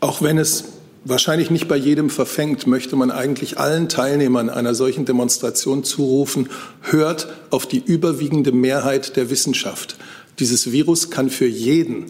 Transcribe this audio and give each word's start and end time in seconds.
Auch 0.00 0.22
wenn 0.22 0.38
es 0.38 0.64
wahrscheinlich 1.04 1.50
nicht 1.50 1.68
bei 1.68 1.76
jedem 1.76 2.08
verfängt, 2.08 2.66
möchte 2.66 2.96
man 2.96 3.10
eigentlich 3.10 3.58
allen 3.58 3.88
Teilnehmern 3.88 4.48
einer 4.48 4.74
solchen 4.74 5.04
Demonstration 5.04 5.84
zurufen, 5.84 6.48
hört 6.82 7.28
auf 7.50 7.66
die 7.66 7.82
überwiegende 7.84 8.52
Mehrheit 8.52 9.16
der 9.16 9.30
Wissenschaft. 9.30 9.96
Dieses 10.38 10.72
Virus 10.72 11.10
kann 11.10 11.28
für 11.28 11.46
jeden, 11.46 12.06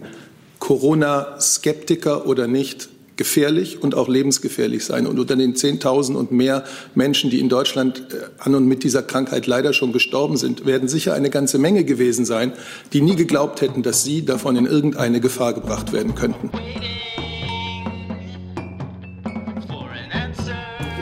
Corona-Skeptiker 0.61 2.27
oder 2.27 2.47
nicht, 2.47 2.91
gefährlich 3.17 3.83
und 3.83 3.95
auch 3.95 4.09
lebensgefährlich 4.09 4.85
sein. 4.85 5.07
Und 5.07 5.19
unter 5.19 5.37
den 5.37 5.55
10.000 5.55 6.15
und 6.15 6.33
mehr 6.33 6.65
Menschen, 6.95 7.29
die 7.29 7.39
in 7.39 7.51
Deutschland 7.51 8.07
äh, 8.15 8.29
an 8.39 8.55
und 8.55 8.67
mit 8.67 8.83
dieser 8.83 9.03
Krankheit 9.03 9.47
leider 9.47 9.75
schon 9.75 9.93
gestorben 9.93 10.39
sind, 10.39 10.65
werden 10.65 10.89
sicher 10.89 11.13
eine 11.13 11.29
ganze 11.29 11.59
Menge 11.59 11.85
gewesen 11.85 12.25
sein, 12.25 12.53
die 12.95 13.03
nie 13.03 13.17
geglaubt 13.17 13.61
hätten, 13.61 13.83
dass 13.83 14.05
sie 14.05 14.25
davon 14.25 14.57
in 14.57 14.65
irgendeine 14.65 15.21
Gefahr 15.21 15.53
gebracht 15.53 15.93
werden 15.93 16.15
könnten. 16.15 16.51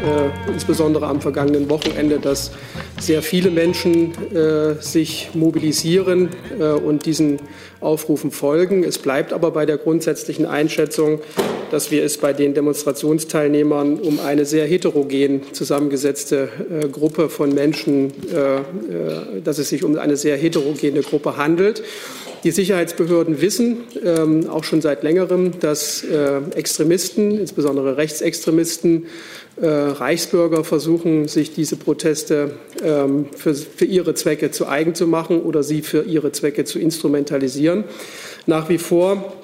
Äh, 0.05 0.52
insbesondere 0.52 1.07
am 1.07 1.20
vergangenen 1.20 1.69
Wochenende, 1.70 2.20
dass 2.20 2.52
sehr 3.01 3.23
viele 3.23 3.51
Menschen 3.51 4.12
äh, 4.34 4.80
sich 4.80 5.30
mobilisieren 5.34 6.29
äh, 6.59 6.71
und 6.71 7.05
diesen 7.07 7.38
Aufrufen 7.80 8.30
folgen. 8.30 8.84
Es 8.84 8.98
bleibt 8.98 9.33
aber 9.33 9.51
bei 9.51 9.66
der 9.66 9.77
grundsätzlichen 9.77 10.47
Einschätzung, 10.47 11.21
dass 11.71 11.91
wir 11.91 12.05
es 12.05 12.19
bei 12.19 12.33
den 12.33 12.55
Demonstrationsteilnehmern 12.55 13.98
um 13.98 14.21
eine 14.21 14.45
sehr 14.45 14.66
heterogen 14.66 15.43
zusammengesetzte 15.52 16.49
äh, 16.71 16.88
Gruppe 16.88 17.29
von 17.29 17.55
Menschen, 17.55 18.12
äh, 18.33 18.57
äh, 18.57 18.62
dass 19.43 19.59
es 19.59 19.69
sich 19.69 19.85
um 19.85 19.99
eine 19.99 20.16
sehr 20.16 20.37
heterogene 20.37 21.01
Gruppe 21.01 21.37
handelt. 21.37 21.83
Die 22.45 22.52
Sicherheitsbehörden 22.52 23.41
wissen 23.41 23.78
ähm, 24.05 24.48
auch 24.48 24.62
schon 24.62 24.80
seit 24.80 25.02
längerem, 25.02 25.59
dass 25.59 26.05
äh, 26.05 26.41
Extremisten, 26.55 27.38
insbesondere 27.38 27.96
Rechtsextremisten, 27.96 29.06
äh, 29.60 29.66
Reichsbürger 29.66 30.62
versuchen, 30.62 31.27
sich 31.27 31.52
diese 31.52 31.77
Proteste 31.77 32.52
ähm, 32.82 33.27
für, 33.37 33.54
für 33.54 33.87
ihre 33.87 34.15
Zwecke 34.15 34.52
zu 34.52 34.68
eigen 34.68 34.95
zu 34.95 35.09
machen 35.09 35.43
oder 35.43 35.65
sie 35.65 35.82
für 35.82 36.04
ihre 36.04 36.30
Zwecke 36.30 36.65
zu 36.65 36.79
instrumentalisieren. 36.79 37.85
Nach 38.46 38.68
wie 38.68 38.79
vor 38.79 39.34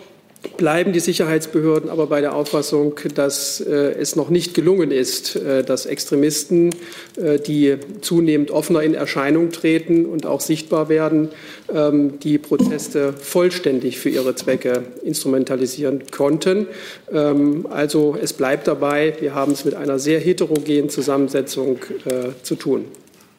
bleiben 0.56 0.92
die 0.92 1.00
Sicherheitsbehörden 1.00 1.90
aber 1.90 2.06
bei 2.06 2.20
der 2.20 2.34
Auffassung, 2.34 2.94
dass 3.14 3.60
äh, 3.60 3.72
es 3.72 4.16
noch 4.16 4.30
nicht 4.30 4.54
gelungen 4.54 4.90
ist, 4.90 5.36
äh, 5.36 5.64
dass 5.64 5.86
Extremisten, 5.86 6.70
äh, 7.16 7.38
die 7.38 7.76
zunehmend 8.00 8.50
offener 8.50 8.82
in 8.82 8.94
Erscheinung 8.94 9.50
treten 9.50 10.06
und 10.06 10.26
auch 10.26 10.40
sichtbar 10.40 10.88
werden, 10.88 11.30
ähm, 11.72 12.18
die 12.20 12.38
Proteste 12.38 13.12
vollständig 13.12 13.98
für 13.98 14.10
ihre 14.10 14.34
Zwecke 14.34 14.82
instrumentalisieren 15.02 16.04
konnten. 16.10 16.68
Ähm, 17.12 17.66
also 17.70 18.16
es 18.20 18.32
bleibt 18.32 18.66
dabei, 18.66 19.14
wir 19.20 19.34
haben 19.34 19.52
es 19.52 19.64
mit 19.64 19.74
einer 19.74 19.98
sehr 19.98 20.20
heterogenen 20.20 20.88
Zusammensetzung 20.90 21.78
äh, 22.04 22.30
zu 22.42 22.56
tun. 22.56 22.86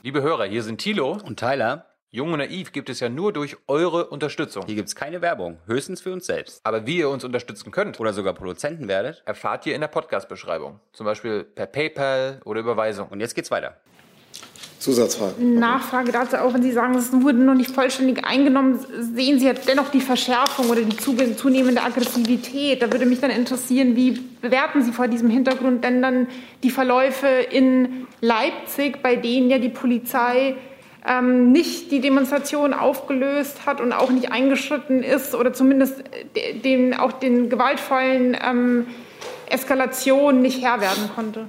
Liebe 0.03 0.21
Hörer, 0.21 0.45
hier 0.45 0.63
sind 0.63 0.79
Thilo 0.79 1.17
und 1.25 1.39
Tyler. 1.39 1.85
Jung 2.16 2.31
und 2.31 2.39
Naiv 2.39 2.71
gibt 2.71 2.89
es 2.89 3.02
ja 3.02 3.09
nur 3.09 3.33
durch 3.33 3.58
eure 3.67 4.05
Unterstützung. 4.05 4.63
Hier 4.66 4.75
gibt 4.75 4.88
es 4.88 4.95
keine 4.95 5.21
Werbung, 5.21 5.58
höchstens 5.67 5.99
für 5.99 6.13
uns 6.13 6.25
selbst. 6.25 6.61
Aber 6.63 6.88
wie 6.88 6.99
ihr 6.99 7.09
uns 7.09 7.25
unterstützen 7.25 7.72
könnt 7.72 7.99
oder 7.99 8.13
sogar 8.13 8.33
Produzenten 8.33 8.88
werdet, 8.88 9.22
erfahrt 9.25 9.66
ihr 9.66 9.75
in 9.75 9.81
der 9.81 9.89
Podcast-Beschreibung. 9.89 10.80
Zum 10.94 11.05
Beispiel 11.05 11.44
per 11.44 11.66
PayPal 11.66 12.39
oder 12.45 12.61
Überweisung. 12.61 13.09
Und 13.09 13.19
jetzt 13.19 13.35
geht's 13.35 13.52
weiter. 13.52 13.75
Zusatzfrage. 14.80 15.44
Nachfrage 15.44 16.13
dazu, 16.13 16.38
auch 16.38 16.53
wenn 16.53 16.61
Sie 16.63 16.72
sagen, 16.72 16.95
es 16.95 17.11
wurde 17.11 17.39
noch 17.39 17.53
nicht 17.53 17.72
vollständig 17.72 18.23
eingenommen, 18.23 18.79
sehen 18.97 19.38
Sie 19.38 19.45
jetzt 19.45 19.67
dennoch 19.67 19.89
die 19.89 20.00
Verschärfung 20.00 20.69
oder 20.69 20.83
die 20.83 20.95
zunehmende 20.95 21.81
Aggressivität. 21.81 22.81
Da 22.81 22.94
würde 22.94 23.05
mich 23.05 23.19
dann 23.19 23.31
interessieren, 23.31 23.97
wie 23.97 24.11
bewerten 24.41 24.83
Sie 24.83 24.94
vor 24.94 25.09
diesem 25.09 25.29
Hintergrund 25.29 25.83
denn 25.83 26.02
dann 26.02 26.27
die 26.63 26.69
Verläufe 26.69 27.27
in 27.27 28.07
Leipzig, 28.22 29.03
bei 29.03 29.17
denen 29.17 29.50
ja 29.50 29.57
die 29.57 29.67
Polizei 29.67 30.55
ähm, 31.07 31.51
nicht 31.51 31.91
die 31.91 32.01
Demonstration 32.01 32.73
aufgelöst 32.73 33.66
hat 33.66 33.81
und 33.81 33.93
auch 33.93 34.09
nicht 34.09 34.31
eingeschritten 34.31 35.03
ist 35.03 35.35
oder 35.35 35.53
zumindest 35.53 35.95
den, 36.63 36.93
auch 36.93 37.13
den 37.13 37.49
gewaltvollen 37.49 38.38
ähm, 38.43 38.88
Eskalationen 39.49 40.41
nicht 40.41 40.61
Herr 40.63 40.81
werden 40.81 41.09
konnte? 41.13 41.45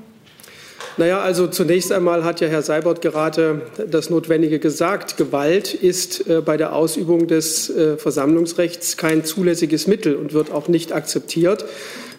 Naja, 0.98 1.20
also 1.20 1.46
zunächst 1.46 1.92
einmal 1.92 2.24
hat 2.24 2.40
ja 2.40 2.48
Herr 2.48 2.62
Seibert 2.62 3.02
gerade 3.02 3.62
das 3.90 4.08
Notwendige 4.08 4.58
gesagt. 4.58 5.18
Gewalt 5.18 5.74
ist 5.74 6.26
äh, 6.26 6.40
bei 6.40 6.56
der 6.56 6.74
Ausübung 6.74 7.26
des 7.26 7.68
äh, 7.68 7.98
Versammlungsrechts 7.98 8.96
kein 8.96 9.22
zulässiges 9.22 9.86
Mittel 9.86 10.16
und 10.16 10.32
wird 10.32 10.50
auch 10.50 10.68
nicht 10.68 10.92
akzeptiert. 10.92 11.66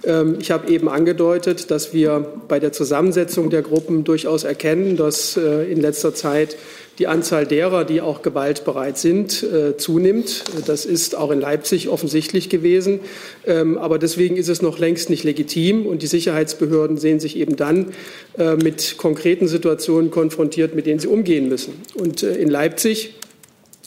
Ähm, 0.03 0.37
ich 0.39 0.51
habe 0.51 0.71
eben 0.71 0.89
angedeutet, 0.89 1.71
dass 1.71 1.93
wir 1.93 2.25
bei 2.47 2.59
der 2.59 2.71
Zusammensetzung 2.71 3.49
der 3.49 3.61
Gruppen 3.61 4.03
durchaus 4.03 4.43
erkennen, 4.43 4.97
dass 4.97 5.37
äh, 5.37 5.71
in 5.71 5.81
letzter 5.81 6.13
Zeit 6.13 6.57
die 6.99 7.07
Anzahl 7.07 7.45
derer, 7.45 7.85
die 7.85 8.01
auch 8.01 8.23
gewaltbereit 8.23 8.97
sind, 8.97 9.43
äh, 9.43 9.77
zunimmt. 9.77 10.45
Das 10.65 10.85
ist 10.85 11.15
auch 11.15 11.29
in 11.29 11.39
Leipzig 11.39 11.89
offensichtlich 11.89 12.49
gewesen. 12.49 13.01
Ähm, 13.45 13.77
aber 13.77 13.99
deswegen 13.99 14.35
ist 14.35 14.47
es 14.47 14.63
noch 14.63 14.79
längst 14.79 15.09
nicht 15.09 15.23
legitim. 15.23 15.85
Und 15.85 16.01
die 16.01 16.07
Sicherheitsbehörden 16.07 16.97
sehen 16.97 17.19
sich 17.19 17.37
eben 17.37 17.55
dann 17.55 17.93
äh, 18.37 18.55
mit 18.55 18.97
konkreten 18.97 19.47
Situationen 19.47 20.09
konfrontiert, 20.09 20.73
mit 20.73 20.87
denen 20.87 20.99
sie 20.99 21.07
umgehen 21.07 21.49
müssen. 21.49 21.73
Und 21.93 22.23
in 22.23 22.49
Leipzig 22.49 23.13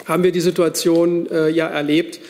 haben 0.04 0.22
wir 0.22 0.32
die 0.32 0.41
Situation 0.41 1.28
ja 1.31 1.69
erlebt, 1.69 2.21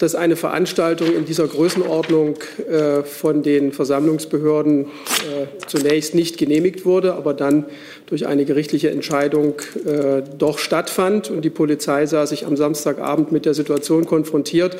dass 0.00 0.14
eine 0.14 0.34
Veranstaltung 0.34 1.14
in 1.14 1.26
dieser 1.26 1.46
Größenordnung 1.46 2.36
äh, 2.70 3.02
von 3.02 3.42
den 3.42 3.70
Versammlungsbehörden 3.70 4.86
äh, 4.86 5.66
zunächst 5.66 6.14
nicht 6.14 6.38
genehmigt 6.38 6.86
wurde, 6.86 7.12
aber 7.12 7.34
dann 7.34 7.66
durch 8.06 8.26
eine 8.26 8.46
gerichtliche 8.46 8.90
Entscheidung 8.90 9.56
äh, 9.84 10.22
doch 10.38 10.58
stattfand. 10.58 11.30
Und 11.30 11.42
die 11.44 11.50
Polizei 11.50 12.06
sah 12.06 12.26
sich 12.26 12.46
am 12.46 12.56
Samstagabend 12.56 13.30
mit 13.30 13.44
der 13.44 13.52
Situation 13.52 14.06
konfrontiert, 14.06 14.78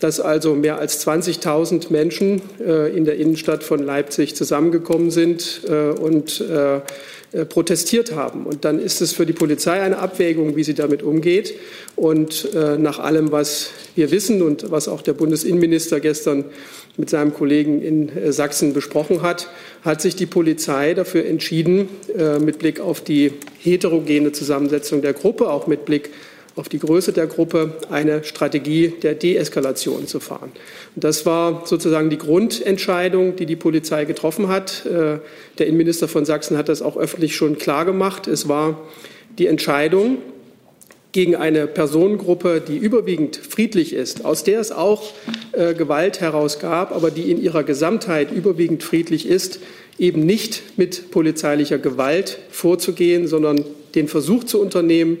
dass 0.00 0.18
also 0.18 0.54
mehr 0.54 0.78
als 0.78 1.06
20.000 1.06 1.92
Menschen 1.92 2.40
äh, 2.58 2.90
in 2.96 3.04
der 3.04 3.16
Innenstadt 3.16 3.64
von 3.64 3.80
Leipzig 3.80 4.34
zusammengekommen 4.34 5.10
sind 5.10 5.60
äh, 5.68 5.90
und 5.90 6.40
äh, 6.40 6.80
protestiert 7.44 8.14
haben. 8.14 8.46
Und 8.46 8.64
dann 8.64 8.78
ist 8.78 9.00
es 9.00 9.12
für 9.12 9.26
die 9.26 9.32
Polizei 9.32 9.80
eine 9.80 9.98
Abwägung, 9.98 10.56
wie 10.56 10.64
sie 10.64 10.74
damit 10.74 11.02
umgeht. 11.02 11.54
Und 11.96 12.54
äh, 12.54 12.78
nach 12.78 12.98
allem, 12.98 13.32
was 13.32 13.70
wir 13.94 14.10
wissen 14.10 14.42
und 14.42 14.70
was 14.70 14.88
auch 14.88 15.02
der 15.02 15.14
Bundesinnenminister 15.14 16.00
gestern 16.00 16.44
mit 16.96 17.10
seinem 17.10 17.34
Kollegen 17.34 17.82
in 17.82 18.08
äh, 18.08 18.32
Sachsen 18.32 18.72
besprochen 18.72 19.22
hat, 19.22 19.48
hat 19.82 20.00
sich 20.00 20.16
die 20.16 20.26
Polizei 20.26 20.94
dafür 20.94 21.26
entschieden, 21.26 21.88
äh, 22.16 22.38
mit 22.38 22.58
Blick 22.58 22.80
auf 22.80 23.00
die 23.00 23.32
heterogene 23.58 24.32
Zusammensetzung 24.32 25.02
der 25.02 25.12
Gruppe, 25.12 25.50
auch 25.50 25.66
mit 25.66 25.84
Blick 25.84 26.10
auf 26.56 26.68
die 26.68 26.78
Größe 26.78 27.12
der 27.12 27.26
Gruppe 27.26 27.74
eine 27.90 28.22
Strategie 28.24 28.88
der 29.02 29.14
Deeskalation 29.14 30.06
zu 30.06 30.20
fahren. 30.20 30.52
Und 30.94 31.04
das 31.04 31.26
war 31.26 31.66
sozusagen 31.66 32.10
die 32.10 32.18
Grundentscheidung, 32.18 33.36
die 33.36 33.46
die 33.46 33.56
Polizei 33.56 34.04
getroffen 34.04 34.48
hat. 34.48 34.86
Äh, 34.86 35.18
der 35.58 35.66
Innenminister 35.66 36.06
von 36.06 36.24
Sachsen 36.24 36.56
hat 36.56 36.68
das 36.68 36.82
auch 36.82 36.96
öffentlich 36.96 37.34
schon 37.34 37.58
klar 37.58 37.84
gemacht. 37.84 38.28
Es 38.28 38.48
war 38.48 38.80
die 39.38 39.48
Entscheidung 39.48 40.18
gegen 41.10 41.36
eine 41.36 41.68
Personengruppe, 41.68 42.60
die 42.60 42.76
überwiegend 42.76 43.36
friedlich 43.36 43.92
ist, 43.92 44.24
aus 44.24 44.42
der 44.42 44.60
es 44.60 44.72
auch 44.72 45.12
äh, 45.52 45.74
Gewalt 45.74 46.20
herausgab, 46.20 46.92
aber 46.92 47.10
die 47.10 47.30
in 47.30 47.40
ihrer 47.40 47.62
Gesamtheit 47.62 48.32
überwiegend 48.32 48.82
friedlich 48.82 49.28
ist, 49.28 49.60
eben 49.96 50.26
nicht 50.26 50.76
mit 50.76 51.12
polizeilicher 51.12 51.78
Gewalt 51.78 52.38
vorzugehen, 52.50 53.28
sondern 53.28 53.64
den 53.94 54.08
Versuch 54.08 54.42
zu 54.42 54.60
unternehmen, 54.60 55.20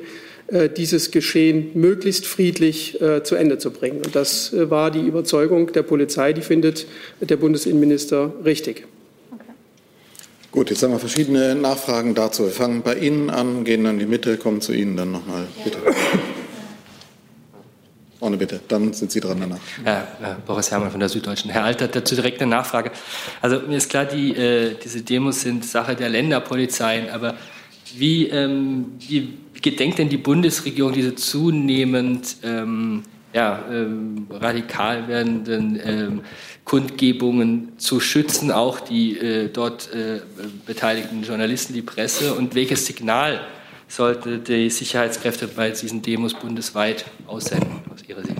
dieses 0.76 1.10
Geschehen 1.10 1.70
möglichst 1.74 2.26
friedlich 2.26 3.00
äh, 3.00 3.22
zu 3.22 3.34
Ende 3.34 3.58
zu 3.58 3.70
bringen. 3.70 4.02
Und 4.04 4.14
das 4.14 4.52
äh, 4.52 4.70
war 4.70 4.90
die 4.90 5.00
Überzeugung 5.00 5.72
der 5.72 5.82
Polizei, 5.82 6.32
die 6.32 6.42
findet 6.42 6.86
der 7.20 7.36
Bundesinnenminister 7.36 8.32
richtig. 8.44 8.86
Gut, 10.52 10.70
jetzt 10.70 10.82
haben 10.82 10.92
wir 10.92 11.00
verschiedene 11.00 11.54
Nachfragen 11.54 12.14
dazu. 12.14 12.44
Wir 12.44 12.52
fangen 12.52 12.82
bei 12.82 12.94
Ihnen 12.94 13.30
an, 13.30 13.64
gehen 13.64 13.82
dann 13.84 13.94
in 13.94 13.98
die 14.00 14.06
Mitte, 14.06 14.36
kommen 14.36 14.60
zu 14.60 14.72
Ihnen 14.72 14.96
dann 14.96 15.10
nochmal. 15.10 15.46
Bitte. 15.64 15.78
Vorne 18.20 18.36
bitte, 18.36 18.60
dann 18.68 18.92
sind 18.92 19.10
Sie 19.10 19.20
dran 19.20 19.38
danach. 19.40 19.58
Ja, 19.84 20.02
äh, 20.22 20.34
Boris 20.46 20.70
Herrmann 20.70 20.90
von 20.90 21.00
der 21.00 21.08
Süddeutschen. 21.08 21.50
Herr 21.50 21.64
Alter, 21.64 21.88
dazu 21.88 22.14
direkt 22.14 22.40
eine 22.40 22.50
Nachfrage. 22.50 22.92
Also 23.42 23.60
mir 23.60 23.78
ist 23.78 23.90
klar, 23.90 24.04
die, 24.04 24.36
äh, 24.36 24.76
diese 24.82 25.02
Demos 25.02 25.40
sind 25.40 25.64
Sache 25.64 25.96
der 25.96 26.08
Länderpolizeien, 26.08 27.10
aber 27.10 27.34
wie, 27.98 28.28
ähm, 28.28 28.92
wie 28.98 29.34
gedenkt 29.60 29.98
denn 29.98 30.08
die 30.08 30.16
Bundesregierung 30.16 30.92
diese 30.92 31.14
zunehmend 31.14 32.36
ähm, 32.42 33.02
ja, 33.32 33.64
ähm, 33.70 34.26
radikal 34.30 35.08
werdenden 35.08 35.80
ähm, 35.84 36.20
Kundgebungen 36.64 37.72
zu 37.78 38.00
schützen, 38.00 38.50
auch 38.50 38.80
die 38.80 39.18
äh, 39.18 39.48
dort 39.48 39.92
äh, 39.92 40.20
beteiligten 40.66 41.22
Journalisten, 41.22 41.74
die 41.74 41.82
Presse? 41.82 42.34
Und 42.34 42.54
welches 42.54 42.86
Signal 42.86 43.40
sollten 43.88 44.44
die 44.44 44.70
Sicherheitskräfte 44.70 45.48
bei 45.48 45.70
diesen 45.70 46.00
Demos 46.00 46.34
bundesweit 46.34 47.04
aussenden, 47.26 47.82
aus 47.92 48.08
Ihrer 48.08 48.22
Sicht? 48.22 48.36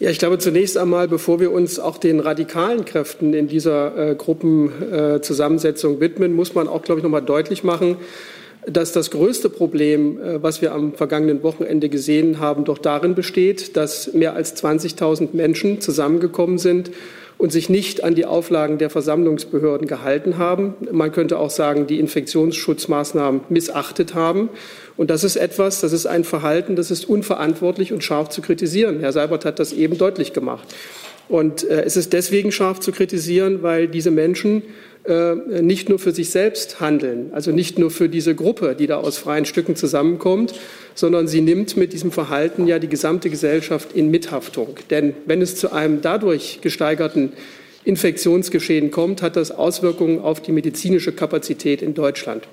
Ja, 0.00 0.10
ich 0.10 0.20
glaube 0.20 0.38
zunächst 0.38 0.78
einmal, 0.78 1.08
bevor 1.08 1.40
wir 1.40 1.50
uns 1.50 1.80
auch 1.80 1.98
den 1.98 2.20
radikalen 2.20 2.84
Kräften 2.84 3.34
in 3.34 3.48
dieser 3.48 4.10
äh, 4.10 4.14
Gruppenzusammensetzung 4.14 5.96
äh, 5.96 6.00
widmen, 6.00 6.34
muss 6.34 6.54
man 6.54 6.68
auch, 6.68 6.82
glaube 6.82 7.00
ich, 7.00 7.02
noch 7.02 7.10
mal 7.10 7.20
deutlich 7.20 7.64
machen, 7.64 7.96
dass 8.64 8.92
das 8.92 9.10
größte 9.10 9.50
Problem, 9.50 10.22
äh, 10.22 10.40
was 10.40 10.62
wir 10.62 10.72
am 10.72 10.92
vergangenen 10.92 11.42
Wochenende 11.42 11.88
gesehen 11.88 12.38
haben, 12.38 12.64
doch 12.64 12.78
darin 12.78 13.16
besteht, 13.16 13.76
dass 13.76 14.12
mehr 14.12 14.34
als 14.34 14.54
20.000 14.62 15.30
Menschen 15.32 15.80
zusammengekommen 15.80 16.58
sind 16.58 16.92
und 17.38 17.52
sich 17.52 17.70
nicht 17.70 18.02
an 18.02 18.16
die 18.16 18.26
Auflagen 18.26 18.78
der 18.78 18.90
Versammlungsbehörden 18.90 19.86
gehalten 19.86 20.38
haben. 20.38 20.74
Man 20.90 21.12
könnte 21.12 21.38
auch 21.38 21.50
sagen, 21.50 21.86
die 21.86 22.00
Infektionsschutzmaßnahmen 22.00 23.42
missachtet 23.48 24.14
haben. 24.14 24.50
Und 24.96 25.08
das 25.08 25.22
ist 25.22 25.36
etwas, 25.36 25.80
das 25.80 25.92
ist 25.92 26.06
ein 26.06 26.24
Verhalten, 26.24 26.74
das 26.74 26.90
ist 26.90 27.08
unverantwortlich 27.08 27.92
und 27.92 28.02
scharf 28.02 28.28
zu 28.28 28.42
kritisieren. 28.42 28.98
Herr 28.98 29.12
Seibert 29.12 29.44
hat 29.44 29.60
das 29.60 29.72
eben 29.72 29.96
deutlich 29.96 30.32
gemacht. 30.32 30.66
Und 31.28 31.64
äh, 31.64 31.82
es 31.82 31.96
ist 31.96 32.12
deswegen 32.12 32.52
scharf 32.52 32.80
zu 32.80 32.92
kritisieren, 32.92 33.62
weil 33.62 33.88
diese 33.88 34.10
Menschen 34.10 34.62
äh, 35.04 35.34
nicht 35.62 35.88
nur 35.88 35.98
für 35.98 36.12
sich 36.12 36.30
selbst 36.30 36.80
handeln, 36.80 37.30
also 37.32 37.50
nicht 37.50 37.78
nur 37.78 37.90
für 37.90 38.08
diese 38.08 38.34
Gruppe, 38.34 38.74
die 38.78 38.86
da 38.86 38.98
aus 38.98 39.18
freien 39.18 39.44
Stücken 39.44 39.76
zusammenkommt, 39.76 40.54
sondern 40.94 41.28
sie 41.28 41.40
nimmt 41.40 41.76
mit 41.76 41.92
diesem 41.92 42.12
Verhalten 42.12 42.66
ja 42.66 42.78
die 42.78 42.88
gesamte 42.88 43.30
Gesellschaft 43.30 43.92
in 43.94 44.10
Mithaftung. 44.10 44.76
Denn 44.90 45.14
wenn 45.26 45.40
es 45.42 45.56
zu 45.56 45.72
einem 45.72 46.02
dadurch 46.02 46.60
gesteigerten 46.60 47.32
Infektionsgeschehen 47.84 48.90
kommt, 48.90 49.22
hat 49.22 49.36
das 49.36 49.50
Auswirkungen 49.50 50.20
auf 50.20 50.42
die 50.42 50.52
medizinische 50.52 51.12
Kapazität 51.12 51.80
in 51.80 51.94
Deutschland. 51.94 52.46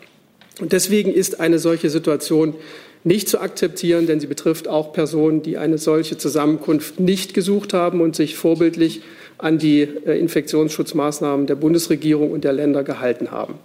Und 0.60 0.72
deswegen 0.72 1.13
ist 1.13 1.40
eine 1.40 1.60
solche 1.60 1.90
Situation 1.90 2.56
nicht 3.04 3.30
zu 3.30 3.40
akzeptieren, 3.40 4.07
denn 4.07 4.19
sie 4.19 4.28
betrifft 4.28 4.68
auch 4.68 4.92
Personen, 4.92 5.44
die 5.44 5.57
eine 5.57 5.78
solche 5.78 6.18
Zusammenkunft 6.18 7.00
nicht 7.00 7.34
gesucht 7.34 7.74
haben 7.74 8.02
und 8.02 8.16
sich 8.16 8.36
vorbildlich 8.36 9.02
an 9.38 9.57
die 9.60 9.81
äh, 9.81 10.19
Infektionsschutzmaßnahmen 10.19 11.46
der 11.46 11.56
Bundesregierung 11.56 12.31
und 12.31 12.44
der 12.44 12.54
Länder 12.54 12.84
gehalten 12.84 13.31
haben. 13.31 13.56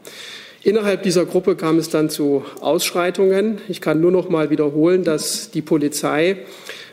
Innerhalb 0.62 1.02
dieser 1.04 1.24
Gruppe 1.24 1.56
kam 1.56 1.78
es 1.78 1.88
dann 1.88 2.10
zu 2.10 2.44
Ausschreitungen. 2.60 3.58
Ich 3.68 3.80
kann 3.80 4.00
nur 4.02 4.10
noch 4.10 4.28
mal 4.28 4.50
wiederholen, 4.50 5.04
dass 5.04 5.50
die 5.50 5.62
Polizei 5.62 6.36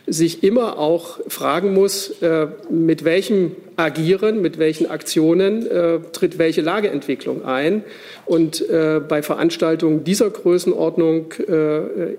sich 0.08 0.42
immer 0.42 0.80
auch 0.80 1.20
fragen 1.28 1.74
muss, 1.74 2.22
äh, 2.22 2.48
mit 2.70 3.04
welchem 3.04 3.52
Agieren, 3.76 4.42
mit 4.42 4.58
welchen 4.58 4.90
Aktionen 4.90 5.68
äh, 5.68 6.00
tritt 6.14 6.40
welche 6.40 6.62
Lageentwicklung 6.62 7.44
ein. 7.44 7.84
Und 8.26 8.68
äh, 8.70 9.02
bei 9.06 9.22
Veranstaltungen 9.22 10.06
dieser 10.06 10.30
Größenordnung 10.30 11.34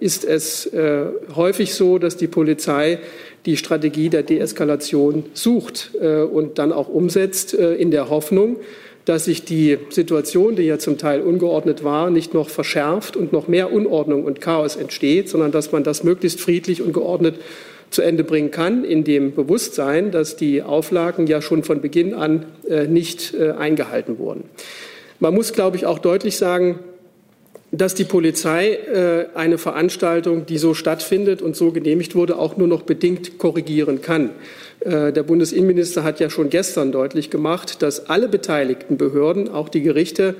ist 0.01 0.25
es 0.25 0.71
häufig 1.35 1.75
so, 1.75 1.99
dass 1.99 2.17
die 2.17 2.27
Polizei 2.27 2.99
die 3.47 3.57
Strategie 3.57 4.09
der 4.09 4.23
Deeskalation 4.23 5.25
sucht 5.33 5.91
und 5.95 6.59
dann 6.59 6.73
auch 6.73 6.89
umsetzt 6.89 7.55
in 7.55 7.91
der 7.91 8.09
Hoffnung, 8.09 8.57
dass 9.05 9.25
sich 9.25 9.45
die 9.45 9.79
Situation, 9.91 10.57
die 10.57 10.65
ja 10.65 10.79
zum 10.79 10.99
Teil 10.99 11.23
ungeordnet 11.23 11.83
war, 11.83 12.11
nicht 12.11 12.35
noch 12.35 12.49
verschärft 12.49 13.17
und 13.17 13.33
noch 13.33 13.49
mehr 13.49 13.73
Unordnung 13.73 14.25
und 14.25 14.41
Chaos 14.41 14.77
entsteht, 14.77 15.29
sondern 15.29 15.51
dass 15.51 15.73
man 15.73 15.83
das 15.83 16.05
möglichst 16.05 16.41
friedlich 16.41 16.83
und 16.83 16.93
geordnet 16.93 17.37
zu 17.91 18.03
Ende 18.03 18.25
bringen 18.25 18.51
kann, 18.51 18.85
in 18.85 19.05
dem 19.05 19.35
Bewusstsein, 19.35 20.11
dass 20.11 20.37
die 20.37 20.63
Auflagen 20.63 21.27
ja 21.27 21.41
schon 21.41 21.65
von 21.65 21.81
Beginn 21.81 22.15
an 22.15 22.47
äh, 22.69 22.87
nicht 22.87 23.35
äh, 23.35 23.53
eingehalten 23.53 24.19
wurden. 24.19 24.45
Man 25.21 25.35
muss, 25.35 25.53
glaube 25.53 25.77
ich, 25.77 25.87
auch 25.87 25.99
deutlich 25.99 26.37
sagen, 26.37 26.79
dass 27.71 27.95
die 27.95 28.05
Polizei 28.05 28.73
äh, 28.73 29.27
eine 29.35 29.59
Veranstaltung, 29.59 30.47
die 30.47 30.59
so 30.59 30.75
stattfindet 30.75 31.43
und 31.43 31.57
so 31.57 31.73
genehmigt 31.73 32.15
wurde, 32.15 32.39
auch 32.39 32.57
nur 32.57 32.69
noch 32.69 32.83
bedingt 32.83 33.39
korrigieren 33.39 34.03
kann. 34.03 34.31
Der 34.81 35.25
Bundesinnenminister 35.25 36.05
hat 36.05 36.21
ja 36.21 36.31
schon 36.31 36.51
gestern 36.51 36.93
deutlich 36.93 37.31
gemacht, 37.31 37.83
dass 37.83 38.09
alle 38.09 38.29
beteiligten 38.29 38.97
Behörden, 38.97 39.49
auch 39.49 39.69
die 39.69 39.83
Gerichte, 39.83 40.37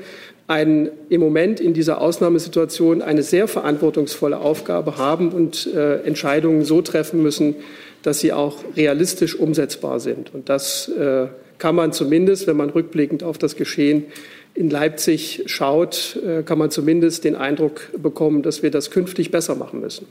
ein, 0.49 0.91
im 1.11 1.21
Moment 1.21 1.61
in 1.61 1.75
dieser 1.75 2.01
Ausnahmesituation 2.01 3.03
eine 3.03 3.23
sehr 3.23 3.47
verantwortungsvolle 3.49 4.39
Aufgabe 4.39 4.97
haben 4.97 5.31
und 5.31 5.67
äh, 5.67 6.01
Entscheidungen 6.03 6.65
so 6.65 6.81
treffen 6.81 7.23
müssen, 7.23 7.55
dass 8.03 8.21
sie 8.21 8.33
auch 8.33 8.57
realistisch 8.75 9.37
umsetzbar 9.39 10.01
sind. 10.01 10.35
Und 10.35 10.49
das 10.49 10.89
äh, 10.89 11.27
kann 11.59 11.75
man 11.75 11.93
zumindest, 11.93 12.47
wenn 12.47 12.57
man 12.57 12.71
rückblickend 12.71 13.23
auf 13.23 13.37
das 13.37 13.57
Geschehen 13.57 14.07
in 14.55 14.71
Leipzig 14.71 15.43
schaut, 15.47 16.19
äh, 16.27 16.43
kann 16.43 16.57
man 16.57 16.71
zumindest 16.71 17.25
den 17.25 17.37
Eindruck 17.37 17.91
bekommen, 17.99 18.43
dass 18.43 18.63
wir 18.63 18.71
das 18.71 18.91
künftig 18.91 19.31
besser 19.31 19.55
machen 19.55 19.81
müssen. 19.81 20.07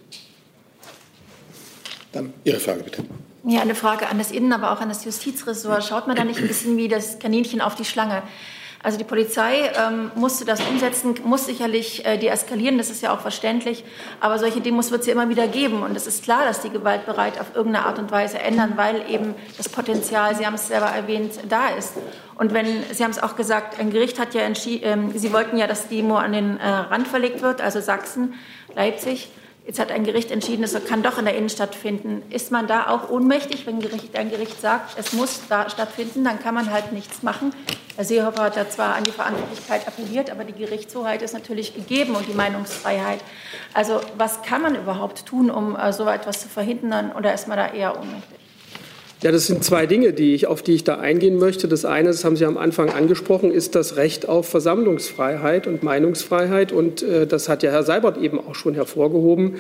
Dann 2.12 2.32
Ihre 2.44 2.60
Frage 2.60 2.84
bitte. 2.84 3.04
Ja, 3.44 3.62
eine 3.62 3.76
Frage 3.76 4.08
an 4.08 4.20
das 4.20 4.32
Innen, 4.32 4.54
aber 4.54 4.72
auch 4.72 4.82
an 4.82 4.90
das 4.90 5.04
Justizressort. 5.04 5.84
Schaut 5.84 6.06
man 6.06 6.16
da 6.16 6.24
nicht 6.24 6.40
ein 6.40 6.48
bisschen 6.48 6.78
wie 6.78 6.90
das 6.90 7.18
Kaninchen 7.18 7.60
auf 7.60 7.74
die 7.76 7.86
Schlange? 7.86 8.22
Also 8.84 8.98
die 8.98 9.04
Polizei 9.04 9.72
ähm, 9.76 10.12
musste 10.16 10.46
das 10.46 10.62
umsetzen, 10.62 11.16
muss 11.24 11.46
sicherlich 11.46 12.06
äh, 12.06 12.18
deeskalieren, 12.18 12.78
das 12.78 12.90
ist 12.90 13.02
ja 13.02 13.14
auch 13.14 13.20
verständlich. 13.20 13.84
Aber 14.20 14.38
solche 14.38 14.62
Demos 14.62 14.92
wird 14.92 15.02
es 15.02 15.08
ja 15.08 15.14
immer 15.14 15.30
wieder 15.30 15.48
geben. 15.48 15.84
Und 15.84 15.96
es 15.96 16.08
ist 16.08 16.24
klar, 16.24 16.46
dass 16.46 16.62
die 16.62 16.70
gewaltbereit 16.70 17.40
auf 17.40 17.56
irgendeine 17.56 17.86
Art 17.86 18.00
und 18.00 18.12
Weise 18.12 18.40
ändern, 18.40 18.74
weil 18.76 19.10
eben 19.10 19.34
das 19.58 19.70
Potenzial, 19.70 20.36
Sie 20.36 20.46
haben 20.46 20.56
es 20.56 20.68
selber 20.68 20.88
erwähnt, 20.88 21.34
da 21.50 21.70
ist. 21.70 21.94
Und 22.36 22.54
wenn, 22.54 22.84
Sie 22.92 23.04
haben 23.04 23.12
es 23.12 23.22
auch 23.22 23.36
gesagt, 23.36 23.80
ein 23.80 23.90
Gericht 23.90 24.20
hat 24.20 24.34
ja 24.34 24.42
entschieden, 24.42 25.16
äh, 25.16 25.18
Sie 25.18 25.34
wollten 25.34 25.58
ja, 25.58 25.68
dass 25.68 25.88
die 25.88 25.98
Demo 25.98 26.18
an 26.18 26.34
den 26.34 26.58
äh, 26.58 26.68
Rand 26.68 27.08
verlegt 27.08 27.42
wird, 27.42 27.62
also 27.62 27.82
Sachsen, 27.82 28.36
Leipzig. 28.76 29.30
Jetzt 29.68 29.80
hat 29.80 29.92
ein 29.92 30.06
Gericht 30.06 30.32
entschieden, 30.32 30.64
es 30.64 30.74
kann 30.86 31.04
doch 31.04 31.18
in 31.18 31.26
der 31.26 31.36
Innenstadt 31.36 31.76
finden. 31.76 32.24
Ist 32.30 32.54
man 32.54 32.68
da 32.68 32.88
auch 32.88 33.10
ohnmächtig, 33.10 33.68
wenn 33.68 33.76
ein 33.76 34.30
Gericht 34.30 34.62
sagt, 34.62 34.98
es 34.98 35.12
muss 35.12 35.42
da 35.50 35.70
stattfinden, 35.70 36.24
dann 36.24 36.40
kann 36.40 36.56
man 36.56 36.72
halt 36.72 36.94
nichts 36.94 37.22
machen. 37.22 37.52
Herr 37.98 38.06
Seehofer 38.06 38.44
hat 38.44 38.56
da 38.56 38.70
zwar 38.70 38.96
an 38.96 39.04
die 39.04 39.12
Verantwortlichkeit 39.12 39.86
appelliert, 39.86 40.30
aber 40.30 40.46
die 40.46 40.54
Gerichtshoheit 40.54 41.22
ist 41.22 41.34
natürlich 41.34 41.76
gegeben 41.76 42.16
und 42.16 42.30
die 42.30 42.34
Meinungsfreiheit. 42.34 43.20
Also 43.74 44.00
was 44.18 44.42
kann 44.42 44.62
man 44.62 44.74
überhaupt 44.74 45.26
tun, 45.26 45.52
um 45.52 45.76
äh, 45.76 45.92
so 45.92 46.08
etwas 46.08 46.40
zu 46.40 46.48
verhindern 46.48 47.12
oder 47.12 47.34
ist 47.34 47.50
man 47.50 47.58
da 47.58 47.68
eher 47.74 48.00
ohnmächtig? 48.00 48.47
Ja, 49.24 49.32
das 49.32 49.48
sind 49.48 49.64
zwei 49.64 49.88
Dinge, 49.88 50.14
die 50.14 50.36
ich, 50.36 50.46
auf 50.46 50.62
die 50.62 50.74
ich 50.74 50.84
da 50.84 51.00
eingehen 51.00 51.40
möchte. 51.40 51.68
Das 51.68 51.86
eine, 51.86 52.10
das 52.10 52.24
haben 52.24 52.36
Sie 52.36 52.46
am 52.46 52.56
Anfang 52.56 52.92
angesprochen, 52.92 53.52
ist 53.52 53.74
das 53.74 53.96
Recht 53.96 54.30
auf 54.30 54.48
Versammlungsfreiheit 54.48 55.66
und 55.66 55.82
Meinungsfreiheit. 55.82 56.72
Und 56.72 57.02
äh, 57.02 57.26
das 57.26 57.50
hat 57.50 57.64
ja 57.64 57.72
Herr 57.72 57.82
Seibert 57.82 58.22
eben 58.22 58.40
auch 58.40 58.54
schon 58.54 58.76
hervorgehoben. 58.76 59.56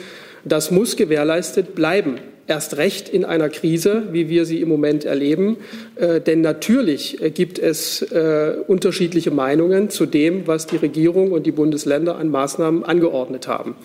Das 0.46 0.70
muss 0.70 0.96
gewährleistet 0.96 1.74
bleiben. 1.74 2.20
Erst 2.46 2.78
recht 2.78 3.10
in 3.10 3.26
einer 3.26 3.50
Krise, 3.50 4.04
wie 4.12 4.30
wir 4.30 4.46
sie 4.46 4.62
im 4.62 4.70
Moment 4.70 5.06
erleben. 5.06 5.58
Äh, 5.96 6.22
denn 6.22 6.42
natürlich 6.42 7.18
gibt 7.34 7.58
es 7.58 8.04
äh, 8.04 8.54
unterschiedliche 8.68 9.32
Meinungen 9.32 9.90
zu 9.90 10.06
dem, 10.06 10.46
was 10.46 10.68
die 10.68 10.78
Regierung 10.78 11.32
und 11.32 11.48
die 11.48 11.52
Bundesländer 11.52 12.18
an 12.18 12.30
Maßnahmen 12.30 12.84
angeordnet 12.84 13.48
haben. 13.48 13.76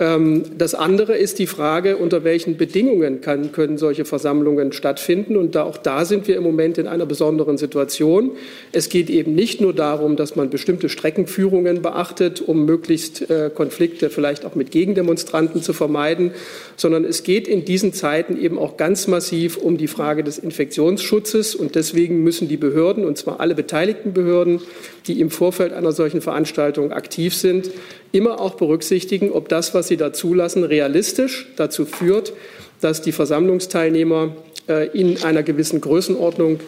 Ähm, 0.00 0.44
das 0.56 0.74
andere 0.74 1.16
ist 1.16 1.38
die 1.38 1.46
Frage, 1.46 1.96
unter 1.96 2.22
welchen 2.22 2.56
Bedingungen 2.56 3.20
kann, 3.20 3.50
können 3.50 3.78
solche 3.78 4.04
Versammlungen 4.04 4.72
stattfinden. 4.72 5.36
Und 5.36 5.54
da, 5.54 5.64
auch 5.64 5.76
da 5.76 6.04
sind 6.04 6.28
wir 6.28 6.36
im 6.36 6.44
Moment 6.44 6.78
in 6.78 6.86
einer 6.86 7.06
besonderen 7.06 7.58
Situation. 7.58 8.32
Es 8.72 8.88
geht 8.88 9.10
eben 9.10 9.34
nicht 9.34 9.60
nur 9.60 9.72
darum, 9.72 10.16
dass 10.16 10.36
man 10.36 10.50
bestimmte 10.50 10.88
Streckenführungen 10.88 11.82
beachtet, 11.82 12.40
um 12.40 12.64
möglichst 12.64 13.28
äh, 13.28 13.50
Konflikte 13.52 14.08
vielleicht 14.10 14.44
auch 14.44 14.54
mit 14.54 14.70
Gegendemonstranten 14.70 15.62
zu 15.62 15.72
vermeiden, 15.72 16.32
sondern 16.76 17.04
es 17.04 17.24
geht 17.24 17.48
in 17.48 17.64
diesen 17.64 17.92
Zeiten 17.92 18.40
eben 18.40 18.58
auch 18.58 18.76
ganz 18.76 19.08
massiv 19.08 19.56
um 19.56 19.78
die 19.78 19.88
Frage 19.88 20.22
des 20.22 20.38
Infektionsschutzes. 20.38 21.56
Und 21.56 21.74
deswegen 21.74 22.22
müssen 22.22 22.46
die 22.46 22.56
Behörden, 22.56 23.04
und 23.04 23.18
zwar 23.18 23.40
alle 23.40 23.56
beteiligten 23.56 24.12
Behörden, 24.12 24.60
die 25.08 25.20
im 25.20 25.30
Vorfeld 25.30 25.72
einer 25.72 25.90
solchen 25.90 26.20
Veranstaltung 26.20 26.92
aktiv 26.92 27.34
sind, 27.34 27.70
immer 28.12 28.40
auch 28.40 28.54
berücksichtigen, 28.54 29.32
ob 29.32 29.48
das, 29.48 29.74
was 29.74 29.87
sie 29.88 29.96
da 29.96 30.12
zulassen, 30.12 30.64
realistisch 30.64 31.46
dazu 31.56 31.84
führt, 31.84 32.32
dass 32.80 33.02
die 33.02 33.12
Versammlungsteilnehmer 33.12 34.36
äh, 34.68 34.88
in 34.88 35.22
einer 35.24 35.42
gewissen 35.42 35.80
Größenordnung 35.80 36.60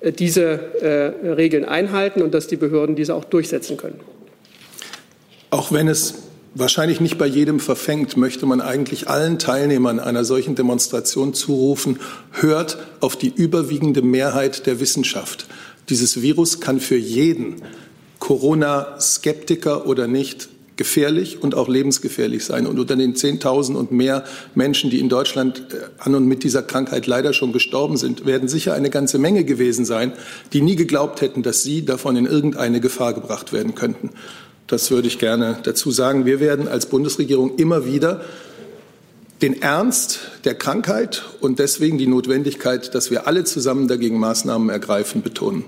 äh, 0.00 0.12
diese 0.12 0.42
äh, 0.80 1.28
Regeln 1.28 1.64
einhalten 1.64 2.22
und 2.22 2.32
dass 2.32 2.46
die 2.46 2.56
Behörden 2.56 2.96
diese 2.96 3.14
auch 3.14 3.24
durchsetzen 3.24 3.76
können. 3.76 4.00
Auch 5.50 5.72
wenn 5.72 5.88
es 5.88 6.14
wahrscheinlich 6.54 7.00
nicht 7.00 7.18
bei 7.18 7.26
jedem 7.26 7.60
verfängt, 7.60 8.16
möchte 8.16 8.46
man 8.46 8.60
eigentlich 8.60 9.08
allen 9.08 9.38
Teilnehmern 9.38 10.00
einer 10.00 10.24
solchen 10.24 10.54
Demonstration 10.54 11.34
zurufen, 11.34 12.00
hört 12.32 12.78
auf 13.00 13.16
die 13.16 13.32
überwiegende 13.34 14.02
Mehrheit 14.02 14.66
der 14.66 14.80
Wissenschaft. 14.80 15.46
Dieses 15.88 16.20
Virus 16.20 16.60
kann 16.60 16.80
für 16.80 16.96
jeden, 16.96 17.62
Corona-Skeptiker 18.18 19.86
oder 19.86 20.06
nicht, 20.06 20.48
gefährlich 20.78 21.42
und 21.42 21.54
auch 21.54 21.68
lebensgefährlich 21.68 22.46
sein. 22.46 22.66
Und 22.66 22.78
unter 22.78 22.96
den 22.96 23.14
10.000 23.14 23.74
und 23.74 23.92
mehr 23.92 24.24
Menschen, 24.54 24.88
die 24.88 25.00
in 25.00 25.10
Deutschland 25.10 25.66
äh, 25.70 25.88
an 25.98 26.14
und 26.14 26.26
mit 26.26 26.42
dieser 26.42 26.62
Krankheit 26.62 27.06
leider 27.06 27.34
schon 27.34 27.52
gestorben 27.52 27.98
sind, 27.98 28.24
werden 28.24 28.48
sicher 28.48 28.72
eine 28.72 28.88
ganze 28.88 29.18
Menge 29.18 29.44
gewesen 29.44 29.84
sein, 29.84 30.12
die 30.54 30.62
nie 30.62 30.76
geglaubt 30.76 31.20
hätten, 31.20 31.42
dass 31.42 31.62
sie 31.62 31.84
davon 31.84 32.16
in 32.16 32.24
irgendeine 32.24 32.80
Gefahr 32.80 33.12
gebracht 33.12 33.52
werden 33.52 33.74
könnten. 33.74 34.10
Das 34.68 34.90
würde 34.90 35.08
ich 35.08 35.18
gerne 35.18 35.58
dazu 35.64 35.90
sagen. 35.90 36.24
Wir 36.24 36.40
werden 36.40 36.68
als 36.68 36.86
Bundesregierung 36.86 37.56
immer 37.56 37.84
wieder 37.84 38.22
den 39.42 39.60
Ernst 39.60 40.20
der 40.44 40.54
Krankheit 40.54 41.24
und 41.40 41.58
deswegen 41.58 41.98
die 41.98 42.06
Notwendigkeit, 42.06 42.94
dass 42.94 43.10
wir 43.10 43.26
alle 43.26 43.44
zusammen 43.44 43.88
dagegen 43.88 44.18
Maßnahmen 44.18 44.68
ergreifen, 44.68 45.22
betonen. 45.22 45.64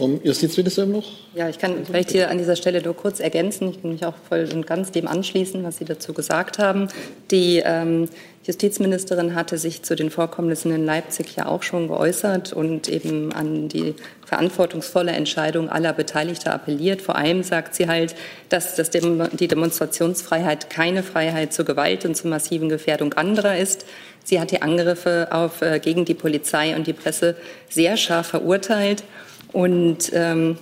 Vom 0.00 0.18
Justizministerium 0.24 0.92
noch? 0.92 1.04
Ja, 1.34 1.50
ich 1.50 1.58
kann 1.58 1.84
vielleicht 1.84 2.10
hier 2.10 2.30
an 2.30 2.38
dieser 2.38 2.56
Stelle 2.56 2.80
nur 2.80 2.96
kurz 2.96 3.20
ergänzen. 3.20 3.68
Ich 3.68 3.82
kann 3.82 3.92
mich 3.92 4.06
auch 4.06 4.14
voll 4.30 4.48
und 4.50 4.66
ganz 4.66 4.92
dem 4.92 5.06
anschließen, 5.06 5.62
was 5.62 5.76
Sie 5.76 5.84
dazu 5.84 6.14
gesagt 6.14 6.58
haben. 6.58 6.88
Die 7.30 7.60
ähm, 7.62 8.08
Justizministerin 8.46 9.34
hatte 9.34 9.58
sich 9.58 9.82
zu 9.82 9.94
den 9.96 10.08
Vorkommnissen 10.10 10.74
in 10.74 10.86
Leipzig 10.86 11.36
ja 11.36 11.44
auch 11.44 11.62
schon 11.62 11.88
geäußert 11.88 12.54
und 12.54 12.88
eben 12.88 13.30
an 13.32 13.68
die 13.68 13.94
verantwortungsvolle 14.24 15.12
Entscheidung 15.12 15.68
aller 15.68 15.92
Beteiligter 15.92 16.54
appelliert. 16.54 17.02
Vor 17.02 17.16
allem 17.16 17.42
sagt 17.42 17.74
sie 17.74 17.86
halt, 17.86 18.14
dass 18.48 18.76
das 18.76 18.88
die 18.88 19.48
Demonstrationsfreiheit 19.48 20.70
keine 20.70 21.02
Freiheit 21.02 21.52
zur 21.52 21.66
Gewalt 21.66 22.06
und 22.06 22.16
zur 22.16 22.30
massiven 22.30 22.70
Gefährdung 22.70 23.12
anderer 23.12 23.58
ist. 23.58 23.84
Sie 24.24 24.40
hat 24.40 24.50
die 24.50 24.62
Angriffe 24.62 25.28
auf, 25.30 25.60
äh, 25.60 25.78
gegen 25.78 26.06
die 26.06 26.14
Polizei 26.14 26.74
und 26.74 26.86
die 26.86 26.94
Presse 26.94 27.36
sehr 27.68 27.98
scharf 27.98 28.28
verurteilt 28.28 29.04
und 29.52 30.10
ähm, 30.12 30.56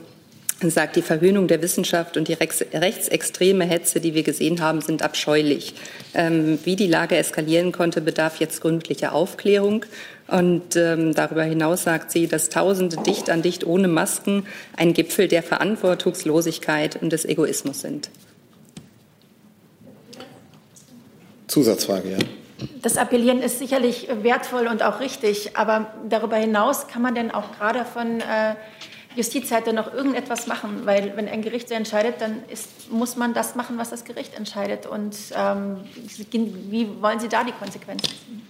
sagt, 0.61 0.97
die 0.97 1.02
Verhöhnung 1.02 1.47
der 1.47 1.62
Wissenschaft 1.62 2.16
und 2.16 2.26
die 2.26 2.33
rechtsextreme 2.33 3.64
Hetze, 3.64 4.00
die 4.00 4.14
wir 4.14 4.25
gesehen 4.25 4.61
haben, 4.61 4.80
sind 4.80 5.02
abscheulich. 5.02 5.75
Ähm, 6.14 6.59
wie 6.64 6.75
die 6.75 6.88
Lage 6.88 7.16
eskalieren 7.16 7.71
konnte, 7.71 8.00
bedarf 8.00 8.40
jetzt 8.40 8.61
gründlicher 8.61 9.12
Aufklärung. 9.12 9.85
Und 10.26 10.75
ähm, 10.76 11.14
darüber 11.14 11.45
hinaus 11.45 11.85
sagt 11.85 12.11
sie, 12.11 12.26
dass 12.26 12.49
Tausende 12.49 12.97
dicht 13.07 13.30
an 13.30 13.42
dicht 13.42 13.64
ohne 13.64 13.88
Masken 13.88 14.47
ein 14.76 14.95
Gipfel 14.95 15.28
der 15.28 15.42
Verantwortungslosigkeit 15.42 17.00
und 17.00 17.12
des 17.12 17.25
Egoismus 17.25 17.80
sind. 17.80 18.11
Zusatzfrage, 21.47 22.11
ja. 22.11 22.18
Das 22.83 22.97
Appellieren 22.97 23.41
ist 23.41 23.59
sicherlich 23.59 24.09
wertvoll 24.23 24.67
und 24.67 24.83
auch 24.83 25.00
richtig, 25.00 25.57
aber 25.57 25.93
darüber 26.09 26.37
hinaus 26.37 26.88
kann 26.88 27.03
man 27.03 27.15
denn 27.15 27.31
auch 27.31 27.53
gerade 27.57 27.85
von 27.85 28.21
äh, 28.21 28.55
Justizseite 29.15 29.73
noch 29.73 29.93
irgendetwas 29.93 30.47
machen, 30.47 30.83
weil 30.85 31.17
wenn 31.17 31.29
ein 31.29 31.43
Gericht 31.43 31.69
so 31.69 31.75
entscheidet, 31.75 32.21
dann 32.21 32.43
ist, 32.49 32.91
muss 32.91 33.17
man 33.17 33.35
das 33.35 33.55
machen, 33.55 33.79
was 33.79 33.91
das 33.91 34.05
Gericht 34.05 34.37
entscheidet. 34.37 34.87
Und 34.87 35.17
ähm, 35.37 35.79
wie 36.71 36.88
wollen 37.00 37.19
Sie 37.19 37.29
da 37.29 37.43
die 37.45 37.53
Konsequenzen 37.53 38.09
ziehen? 38.09 38.43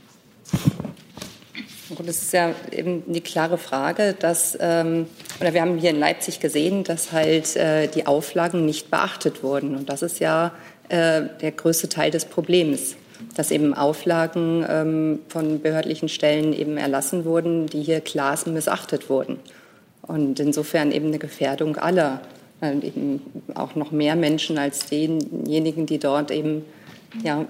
Und 1.96 2.06
es 2.06 2.22
ist 2.22 2.32
ja 2.34 2.50
eben 2.70 3.02
die 3.10 3.22
klare 3.22 3.56
Frage, 3.56 4.14
dass, 4.18 4.58
ähm, 4.60 5.06
oder 5.40 5.54
wir 5.54 5.62
haben 5.62 5.78
hier 5.78 5.90
in 5.90 5.98
Leipzig 5.98 6.38
gesehen, 6.38 6.84
dass 6.84 7.12
halt 7.12 7.56
äh, 7.56 7.88
die 7.88 8.06
Auflagen 8.06 8.66
nicht 8.66 8.90
beachtet 8.90 9.42
wurden. 9.42 9.74
Und 9.74 9.88
das 9.88 10.02
ist 10.02 10.20
ja 10.20 10.52
äh, 10.90 11.22
der 11.40 11.52
größte 11.52 11.88
Teil 11.88 12.10
des 12.10 12.26
Problems, 12.26 12.96
dass 13.38 13.52
eben 13.52 13.72
Auflagen 13.72 14.66
ähm, 14.68 15.20
von 15.28 15.60
behördlichen 15.60 16.08
Stellen 16.08 16.52
eben 16.52 16.76
erlassen 16.76 17.24
wurden, 17.24 17.68
die 17.68 17.82
hier 17.82 18.00
klar 18.00 18.36
missachtet 18.46 19.08
wurden. 19.08 19.38
Und 20.02 20.40
insofern 20.40 20.90
eben 20.90 21.06
eine 21.06 21.20
Gefährdung 21.20 21.76
aller, 21.76 22.20
und 22.60 22.82
eben 22.82 23.22
auch 23.54 23.76
noch 23.76 23.92
mehr 23.92 24.16
Menschen 24.16 24.58
als 24.58 24.86
denjenigen, 24.86 25.86
die 25.86 25.98
dort 25.98 26.32
eben 26.32 26.64
ja, 27.22 27.44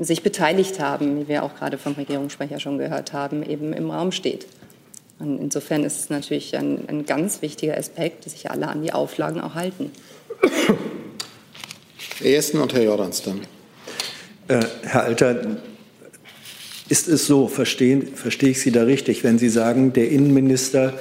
sich 0.00 0.24
beteiligt 0.24 0.80
haben, 0.80 1.20
wie 1.20 1.28
wir 1.28 1.44
auch 1.44 1.54
gerade 1.54 1.78
vom 1.78 1.92
Regierungssprecher 1.92 2.58
schon 2.58 2.76
gehört 2.76 3.12
haben, 3.12 3.48
eben 3.48 3.72
im 3.74 3.92
Raum 3.92 4.10
steht. 4.10 4.48
Und 5.20 5.38
insofern 5.38 5.84
ist 5.84 6.00
es 6.00 6.10
natürlich 6.10 6.56
ein, 6.56 6.80
ein 6.88 7.06
ganz 7.06 7.42
wichtiger 7.42 7.78
Aspekt, 7.78 8.26
dass 8.26 8.32
sich 8.32 8.50
alle 8.50 8.66
an 8.66 8.82
die 8.82 8.92
Auflagen 8.92 9.40
auch 9.40 9.54
halten. 9.54 9.92
Herr 12.18 12.28
Jessen 12.28 12.60
und 12.60 12.74
Herr 12.74 12.82
Jordans 12.82 13.22
dann. 13.22 13.42
Äh, 14.48 14.60
Herr 14.82 15.04
Alter, 15.04 15.56
ist 16.88 17.08
es 17.08 17.26
so, 17.26 17.48
verstehe, 17.48 18.02
verstehe 18.14 18.50
ich 18.50 18.60
Sie 18.60 18.70
da 18.70 18.84
richtig, 18.84 19.24
wenn 19.24 19.38
Sie 19.38 19.48
sagen, 19.48 19.92
der 19.92 20.10
Innenminister 20.10 20.94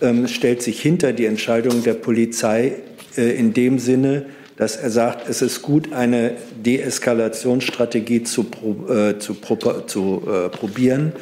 ähm, 0.00 0.26
stellt 0.26 0.62
sich 0.62 0.80
hinter 0.80 1.12
die 1.12 1.26
Entscheidung 1.26 1.84
der 1.84 1.94
Polizei 1.94 2.72
äh, 3.16 3.38
in 3.38 3.54
dem 3.54 3.78
Sinne, 3.78 4.26
dass 4.56 4.74
er 4.74 4.90
sagt, 4.90 5.28
es 5.28 5.42
ist 5.42 5.62
gut, 5.62 5.92
eine 5.92 6.32
Deeskalationsstrategie 6.64 8.24
zu, 8.24 8.46
äh, 8.88 9.18
zu, 9.18 9.36
zu 9.86 10.22
äh, 10.26 10.48
probieren, 10.48 11.12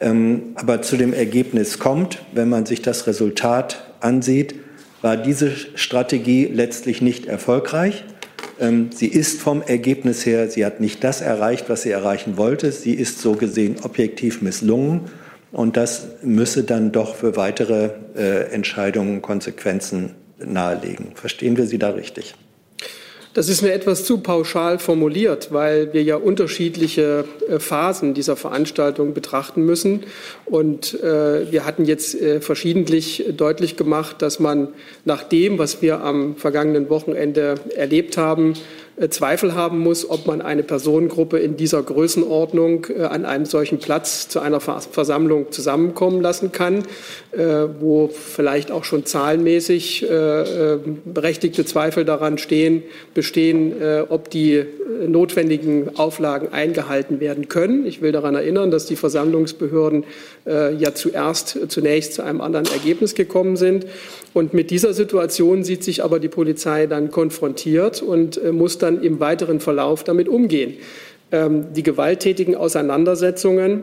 ähm, 0.00 0.54
aber 0.54 0.82
zu 0.82 0.96
dem 0.96 1.12
Ergebnis 1.12 1.80
kommt, 1.80 2.22
wenn 2.32 2.48
man 2.48 2.64
sich 2.64 2.80
das 2.80 3.08
Resultat 3.08 3.92
ansieht, 3.98 4.54
war 5.02 5.16
diese 5.16 5.50
Strategie 5.74 6.44
letztlich 6.44 7.02
nicht 7.02 7.26
erfolgreich. 7.26 8.04
Ähm, 8.60 8.90
sie 8.92 9.08
ist 9.08 9.40
vom 9.40 9.62
Ergebnis 9.62 10.26
her, 10.26 10.50
sie 10.50 10.64
hat 10.64 10.80
nicht 10.80 11.04
das 11.04 11.20
erreicht, 11.20 11.68
was 11.68 11.82
sie 11.82 11.90
erreichen 11.90 12.36
wollte. 12.36 12.72
Sie 12.72 12.94
ist 12.94 13.20
so 13.20 13.32
gesehen 13.32 13.76
objektiv 13.82 14.42
misslungen. 14.42 15.02
Und 15.50 15.76
das 15.76 16.08
müsse 16.22 16.64
dann 16.64 16.92
doch 16.92 17.14
für 17.14 17.36
weitere 17.36 17.90
äh, 18.16 18.52
Entscheidungen 18.52 19.22
Konsequenzen 19.22 20.14
nahelegen. 20.38 21.12
Verstehen 21.14 21.56
wir 21.56 21.66
Sie 21.66 21.78
da 21.78 21.90
richtig? 21.90 22.34
Das 23.38 23.48
ist 23.48 23.62
mir 23.62 23.72
etwas 23.72 24.02
zu 24.02 24.18
pauschal 24.18 24.80
formuliert, 24.80 25.52
weil 25.52 25.92
wir 25.92 26.02
ja 26.02 26.16
unterschiedliche 26.16 27.24
äh, 27.48 27.60
Phasen 27.60 28.12
dieser 28.12 28.34
Veranstaltung 28.34 29.14
betrachten 29.14 29.64
müssen. 29.64 30.02
Und 30.44 31.00
äh, 31.04 31.48
wir 31.48 31.64
hatten 31.64 31.84
jetzt 31.84 32.20
äh, 32.20 32.40
verschiedentlich 32.40 33.26
deutlich 33.36 33.76
gemacht, 33.76 34.22
dass 34.22 34.40
man 34.40 34.66
nach 35.04 35.22
dem, 35.22 35.56
was 35.56 35.82
wir 35.82 36.00
am 36.00 36.34
vergangenen 36.34 36.90
Wochenende 36.90 37.60
erlebt 37.76 38.16
haben, 38.16 38.54
Zweifel 39.10 39.54
haben 39.54 39.78
muss, 39.78 40.08
ob 40.08 40.26
man 40.26 40.40
eine 40.40 40.62
Personengruppe 40.62 41.38
in 41.38 41.56
dieser 41.56 41.82
Größenordnung 41.82 42.86
äh, 42.88 43.04
an 43.04 43.24
einem 43.24 43.44
solchen 43.44 43.78
Platz 43.78 44.28
zu 44.28 44.40
einer 44.40 44.60
Versammlung 44.60 45.52
zusammenkommen 45.52 46.20
lassen 46.20 46.50
kann, 46.52 46.82
äh, 47.30 47.66
wo 47.78 48.08
vielleicht 48.08 48.70
auch 48.70 48.84
schon 48.84 49.04
zahlenmäßig 49.06 50.06
berechtigte 51.04 51.64
Zweifel 51.64 52.04
daran 52.04 52.38
stehen, 52.38 52.82
bestehen, 53.14 53.74
ob 54.08 54.30
die 54.30 54.64
notwendigen 55.06 55.96
Auflagen 55.96 56.52
eingehalten 56.52 57.20
werden 57.20 57.48
können. 57.48 57.86
Ich 57.86 58.00
will 58.00 58.12
daran 58.12 58.34
erinnern, 58.34 58.70
dass 58.70 58.86
die 58.86 58.96
Versammlungsbehörden 58.96 60.04
ja 60.46 60.94
zuerst 60.94 61.58
zunächst 61.68 62.14
zu 62.14 62.22
einem 62.22 62.40
anderen 62.40 62.66
Ergebnis 62.66 63.14
gekommen 63.14 63.56
sind. 63.56 63.86
Und 64.34 64.54
mit 64.54 64.70
dieser 64.70 64.92
Situation 64.92 65.64
sieht 65.64 65.84
sich 65.84 66.04
aber 66.04 66.18
die 66.18 66.28
Polizei 66.28 66.86
dann 66.86 67.10
konfrontiert 67.10 68.02
und 68.02 68.40
muss 68.52 68.78
dann 68.78 68.88
dann 68.88 69.02
im 69.02 69.20
weiteren 69.20 69.60
Verlauf 69.60 70.04
damit 70.04 70.28
umgehen. 70.28 70.74
Ähm, 71.30 71.72
die 71.74 71.82
gewalttätigen 71.82 72.54
Auseinandersetzungen 72.54 73.82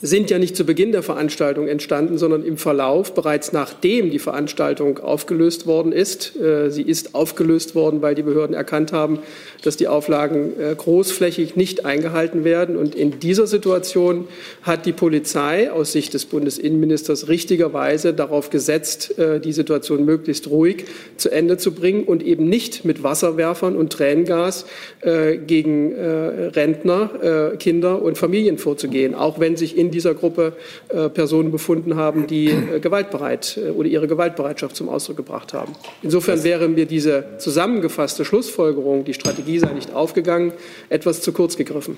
sind 0.00 0.30
ja 0.30 0.38
nicht 0.38 0.56
zu 0.56 0.64
Beginn 0.64 0.92
der 0.92 1.02
Veranstaltung 1.02 1.66
entstanden, 1.66 2.18
sondern 2.18 2.44
im 2.44 2.56
Verlauf, 2.56 3.14
bereits 3.14 3.52
nachdem 3.52 4.10
die 4.10 4.20
Veranstaltung 4.20 4.98
aufgelöst 4.98 5.66
worden 5.66 5.90
ist. 5.90 6.36
Äh, 6.36 6.70
sie 6.70 6.82
ist 6.82 7.16
aufgelöst 7.16 7.74
worden, 7.74 8.00
weil 8.00 8.14
die 8.14 8.22
Behörden 8.22 8.54
erkannt 8.54 8.92
haben, 8.92 9.18
dass 9.62 9.76
die 9.76 9.88
Auflagen 9.88 10.52
äh, 10.58 10.74
großflächig 10.76 11.56
nicht 11.56 11.84
eingehalten 11.84 12.44
werden. 12.44 12.76
Und 12.76 12.94
in 12.94 13.18
dieser 13.18 13.48
Situation 13.48 14.28
hat 14.62 14.86
die 14.86 14.92
Polizei 14.92 15.72
aus 15.72 15.90
Sicht 15.90 16.14
des 16.14 16.26
Bundesinnenministers 16.26 17.26
richtigerweise 17.26 18.14
darauf 18.14 18.50
gesetzt, 18.50 19.18
äh, 19.18 19.40
die 19.40 19.52
Situation 19.52 20.04
möglichst 20.04 20.48
ruhig 20.48 20.84
zu 21.16 21.30
Ende 21.30 21.56
zu 21.56 21.72
bringen 21.72 22.04
und 22.04 22.22
eben 22.22 22.48
nicht 22.48 22.84
mit 22.84 23.02
Wasserwerfern 23.02 23.76
und 23.76 23.92
Tränengas 23.92 24.66
gegen 25.02 25.94
Rentner, 25.94 27.54
Kinder 27.58 28.02
und 28.02 28.18
Familien 28.18 28.58
vorzugehen, 28.58 29.14
auch 29.14 29.40
wenn 29.40 29.56
sich 29.56 29.76
in 29.76 29.87
in 29.88 29.92
dieser 29.92 30.14
Gruppe 30.14 30.52
äh, 30.90 31.08
Personen 31.08 31.50
befunden 31.50 31.96
haben, 31.96 32.26
die 32.26 32.50
äh, 32.50 32.78
gewaltbereit 32.78 33.56
äh, 33.56 33.70
oder 33.70 33.88
ihre 33.88 34.06
Gewaltbereitschaft 34.06 34.76
zum 34.76 34.90
Ausdruck 34.90 35.16
gebracht 35.16 35.54
haben. 35.54 35.72
Insofern 36.02 36.44
wäre 36.44 36.68
mir 36.68 36.84
diese 36.84 37.24
zusammengefasste 37.38 38.26
Schlussfolgerung, 38.26 39.04
die 39.04 39.14
Strategie 39.14 39.58
sei 39.58 39.72
nicht 39.72 39.94
aufgegangen, 39.94 40.52
etwas 40.90 41.22
zu 41.22 41.32
kurz 41.32 41.56
gegriffen. 41.56 41.96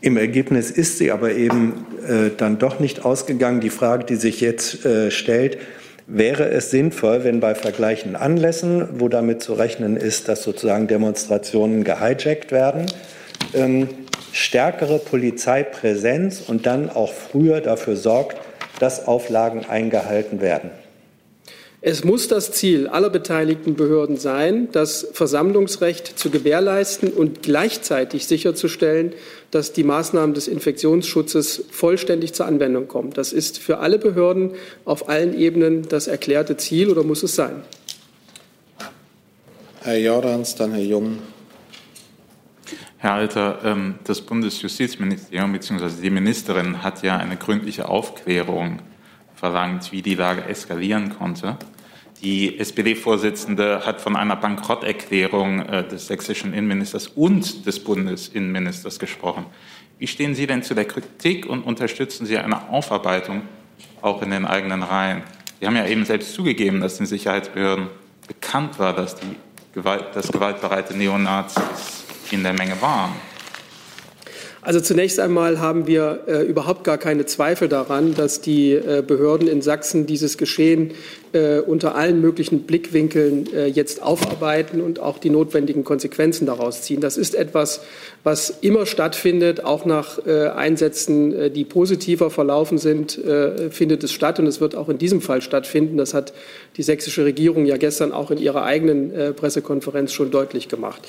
Im 0.00 0.16
Ergebnis 0.16 0.70
ist 0.70 0.98
sie 0.98 1.10
aber 1.10 1.32
eben 1.32 1.86
äh, 2.06 2.30
dann 2.36 2.58
doch 2.58 2.78
nicht 2.78 3.04
ausgegangen. 3.04 3.60
Die 3.60 3.70
Frage, 3.70 4.04
die 4.04 4.16
sich 4.16 4.40
jetzt 4.40 4.84
äh, 4.84 5.10
stellt, 5.10 5.58
wäre 6.06 6.48
es 6.50 6.70
sinnvoll, 6.70 7.24
wenn 7.24 7.40
bei 7.40 7.56
vergleichenden 7.56 8.14
Anlässen, 8.14 8.88
wo 9.00 9.08
damit 9.08 9.42
zu 9.42 9.54
rechnen 9.54 9.96
ist, 9.96 10.28
dass 10.28 10.44
sozusagen 10.44 10.86
Demonstrationen 10.86 11.82
gehijackt 11.82 12.52
werden, 12.52 12.86
ähm, 13.54 13.88
stärkere 14.36 14.98
Polizeipräsenz 14.98 16.42
und 16.46 16.66
dann 16.66 16.90
auch 16.90 17.12
früher 17.12 17.62
dafür 17.62 17.96
sorgt, 17.96 18.36
dass 18.78 19.08
Auflagen 19.08 19.64
eingehalten 19.64 20.42
werden. 20.42 20.70
Es 21.80 22.04
muss 22.04 22.28
das 22.28 22.52
Ziel 22.52 22.88
aller 22.88 23.10
beteiligten 23.10 23.76
Behörden 23.76 24.16
sein, 24.16 24.68
das 24.72 25.06
Versammlungsrecht 25.12 26.18
zu 26.18 26.30
gewährleisten 26.30 27.12
und 27.12 27.42
gleichzeitig 27.42 28.26
sicherzustellen, 28.26 29.12
dass 29.50 29.72
die 29.72 29.84
Maßnahmen 29.84 30.34
des 30.34 30.48
Infektionsschutzes 30.48 31.64
vollständig 31.70 32.34
zur 32.34 32.46
Anwendung 32.46 32.88
kommen. 32.88 33.12
Das 33.12 33.32
ist 33.32 33.58
für 33.58 33.78
alle 33.78 33.98
Behörden 33.98 34.52
auf 34.84 35.08
allen 35.08 35.38
Ebenen 35.38 35.88
das 35.88 36.08
erklärte 36.08 36.56
Ziel 36.56 36.90
oder 36.90 37.04
muss 37.04 37.22
es 37.22 37.34
sein. 37.36 37.62
Herr 39.82 39.98
Jordans, 39.98 40.56
dann 40.56 40.72
Herr 40.72 40.82
Jung. 40.82 41.18
Herr 42.98 43.12
Alter, 43.12 43.58
ähm, 43.62 43.96
das 44.04 44.22
Bundesjustizministerium 44.22 45.52
bzw. 45.52 46.00
die 46.00 46.08
Ministerin 46.08 46.82
hat 46.82 47.02
ja 47.02 47.18
eine 47.18 47.36
gründliche 47.36 47.88
Aufklärung 47.90 48.78
verlangt, 49.34 49.92
wie 49.92 50.00
die 50.00 50.14
Lage 50.14 50.46
eskalieren 50.46 51.16
konnte. 51.18 51.58
Die 52.22 52.58
SPD-Vorsitzende 52.58 53.84
hat 53.84 54.00
von 54.00 54.16
einer 54.16 54.36
Bankrotterklärung 54.36 55.60
äh, 55.60 55.86
des 55.86 56.06
sächsischen 56.06 56.54
Innenministers 56.54 57.08
und 57.08 57.66
des 57.66 57.84
Bundesinnenministers 57.84 58.98
gesprochen. 58.98 59.44
Wie 59.98 60.06
stehen 60.06 60.34
Sie 60.34 60.46
denn 60.46 60.62
zu 60.62 60.74
der 60.74 60.86
Kritik 60.86 61.44
und 61.44 61.64
unterstützen 61.64 62.24
Sie 62.24 62.38
eine 62.38 62.70
Aufarbeitung 62.70 63.42
auch 64.00 64.22
in 64.22 64.30
den 64.30 64.46
eigenen 64.46 64.82
Reihen? 64.82 65.22
Sie 65.60 65.66
haben 65.66 65.76
ja 65.76 65.86
eben 65.86 66.06
selbst 66.06 66.32
zugegeben, 66.32 66.80
dass 66.80 66.96
den 66.96 67.06
Sicherheitsbehörden 67.06 67.88
bekannt 68.26 68.78
war, 68.78 68.94
dass, 68.94 69.16
die 69.16 69.36
Gewalt, 69.74 70.16
dass 70.16 70.32
gewaltbereite 70.32 70.96
Neonazis 70.96 72.06
in 72.30 72.42
der 72.42 72.52
Menge 72.52 72.80
waren. 72.80 73.12
Also 74.66 74.80
zunächst 74.80 75.20
einmal 75.20 75.60
haben 75.60 75.86
wir 75.86 76.24
äh, 76.26 76.42
überhaupt 76.42 76.82
gar 76.82 76.98
keine 76.98 77.24
Zweifel 77.24 77.68
daran, 77.68 78.14
dass 78.16 78.40
die 78.40 78.72
äh, 78.72 79.00
Behörden 79.06 79.46
in 79.46 79.62
Sachsen 79.62 80.06
dieses 80.06 80.38
Geschehen 80.38 80.90
äh, 81.32 81.60
unter 81.60 81.94
allen 81.94 82.20
möglichen 82.20 82.62
Blickwinkeln 82.62 83.46
äh, 83.54 83.66
jetzt 83.66 84.02
aufarbeiten 84.02 84.80
und 84.80 84.98
auch 84.98 85.18
die 85.18 85.30
notwendigen 85.30 85.84
Konsequenzen 85.84 86.46
daraus 86.46 86.82
ziehen. 86.82 87.00
Das 87.00 87.16
ist 87.16 87.36
etwas, 87.36 87.82
was 88.24 88.50
immer 88.50 88.86
stattfindet, 88.86 89.62
auch 89.62 89.84
nach 89.84 90.26
äh, 90.26 90.48
Einsätzen, 90.48 91.32
äh, 91.32 91.48
die 91.48 91.64
positiver 91.64 92.30
verlaufen 92.30 92.78
sind, 92.78 93.20
findet 93.70 94.02
es 94.02 94.12
statt 94.12 94.40
und 94.40 94.48
es 94.48 94.60
wird 94.60 94.74
auch 94.74 94.88
in 94.88 94.98
diesem 94.98 95.20
Fall 95.20 95.42
stattfinden. 95.42 95.96
Das 95.96 96.12
hat 96.12 96.32
die 96.76 96.82
sächsische 96.82 97.24
Regierung 97.24 97.66
ja 97.66 97.76
gestern 97.76 98.10
auch 98.10 98.32
in 98.32 98.38
ihrer 98.38 98.64
eigenen 98.64 99.34
Pressekonferenz 99.36 100.12
schon 100.12 100.30
deutlich 100.30 100.68
gemacht. 100.68 101.02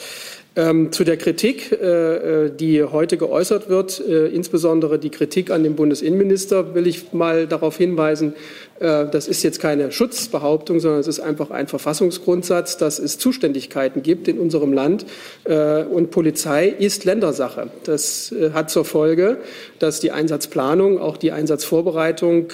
Ähm, 0.58 0.92
zu 0.92 1.04
der 1.04 1.18
Kritik, 1.18 1.72
äh, 1.72 2.46
äh, 2.46 2.50
die 2.50 2.84
heute 2.84 3.18
geäußert 3.18 3.70
wird, 3.70 4.00
äh, 4.00 4.26
insbesondere 4.26 4.98
die 4.98 5.12
Kritik 5.12 5.52
an 5.52 5.62
den 5.62 5.76
Bundesinnenminister, 5.76 6.74
will 6.74 6.88
ich 6.88 7.14
mal 7.14 7.46
darauf 7.46 7.78
hinweisen, 7.78 8.34
das 8.80 9.28
ist 9.28 9.44
jetzt 9.44 9.60
keine 9.60 9.92
Schutzbehauptung, 9.92 10.80
sondern 10.80 11.00
es 11.00 11.08
ist 11.08 11.20
einfach 11.20 11.50
ein 11.52 11.68
Verfassungsgrundsatz, 11.68 12.78
dass 12.78 13.00
es 13.00 13.18
Zuständigkeiten 13.18 14.04
gibt 14.04 14.28
in 14.28 14.40
unserem 14.40 14.74
Land. 14.74 15.06
Äh, 15.46 15.84
und 15.84 16.12
Polizei 16.12 16.68
ist 16.68 17.06
Ländersache. 17.06 17.70
Das 17.84 18.32
äh, 18.32 18.52
hat 18.52 18.70
zur 18.70 18.86
Folge, 18.86 19.38
dass 19.80 20.00
die 20.00 20.12
Einsatzplanung, 20.12 21.00
auch 21.00 21.18
die 21.18 21.32
Einsatzvorbereitung 21.32 22.52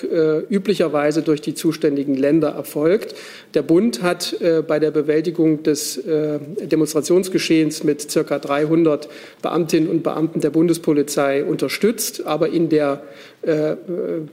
üblicherweise 0.49 1.21
durch 1.21 1.41
die 1.41 1.53
zuständigen 1.53 2.15
Länder 2.15 2.49
erfolgt. 2.49 3.15
Der 3.53 3.61
Bund 3.61 4.01
hat 4.01 4.35
bei 4.67 4.79
der 4.79 4.91
Bewältigung 4.91 5.63
des 5.63 5.99
Demonstrationsgeschehens 6.03 7.83
mit 7.83 8.09
circa 8.11 8.39
300 8.39 9.07
Beamtinnen 9.41 9.89
und 9.89 10.03
Beamten 10.03 10.41
der 10.41 10.49
Bundespolizei 10.49 11.43
unterstützt, 11.43 12.25
aber 12.25 12.49
in 12.49 12.69
der 12.69 13.03
äh, 13.03 13.32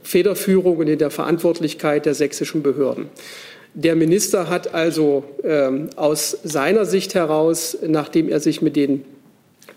Federführung 0.03 0.77
und 0.77 0.87
in 0.87 0.97
der 0.97 1.09
Verantwortlichkeit 1.09 2.05
der 2.05 2.13
sächsischen 2.13 2.63
Behörden. 2.63 3.09
Der 3.73 3.95
Minister 3.95 4.49
hat 4.49 4.73
also 4.73 5.23
ähm, 5.43 5.89
aus 5.95 6.37
seiner 6.43 6.85
Sicht 6.85 7.15
heraus, 7.15 7.77
nachdem 7.85 8.27
er 8.27 8.41
sich 8.41 8.61
mit 8.61 8.75
den 8.75 9.05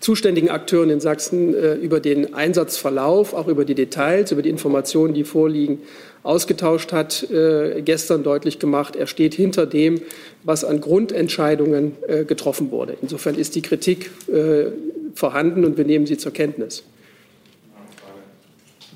zuständigen 0.01 0.49
Akteuren 0.49 0.89
in 0.89 0.99
Sachsen 0.99 1.53
äh, 1.53 1.75
über 1.75 2.01
den 2.01 2.33
Einsatzverlauf, 2.33 3.33
auch 3.33 3.47
über 3.47 3.63
die 3.63 3.73
Details, 3.73 4.31
über 4.31 4.41
die 4.41 4.49
Informationen, 4.49 5.13
die 5.13 5.23
vorliegen, 5.23 5.79
ausgetauscht 6.23 6.91
hat, 6.91 7.29
äh, 7.31 7.81
gestern 7.83 8.23
deutlich 8.23 8.59
gemacht, 8.59 8.95
er 8.95 9.07
steht 9.07 9.33
hinter 9.33 9.65
dem, 9.65 10.01
was 10.43 10.65
an 10.65 10.81
Grundentscheidungen 10.81 11.93
äh, 12.07 12.25
getroffen 12.25 12.71
wurde. 12.71 12.97
Insofern 13.01 13.35
ist 13.35 13.55
die 13.55 13.61
Kritik 13.61 14.11
äh, 14.27 14.71
vorhanden 15.13 15.63
und 15.63 15.77
wir 15.77 15.85
nehmen 15.85 16.05
sie 16.05 16.17
zur 16.17 16.33
Kenntnis. 16.33 16.83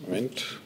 Moment. 0.10 0.60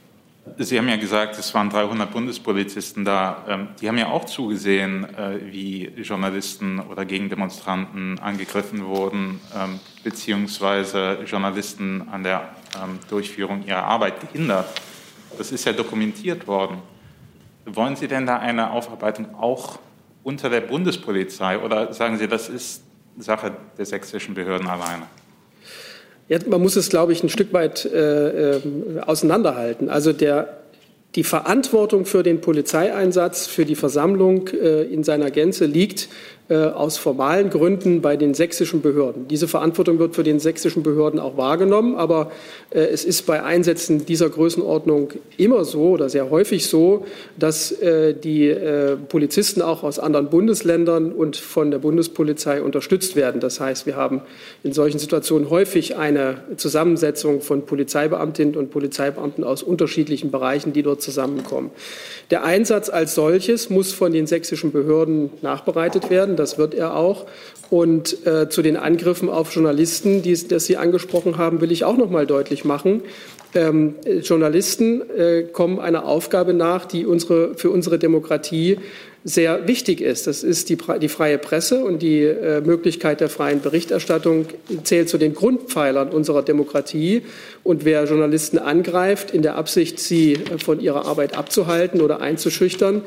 Sie 0.57 0.77
haben 0.77 0.87
ja 0.87 0.95
gesagt, 0.95 1.37
es 1.37 1.53
waren 1.53 1.69
300 1.69 2.11
Bundespolizisten 2.11 3.03
da. 3.03 3.43
Ähm, 3.47 3.67
die 3.81 3.87
haben 3.89 3.97
ja 3.97 4.07
auch 4.07 4.25
zugesehen, 4.25 5.05
äh, 5.17 5.51
wie 5.51 5.85
Journalisten 6.01 6.79
oder 6.79 7.05
Gegendemonstranten 7.05 8.19
angegriffen 8.19 8.85
wurden, 8.85 9.41
ähm, 9.55 9.79
beziehungsweise 10.03 11.19
Journalisten 11.25 12.07
an 12.09 12.23
der 12.23 12.55
ähm, 12.81 12.99
Durchführung 13.09 13.65
ihrer 13.65 13.83
Arbeit 13.83 14.21
gehindert. 14.21 14.67
Das 15.37 15.51
ist 15.51 15.65
ja 15.65 15.73
dokumentiert 15.73 16.47
worden. 16.47 16.77
Wollen 17.65 17.95
Sie 17.97 18.07
denn 18.07 18.25
da 18.25 18.39
eine 18.39 18.71
Aufarbeitung 18.71 19.35
auch 19.35 19.79
unter 20.23 20.49
der 20.49 20.61
Bundespolizei 20.61 21.59
oder 21.59 21.93
sagen 21.93 22.17
Sie, 22.17 22.27
das 22.27 22.47
ist 22.47 22.83
Sache 23.17 23.51
der 23.77 23.85
sächsischen 23.85 24.35
Behörden 24.35 24.67
alleine? 24.67 25.07
Ja, 26.29 26.39
man 26.47 26.61
muss 26.61 26.75
es, 26.75 26.89
glaube 26.89 27.11
ich, 27.11 27.23
ein 27.23 27.29
Stück 27.29 27.51
weit 27.53 27.85
äh, 27.85 28.57
äh, 28.57 28.61
auseinanderhalten. 29.05 29.89
Also 29.89 30.13
der, 30.13 30.57
die 31.15 31.23
Verantwortung 31.23 32.05
für 32.05 32.23
den 32.23 32.41
Polizeieinsatz, 32.41 33.45
für 33.45 33.65
die 33.65 33.75
Versammlung 33.75 34.47
äh, 34.47 34.83
in 34.83 35.03
seiner 35.03 35.31
Gänze 35.31 35.65
liegt 35.65 36.07
aus 36.49 36.97
formalen 36.97 37.49
Gründen 37.49 38.01
bei 38.01 38.17
den 38.17 38.33
sächsischen 38.33 38.81
Behörden. 38.81 39.27
Diese 39.27 39.47
Verantwortung 39.47 39.97
wird 39.99 40.13
für 40.13 40.23
den 40.23 40.39
sächsischen 40.39 40.83
Behörden 40.83 41.19
auch 41.19 41.37
wahrgenommen, 41.37 41.95
aber 41.95 42.31
äh, 42.69 42.79
es 42.79 43.05
ist 43.05 43.25
bei 43.25 43.43
Einsätzen 43.43 44.05
dieser 44.05 44.29
Größenordnung 44.29 45.13
immer 45.37 45.63
so 45.63 45.91
oder 45.91 46.09
sehr 46.09 46.29
häufig 46.29 46.67
so, 46.67 47.05
dass 47.39 47.71
äh, 47.71 48.13
die 48.13 48.53
Polizisten 49.09 49.61
auch 49.61 49.83
aus 49.83 49.99
anderen 49.99 50.29
Bundesländern 50.29 51.11
und 51.11 51.37
von 51.37 51.71
der 51.71 51.79
Bundespolizei 51.79 52.61
unterstützt 52.61 53.15
werden. 53.15 53.39
Das 53.39 53.59
heißt, 53.59 53.85
wir 53.85 53.95
haben 53.95 54.21
in 54.63 54.73
solchen 54.73 54.99
Situationen 54.99 55.49
häufig 55.49 55.95
eine 55.95 56.41
Zusammensetzung 56.57 57.41
von 57.41 57.65
Polizeibeamtinnen 57.65 58.55
und 58.55 58.71
Polizeibeamten 58.71 59.43
aus 59.43 59.63
unterschiedlichen 59.63 60.31
Bereichen, 60.31 60.73
die 60.73 60.83
dort 60.83 61.01
zusammenkommen. 61.01 61.71
Der 62.31 62.43
Einsatz 62.43 62.89
als 62.89 63.15
solches 63.15 63.69
muss 63.69 63.93
von 63.93 64.11
den 64.11 64.27
sächsischen 64.27 64.71
Behörden 64.71 65.29
nachbereitet 65.41 66.09
werden. 66.09 66.35
Das 66.43 66.57
wird 66.57 66.73
er 66.73 66.95
auch. 66.95 67.25
Und 67.69 68.27
äh, 68.27 68.49
zu 68.49 68.61
den 68.61 68.75
Angriffen 68.75 69.29
auf 69.29 69.55
Journalisten, 69.55 70.21
die 70.21 70.37
das 70.47 70.65
Sie 70.65 70.77
angesprochen 70.77 71.37
haben, 71.37 71.61
will 71.61 71.71
ich 71.71 71.85
auch 71.85 71.97
noch 71.97 72.09
mal 72.09 72.27
deutlich 72.27 72.65
machen. 72.65 73.01
Ähm, 73.55 73.95
Journalisten 74.21 75.01
äh, 75.09 75.43
kommen 75.43 75.79
einer 75.79 76.05
Aufgabe 76.05 76.53
nach, 76.53 76.85
die 76.85 77.05
unsere, 77.05 77.55
für 77.55 77.69
unsere 77.69 77.97
Demokratie 77.97 78.77
sehr 79.25 79.67
wichtig 79.67 80.01
ist. 80.01 80.27
Das 80.27 80.43
ist 80.43 80.69
die, 80.69 80.77
die 81.01 81.07
freie 81.07 81.37
Presse 81.37 81.85
und 81.85 82.01
die 82.01 82.23
äh, 82.23 82.59
Möglichkeit 82.59 83.21
der 83.21 83.29
freien 83.29 83.61
Berichterstattung 83.61 84.47
zählt 84.83 85.07
zu 85.07 85.17
den 85.17 85.33
Grundpfeilern 85.33 86.09
unserer 86.09 86.41
Demokratie. 86.41 87.21
Und 87.63 87.85
wer 87.85 88.03
Journalisten 88.03 88.57
angreift, 88.57 89.31
in 89.31 89.41
der 89.41 89.55
Absicht, 89.55 89.99
sie 89.99 90.33
äh, 90.33 90.57
von 90.57 90.81
ihrer 90.81 91.05
Arbeit 91.05 91.37
abzuhalten 91.37 92.01
oder 92.01 92.19
einzuschüchtern, 92.19 93.01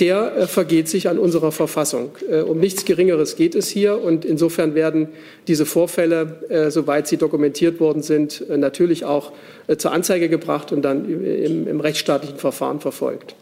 der 0.00 0.36
äh, 0.36 0.46
vergeht 0.48 0.88
sich 0.88 1.08
an 1.08 1.18
unserer 1.18 1.52
Verfassung. 1.52 2.10
Äh, 2.28 2.40
um 2.40 2.58
nichts 2.58 2.84
Geringeres 2.84 3.36
geht 3.36 3.54
es 3.54 3.68
hier. 3.68 4.02
Und 4.02 4.24
insofern 4.24 4.74
werden 4.74 5.08
diese 5.46 5.64
Vorfälle, 5.64 6.40
äh, 6.48 6.70
soweit 6.72 7.06
sie 7.06 7.18
dokumentiert 7.18 7.78
worden 7.78 8.02
sind, 8.02 8.44
äh, 8.50 8.56
natürlich 8.56 9.04
auch 9.04 9.32
zur 9.78 9.92
Anzeige 9.92 10.28
gebracht 10.28 10.72
und 10.72 10.82
dann 10.82 11.08
im, 11.08 11.68
im 11.68 11.80
rechtsstaatlichen 11.80 12.38
Verfahren 12.38 12.80
verfolgt. 12.80 13.36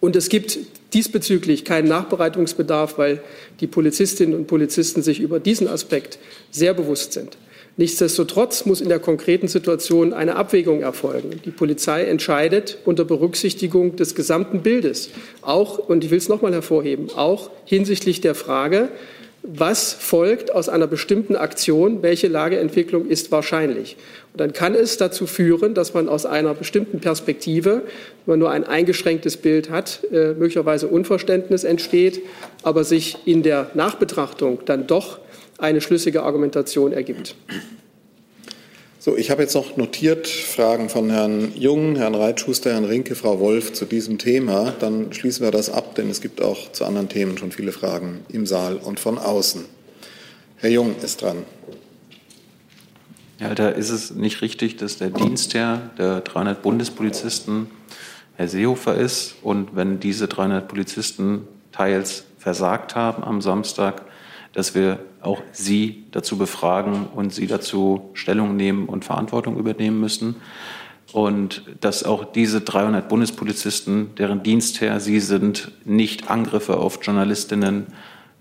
Und 0.00 0.16
es 0.16 0.30
gibt 0.30 0.58
diesbezüglich 0.94 1.64
keinen 1.64 1.88
Nachbereitungsbedarf, 1.88 2.98
weil 2.98 3.22
die 3.60 3.66
Polizistinnen 3.66 4.34
und 4.34 4.46
Polizisten 4.46 5.02
sich 5.02 5.20
über 5.20 5.38
diesen 5.38 5.68
Aspekt 5.68 6.18
sehr 6.50 6.74
bewusst 6.74 7.12
sind. 7.12 7.36
Nichtsdestotrotz 7.76 8.66
muss 8.66 8.80
in 8.80 8.88
der 8.88 8.98
konkreten 8.98 9.48
Situation 9.48 10.12
eine 10.12 10.36
Abwägung 10.36 10.82
erfolgen. 10.82 11.40
Die 11.44 11.50
Polizei 11.50 12.04
entscheidet 12.04 12.78
unter 12.84 13.04
Berücksichtigung 13.04 13.96
des 13.96 14.14
gesamten 14.14 14.62
Bildes, 14.62 15.10
auch, 15.42 15.78
und 15.78 16.04
ich 16.04 16.10
will 16.10 16.18
es 16.18 16.28
noch 16.28 16.42
mal 16.42 16.52
hervorheben, 16.52 17.08
auch 17.14 17.50
hinsichtlich 17.64 18.20
der 18.20 18.34
Frage, 18.34 18.88
was 19.42 19.92
folgt 19.92 20.52
aus 20.52 20.68
einer 20.68 20.86
bestimmten 20.86 21.34
Aktion, 21.34 22.02
welche 22.02 22.28
Lageentwicklung 22.28 23.08
ist 23.08 23.32
wahrscheinlich. 23.32 23.96
Und 24.32 24.40
dann 24.40 24.52
kann 24.52 24.74
es 24.74 24.96
dazu 24.98 25.26
führen, 25.26 25.74
dass 25.74 25.94
man 25.94 26.08
aus 26.08 26.26
einer 26.26 26.54
bestimmten 26.54 27.00
Perspektive, 27.00 27.82
wenn 28.26 28.32
man 28.32 28.38
nur 28.38 28.50
ein 28.50 28.64
eingeschränktes 28.64 29.38
Bild 29.38 29.70
hat, 29.70 30.00
äh, 30.12 30.34
möglicherweise 30.34 30.88
Unverständnis 30.88 31.64
entsteht, 31.64 32.20
aber 32.62 32.84
sich 32.84 33.16
in 33.24 33.42
der 33.42 33.70
Nachbetrachtung 33.74 34.60
dann 34.66 34.86
doch 34.86 35.18
eine 35.58 35.80
schlüssige 35.80 36.22
Argumentation 36.22 36.92
ergibt. 36.92 37.34
So, 39.02 39.16
ich 39.16 39.30
habe 39.30 39.40
jetzt 39.40 39.54
noch 39.54 39.78
notiert 39.78 40.28
Fragen 40.28 40.90
von 40.90 41.08
Herrn 41.08 41.52
Jung, 41.56 41.96
Herrn 41.96 42.14
Reitschuster, 42.14 42.74
Herrn 42.74 42.84
Rinke, 42.84 43.14
Frau 43.14 43.40
Wolf 43.40 43.72
zu 43.72 43.86
diesem 43.86 44.18
Thema. 44.18 44.74
Dann 44.78 45.14
schließen 45.14 45.42
wir 45.42 45.50
das 45.50 45.70
ab, 45.70 45.94
denn 45.94 46.10
es 46.10 46.20
gibt 46.20 46.42
auch 46.42 46.70
zu 46.72 46.84
anderen 46.84 47.08
Themen 47.08 47.38
schon 47.38 47.50
viele 47.50 47.72
Fragen 47.72 48.20
im 48.28 48.44
Saal 48.44 48.76
und 48.76 49.00
von 49.00 49.16
außen. 49.16 49.64
Herr 50.58 50.68
Jung 50.68 50.96
ist 51.02 51.22
dran. 51.22 51.44
Herr 53.38 53.48
Alter, 53.48 53.74
ist 53.74 53.88
es 53.88 54.10
nicht 54.10 54.42
richtig, 54.42 54.76
dass 54.76 54.98
der 54.98 55.08
Dienstherr 55.08 55.92
der 55.96 56.20
300 56.20 56.60
Bundespolizisten 56.60 57.68
Herr 58.36 58.48
Seehofer 58.48 58.96
ist? 58.96 59.36
Und 59.40 59.74
wenn 59.74 59.98
diese 59.98 60.28
300 60.28 60.68
Polizisten 60.68 61.48
teils 61.72 62.24
versagt 62.36 62.96
haben 62.96 63.24
am 63.24 63.40
Samstag, 63.40 64.02
dass 64.52 64.74
wir 64.74 64.98
auch 65.22 65.42
Sie 65.52 66.04
dazu 66.10 66.38
befragen 66.38 67.06
und 67.14 67.32
Sie 67.32 67.46
dazu 67.46 68.10
Stellung 68.14 68.56
nehmen 68.56 68.86
und 68.86 69.04
Verantwortung 69.04 69.58
übernehmen 69.58 70.00
müssen. 70.00 70.36
Und 71.12 71.64
dass 71.80 72.04
auch 72.04 72.24
diese 72.24 72.60
300 72.60 73.08
Bundespolizisten, 73.08 74.14
deren 74.16 74.42
Dienstherr 74.42 75.00
Sie 75.00 75.20
sind, 75.20 75.72
nicht 75.84 76.30
Angriffe 76.30 76.76
auf 76.76 77.00
Journalistinnen 77.02 77.88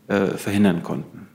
äh, 0.08 0.28
verhindern 0.38 0.84
konnten. 0.84 1.28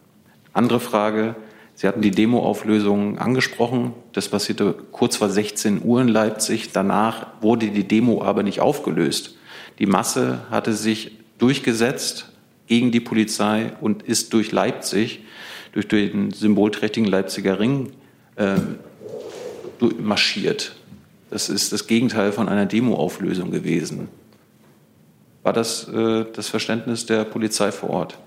Andere 0.53 0.81
Frage. 0.81 1.35
Sie 1.77 1.89
hatten 1.89 2.03
die 2.03 2.13
Demoauflösung 2.13 3.19
angesprochen. 3.19 3.95
Das 4.13 4.29
passierte 4.29 4.75
kurz 4.93 5.17
vor 5.17 5.29
16 5.29 5.83
Uhr 5.85 6.01
in 6.01 6.09
Leipzig. 6.09 6.71
Danach 6.71 7.27
wurde 7.41 7.69
die 7.69 7.89
Demo 7.89 8.23
aber 8.23 8.45
nicht 8.45 8.61
aufgelöst. 8.61 9.37
Die 9.81 9.87
Masse 9.87 10.43
hatte 10.51 10.73
sich 10.73 11.19
durchgesetzt 11.39 12.31
gegen 12.69 12.93
die 12.93 13.01
Polizei 13.01 13.73
und 13.81 14.05
ist 14.05 14.33
durch 14.33 14.53
Leipzig, 14.53 15.24
durch 15.75 15.89
den 15.89 16.31
symbolträchtigen 16.31 17.09
Leipziger 17.09 17.59
Ring 17.59 17.91
äh, 18.37 18.57
marschiert. 19.99 20.77
Das 21.31 21.49
ist 21.49 21.73
das 21.73 21.89
Gegenteil 21.89 22.31
von 22.31 22.49
einer 22.49 22.65
Demoauflösung 22.65 23.51
gewesen. 23.51 24.09
War 25.43 25.53
das 25.53 25.89
äh, 25.89 26.25
das 26.33 26.49
Verständnis 26.49 27.07
der 27.07 27.25
Polizei 27.25 27.73
vor 27.73 27.91
Ort? 27.91 28.19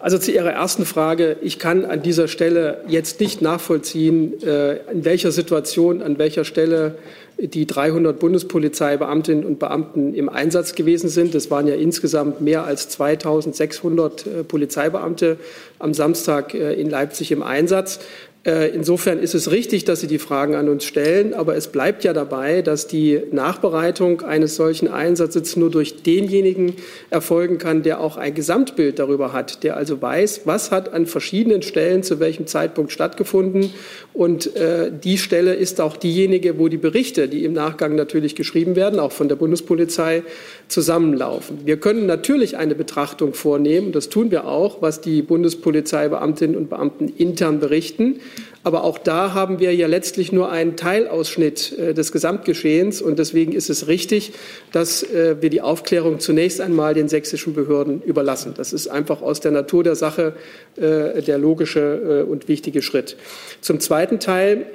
Also 0.00 0.16
zu 0.16 0.32
Ihrer 0.32 0.52
ersten 0.52 0.86
Frage. 0.86 1.36
Ich 1.42 1.58
kann 1.58 1.84
an 1.84 2.02
dieser 2.02 2.26
Stelle 2.26 2.82
jetzt 2.88 3.20
nicht 3.20 3.42
nachvollziehen, 3.42 4.42
äh, 4.42 4.76
in 4.90 5.04
welcher 5.04 5.30
Situation, 5.30 6.00
an 6.00 6.18
welcher 6.18 6.46
Stelle 6.46 6.96
die 7.36 7.66
300 7.66 8.18
Bundespolizeibeamtinnen 8.18 9.44
und 9.44 9.58
Beamten 9.58 10.14
im 10.14 10.30
Einsatz 10.30 10.74
gewesen 10.74 11.10
sind. 11.10 11.34
Es 11.34 11.50
waren 11.50 11.66
ja 11.66 11.74
insgesamt 11.74 12.40
mehr 12.40 12.64
als 12.64 12.88
2600 12.88 14.26
äh, 14.26 14.44
Polizeibeamte 14.44 15.36
am 15.78 15.92
Samstag 15.92 16.54
äh, 16.54 16.72
in 16.74 16.88
Leipzig 16.88 17.30
im 17.30 17.42
Einsatz. 17.42 18.00
Äh, 18.42 18.70
insofern 18.70 19.18
ist 19.18 19.34
es 19.34 19.50
richtig, 19.50 19.84
dass 19.84 20.00
Sie 20.00 20.06
die 20.06 20.18
Fragen 20.18 20.54
an 20.54 20.70
uns 20.70 20.84
stellen, 20.84 21.34
aber 21.34 21.56
es 21.56 21.68
bleibt 21.68 22.04
ja 22.04 22.14
dabei, 22.14 22.62
dass 22.62 22.86
die 22.86 23.20
Nachbereitung 23.32 24.22
eines 24.22 24.56
solchen 24.56 24.88
Einsatzes 24.88 25.56
nur 25.56 25.70
durch 25.70 26.02
denjenigen 26.02 26.72
erfolgen 27.10 27.58
kann, 27.58 27.82
der 27.82 28.00
auch 28.00 28.16
ein 28.16 28.32
Gesamtbild 28.32 28.98
darüber 28.98 29.34
hat, 29.34 29.62
der 29.62 29.76
also 29.76 30.00
weiß, 30.00 30.42
was 30.46 30.70
hat 30.70 30.90
an 30.94 31.04
verschiedenen 31.04 31.60
Stellen 31.60 32.02
zu 32.02 32.18
welchem 32.18 32.46
Zeitpunkt 32.46 32.92
stattgefunden. 32.92 33.74
Und 34.14 34.56
äh, 34.56 34.90
die 34.90 35.18
Stelle 35.18 35.52
ist 35.52 35.78
auch 35.78 35.98
diejenige, 35.98 36.58
wo 36.58 36.68
die 36.68 36.78
Berichte, 36.78 37.28
die 37.28 37.44
im 37.44 37.52
Nachgang 37.52 37.94
natürlich 37.94 38.36
geschrieben 38.36 38.74
werden, 38.74 39.00
auch 39.00 39.12
von 39.12 39.28
der 39.28 39.36
Bundespolizei, 39.36 40.22
zusammenlaufen. 40.68 41.58
Wir 41.66 41.76
können 41.76 42.06
natürlich 42.06 42.56
eine 42.56 42.74
Betrachtung 42.74 43.34
vornehmen, 43.34 43.92
das 43.92 44.08
tun 44.08 44.30
wir 44.30 44.46
auch, 44.46 44.80
was 44.80 45.02
die 45.02 45.20
Bundespolizeibeamtinnen 45.20 46.56
und 46.56 46.70
Beamten 46.70 47.08
intern 47.18 47.60
berichten. 47.60 48.20
Aber 48.62 48.84
auch 48.84 48.98
da 48.98 49.32
haben 49.32 49.58
wir 49.58 49.74
ja 49.74 49.86
letztlich 49.86 50.32
nur 50.32 50.50
einen 50.50 50.76
Teilausschnitt 50.76 51.78
äh, 51.78 51.94
des 51.94 52.12
Gesamtgeschehens. 52.12 53.00
Und 53.00 53.18
deswegen 53.18 53.52
ist 53.52 53.70
es 53.70 53.88
richtig, 53.88 54.32
dass 54.72 55.02
äh, 55.02 55.36
wir 55.40 55.50
die 55.50 55.62
Aufklärung 55.62 56.20
zunächst 56.20 56.60
einmal 56.60 56.94
den 56.94 57.08
sächsischen 57.08 57.54
Behörden 57.54 58.02
überlassen. 58.02 58.54
Das 58.56 58.72
ist 58.72 58.88
einfach 58.88 59.22
aus 59.22 59.40
der 59.40 59.52
Natur 59.52 59.82
der 59.82 59.94
Sache 59.94 60.34
äh, 60.76 61.22
der 61.22 61.38
logische 61.38 62.26
und 62.28 62.48
wichtige 62.48 62.82
Schritt. 62.82 63.16
Zum 63.60 63.80
zweiten 63.80 64.20
Teil 64.20 64.66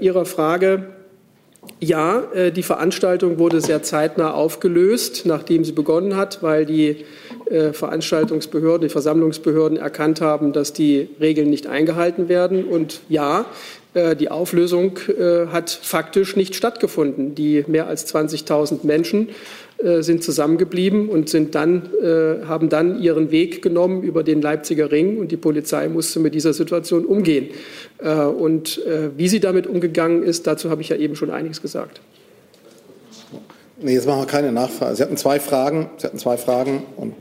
Ihrer 0.00 0.26
Frage 0.26 0.88
ja, 1.78 2.22
äh, 2.32 2.52
die 2.52 2.62
Veranstaltung 2.62 3.38
wurde 3.38 3.60
sehr 3.60 3.82
zeitnah 3.82 4.32
aufgelöst, 4.32 5.22
nachdem 5.26 5.64
sie 5.64 5.72
begonnen 5.72 6.16
hat, 6.16 6.42
weil 6.42 6.64
die 6.66 6.88
äh, 6.88 7.04
Veranstaltungsbehörden, 7.72 8.88
die 8.88 8.92
Versammlungsbehörden 8.92 9.76
erkannt 9.76 10.20
haben, 10.20 10.52
dass 10.52 10.72
die 10.72 11.08
Regeln 11.20 11.50
nicht 11.50 11.66
eingehalten 11.66 12.28
werden. 12.28 12.64
Und 12.64 13.00
ja, 13.08 13.46
äh, 13.94 14.14
die 14.14 14.30
Auflösung 14.30 14.98
hat 15.52 15.70
faktisch 15.70 16.36
nicht 16.36 16.54
stattgefunden. 16.54 17.34
Die 17.34 17.64
mehr 17.66 17.86
als 17.86 18.12
20.000 18.14 18.86
Menschen 18.86 19.28
äh, 19.82 20.02
sind 20.02 20.22
zusammengeblieben 20.22 21.08
und 21.08 21.30
sind 21.30 21.54
dann, 21.54 21.88
äh, 22.02 22.44
haben 22.44 22.68
dann 22.68 23.00
ihren 23.00 23.30
Weg 23.30 23.62
genommen 23.62 24.02
über 24.02 24.22
den 24.22 24.42
Leipziger 24.42 24.92
Ring 24.92 25.18
und 25.18 25.32
die 25.32 25.38
Polizei 25.38 25.88
musste 25.88 26.20
mit 26.20 26.34
dieser 26.34 26.52
Situation 26.52 27.06
umgehen. 27.06 27.48
Äh, 27.98 28.12
und 28.12 28.80
wie 29.16 29.28
sie 29.28 29.40
damit 29.40 29.66
umgegangen 29.66 30.22
ist, 30.22 30.46
dazu 30.46 30.68
habe 30.70 30.82
ich 30.82 30.90
ja 30.90 30.96
eben 30.96 31.16
schon 31.16 31.30
einiges 31.30 31.62
gesagt. 31.62 32.00
Nee, 33.80 33.94
jetzt 33.94 34.06
machen 34.06 34.20
wir 34.20 34.26
keine 34.26 34.52
Nachfrage. 34.52 34.96
Sie 34.96 35.02
hatten 35.02 35.16
zwei 35.16 35.40
Fragen, 35.40 35.88
Sie 35.96 36.06
hatten 36.06 36.18
zwei 36.18 36.36
Fragen 36.36 36.82
und 36.96 37.14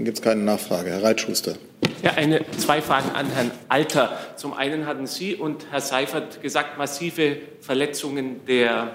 dann 0.00 0.06
gibt 0.06 0.16
es 0.16 0.24
keine 0.24 0.40
Nachfrage. 0.40 0.88
Herr 0.88 1.02
Reitschuster. 1.02 1.56
Ja, 2.02 2.12
eine, 2.12 2.40
zwei 2.56 2.80
Fragen 2.80 3.10
an 3.10 3.26
Herrn 3.26 3.50
Alter. 3.68 4.16
Zum 4.36 4.54
einen 4.54 4.86
hatten 4.86 5.06
Sie 5.06 5.34
und 5.34 5.66
Herr 5.70 5.82
Seifert 5.82 6.40
gesagt, 6.40 6.78
massive 6.78 7.36
Verletzungen 7.60 8.46
der 8.46 8.94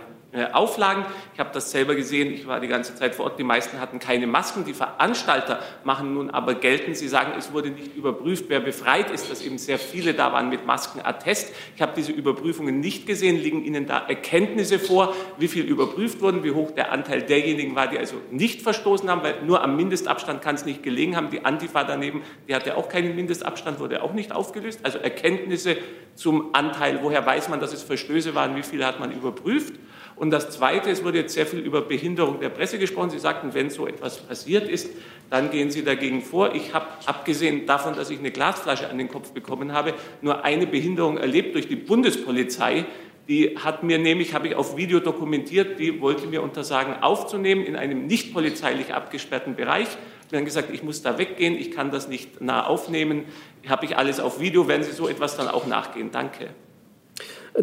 Auflagen. 0.54 1.06
Ich 1.34 1.40
habe 1.40 1.50
das 1.54 1.72
selber 1.72 1.96
gesehen, 1.96 2.34
ich 2.34 2.48
war 2.48 2.60
die 2.60 2.68
ganze 2.68 2.96
Zeit 2.96 3.16
vor 3.16 3.26
Ort, 3.26 3.40
die 3.40 3.44
meisten 3.44 3.80
hatten 3.80 4.00
keine 4.00 4.28
Masken. 4.28 4.66
Die 4.66 4.74
Veranstalter 4.74 5.60
machen 5.84 6.14
nun 6.14 6.30
aber 6.30 6.56
geltend, 6.56 6.98
sie 6.98 7.08
sagen, 7.08 7.34
es 7.38 7.54
wurde 7.54 7.70
nicht 7.70 7.96
überprüft, 7.96 8.46
wer 8.48 8.60
befreit 8.60 9.12
ist, 9.12 9.32
dass 9.32 9.42
eben 9.42 9.58
sehr 9.58 9.80
viele 9.80 10.14
da 10.14 10.34
waren 10.34 10.50
mit 10.50 10.66
Maskenattest. 10.66 11.54
Ich 11.76 11.82
habe 11.82 11.94
diese 11.96 12.12
Überprüfungen 12.12 12.80
nicht 12.80 13.06
gesehen. 13.06 13.38
Liegen 13.38 13.64
Ihnen 13.64 13.88
da 13.88 14.00
Erkenntnisse 14.08 14.80
vor, 14.80 15.14
wie 15.38 15.48
viel 15.48 15.66
überprüft 15.66 16.22
wurden, 16.22 16.44
wie 16.44 16.52
hoch 16.52 16.72
der 16.72 16.92
Anteil 16.92 17.22
derjenigen 17.22 17.76
war, 17.76 17.88
die 17.88 17.98
also 17.98 18.16
nicht 18.32 18.62
verstoßen 18.62 19.10
haben, 19.10 19.24
weil 19.24 19.42
nur 19.44 19.64
am 19.64 19.76
Mindestabstand 19.76 20.42
kann 20.42 20.56
es 20.56 20.66
nicht 20.66 20.84
gelegen 20.84 21.16
haben. 21.16 21.30
Die 21.30 21.46
Antifa 21.46 21.84
daneben, 21.84 22.22
die 22.48 22.56
hatte 22.56 22.78
auch 22.78 22.90
keinen 22.90 23.16
Mindestabstand, 23.16 23.80
wurde 23.80 24.04
auch 24.04 24.14
nicht 24.14 24.32
aufgelöst. 24.32 24.80
Also 24.84 25.00
Erkenntnisse 25.00 25.78
zum 26.16 26.54
Anteil, 26.54 27.00
woher 27.02 27.26
weiß 27.26 27.50
man, 27.50 27.60
dass 27.60 27.74
es 27.74 27.84
Verstöße 27.84 28.36
waren, 28.36 28.56
wie 28.56 28.64
viele 28.64 28.86
hat 28.86 29.00
man 29.00 29.12
überprüft. 29.12 29.74
Und 30.16 30.32
das 30.32 30.50
Zweite, 30.50 30.90
es 30.90 31.04
wurde 31.04 31.20
jetzt 31.20 31.34
sehr 31.34 31.46
viel 31.46 31.60
über 31.60 31.82
Behinderung 31.82 32.40
der 32.40 32.50
Presse 32.50 32.80
gesprochen. 32.80 33.10
Sie 33.10 33.20
sagten, 33.20 33.54
wenn 33.54 33.70
so 33.70 33.86
etwas 33.86 34.20
passiert 34.20 34.70
ist, 34.70 34.90
dann 35.30 35.52
gehen 35.52 35.72
Sie 35.72 35.84
dagegen 35.84 36.22
vor. 36.22 36.56
Ich 36.56 36.74
habe, 36.74 36.86
abgesehen 37.06 37.66
davon, 37.66 37.96
dass 37.96 38.10
ich 38.10 38.20
eine 38.20 38.32
Glasflasche 38.32 38.90
an 38.90 38.98
den 38.98 39.10
Kopf 39.10 39.32
bekommen 39.32 39.74
habe, 39.74 39.94
nur 40.22 40.46
eine 40.46 40.68
Behinderung 40.68 41.18
erlebt 41.18 41.56
durch 41.56 41.68
die 41.68 41.76
Bundespolizei. 41.76 42.86
Die 43.28 43.58
hat 43.58 43.84
mir 43.84 43.98
nämlich, 43.98 44.34
habe 44.34 44.48
ich 44.48 44.56
auf 44.56 44.78
Video 44.78 45.00
dokumentiert, 45.00 45.80
die 45.80 46.00
wollte 46.00 46.28
mir 46.28 46.44
untersagen, 46.44 47.02
aufzunehmen 47.02 47.66
in 47.66 47.76
einem 47.76 48.06
nicht 48.06 48.34
polizeilich 48.34 48.94
abgesperrten 48.94 49.56
Bereich. 49.56 49.88
Ich 49.88 50.28
habe 50.28 50.38
dann 50.38 50.46
gesagt, 50.46 50.70
ich 50.72 50.84
muss 50.84 51.02
da 51.02 51.18
weggehen, 51.18 51.56
ich 51.56 51.72
kann 51.72 51.92
das 51.92 52.08
nicht 52.08 52.40
nah 52.40 52.66
aufnehmen. 52.66 53.26
Habe 53.68 53.86
ich 53.86 53.98
alles 53.98 54.20
auf 54.20 54.40
Video, 54.40 54.68
werden 54.68 54.84
Sie 54.84 54.92
so 54.92 55.10
etwas 55.10 55.36
dann 55.38 55.48
auch 55.48 55.66
nachgehen. 55.66 56.12
Danke. 56.12 56.52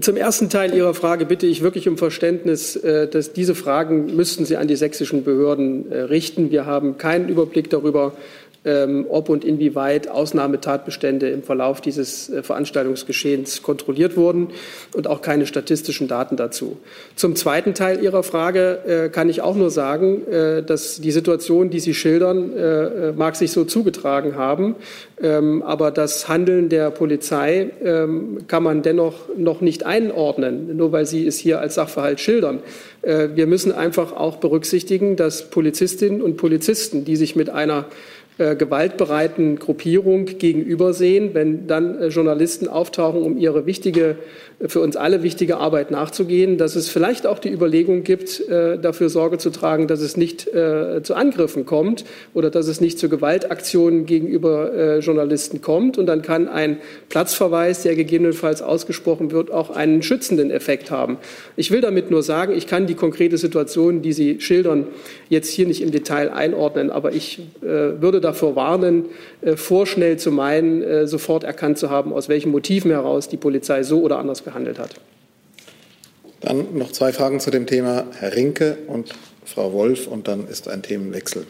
Zum 0.00 0.16
ersten 0.16 0.48
Teil 0.48 0.74
Ihrer 0.74 0.94
Frage 0.94 1.26
bitte 1.26 1.46
ich 1.46 1.62
wirklich 1.62 1.86
um 1.86 1.98
Verständnis, 1.98 2.76
äh, 2.76 3.08
dass 3.08 3.34
diese 3.34 3.54
Fragen 3.54 4.16
müssten 4.16 4.46
Sie 4.46 4.56
an 4.56 4.66
die 4.66 4.76
sächsischen 4.76 5.22
Behörden 5.22 5.92
äh, 5.92 5.98
richten. 6.00 6.50
Wir 6.50 6.64
haben 6.64 6.96
keinen 6.96 7.28
Überblick 7.28 7.68
darüber, 7.68 8.14
ob 8.64 9.28
und 9.28 9.44
inwieweit 9.44 10.08
Ausnahmetatbestände 10.08 11.28
im 11.30 11.42
Verlauf 11.42 11.80
dieses 11.80 12.30
äh, 12.30 12.42
Veranstaltungsgeschehens 12.44 13.62
kontrolliert 13.62 14.16
wurden 14.16 14.48
und 14.94 15.08
auch 15.08 15.20
keine 15.20 15.46
statistischen 15.46 16.06
Daten 16.06 16.36
dazu. 16.36 16.78
Zum 17.16 17.34
zweiten 17.34 17.74
Teil 17.74 18.02
Ihrer 18.02 18.22
Frage 18.22 18.78
äh, 18.86 19.08
kann 19.08 19.28
ich 19.28 19.42
auch 19.42 19.56
nur 19.56 19.70
sagen, 19.70 20.26
äh, 20.28 20.62
dass 20.62 21.00
die 21.00 21.10
Situation, 21.10 21.70
die 21.70 21.80
Sie 21.80 21.94
schildern, 21.94 22.52
mag 23.16 23.36
sich 23.36 23.50
so 23.52 23.64
zugetragen 23.64 24.36
haben, 24.36 24.76
ähm, 25.20 25.62
aber 25.62 25.90
das 25.90 26.28
Handeln 26.28 26.68
der 26.68 26.90
Polizei 26.90 27.70
ähm, 27.82 28.38
kann 28.46 28.62
man 28.62 28.82
dennoch 28.82 29.14
noch 29.36 29.60
nicht 29.60 29.84
einordnen, 29.84 30.76
nur 30.76 30.92
weil 30.92 31.06
Sie 31.06 31.26
es 31.26 31.38
hier 31.38 31.60
als 31.60 31.74
Sachverhalt 31.74 32.20
schildern. 32.20 32.60
Wir 33.04 33.48
müssen 33.48 33.72
einfach 33.72 34.12
auch 34.12 34.36
berücksichtigen, 34.36 35.16
dass 35.16 35.50
Polizistinnen 35.50 36.22
und 36.22 36.36
Polizisten, 36.36 37.04
die 37.04 37.16
sich 37.16 37.34
mit 37.34 37.50
einer 37.50 37.86
äh, 38.38 38.56
gewaltbereiten 38.56 39.58
Gruppierung 39.58 40.24
gegenübersehen, 40.24 41.34
wenn 41.34 41.66
dann 41.66 41.98
äh, 41.98 42.06
Journalisten 42.08 42.68
auftauchen, 42.68 43.22
um 43.22 43.36
ihre 43.36 43.66
wichtige 43.66 44.16
für 44.66 44.80
uns 44.80 44.96
alle 44.96 45.22
wichtige 45.22 45.56
Arbeit 45.56 45.90
nachzugehen, 45.90 46.56
dass 46.56 46.76
es 46.76 46.88
vielleicht 46.88 47.26
auch 47.26 47.38
die 47.38 47.50
Überlegung 47.50 48.04
gibt, 48.04 48.40
äh, 48.48 48.78
dafür 48.78 49.08
Sorge 49.08 49.38
zu 49.38 49.50
tragen, 49.50 49.88
dass 49.88 50.00
es 50.00 50.16
nicht 50.16 50.46
äh, 50.54 51.02
zu 51.02 51.14
Angriffen 51.14 51.66
kommt 51.66 52.04
oder 52.32 52.50
dass 52.50 52.68
es 52.68 52.80
nicht 52.80 52.98
zu 52.98 53.08
Gewaltaktionen 53.08 54.06
gegenüber 54.06 54.72
äh, 54.72 54.98
Journalisten 55.00 55.62
kommt. 55.62 55.98
Und 55.98 56.06
dann 56.06 56.22
kann 56.22 56.48
ein 56.48 56.78
Platzverweis, 57.08 57.82
der 57.82 57.96
gegebenenfalls 57.96 58.62
ausgesprochen 58.62 59.32
wird, 59.32 59.50
auch 59.50 59.70
einen 59.70 60.02
schützenden 60.02 60.50
Effekt 60.50 60.90
haben. 60.90 61.18
Ich 61.56 61.70
will 61.70 61.80
damit 61.80 62.10
nur 62.10 62.22
sagen, 62.22 62.54
ich 62.56 62.66
kann 62.66 62.86
die 62.86 62.94
konkrete 62.94 63.38
Situation, 63.38 64.02
die 64.02 64.12
Sie 64.12 64.40
schildern, 64.40 64.86
jetzt 65.28 65.48
hier 65.48 65.66
nicht 65.66 65.82
im 65.82 65.90
Detail 65.90 66.30
einordnen, 66.30 66.90
aber 66.90 67.12
ich 67.12 67.40
würde 67.60 68.20
davor 68.22 68.56
warnen, 68.56 69.06
vorschnell 69.56 70.18
zu 70.18 70.30
meinen, 70.30 71.06
sofort 71.06 71.44
erkannt 71.44 71.78
zu 71.78 71.90
haben, 71.90 72.12
aus 72.12 72.28
welchen 72.28 72.50
Motiven 72.50 72.90
heraus 72.90 73.28
die 73.28 73.36
Polizei 73.36 73.82
so 73.82 74.00
oder 74.00 74.18
anders 74.18 74.44
gehandelt 74.44 74.78
hat. 74.78 74.94
Dann 76.40 76.76
noch 76.76 76.90
zwei 76.90 77.12
Fragen 77.12 77.38
zu 77.38 77.50
dem 77.50 77.66
Thema 77.66 78.04
Herr 78.18 78.34
Rinke 78.34 78.78
und 78.88 79.14
Frau 79.44 79.72
Wolf 79.72 80.06
und 80.06 80.28
dann 80.28 80.48
ist 80.48 80.68
ein 80.68 80.82
Themenwechsel. 80.82 81.46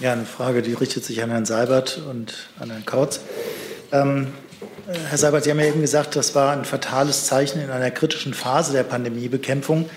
Ja, 0.00 0.12
eine 0.12 0.24
Frage, 0.24 0.62
die 0.62 0.72
richtet 0.72 1.04
sich 1.04 1.22
an 1.22 1.30
Herrn 1.30 1.44
Seibert 1.44 2.00
und 2.10 2.48
an 2.58 2.70
Herrn 2.70 2.84
Kautz. 2.84 3.20
Ähm, 3.92 4.28
Herr 5.08 5.18
Seibert, 5.18 5.44
Sie 5.44 5.50
haben 5.50 5.60
ja 5.60 5.66
eben 5.66 5.80
gesagt, 5.80 6.16
das 6.16 6.34
war 6.34 6.52
ein 6.52 6.64
fatales 6.64 7.26
Zeichen 7.26 7.60
in 7.60 7.70
einer 7.70 7.90
kritischen 7.90 8.34
Phase 8.34 8.72
der 8.72 8.82
Pandemiebekämpfung. 8.82 9.88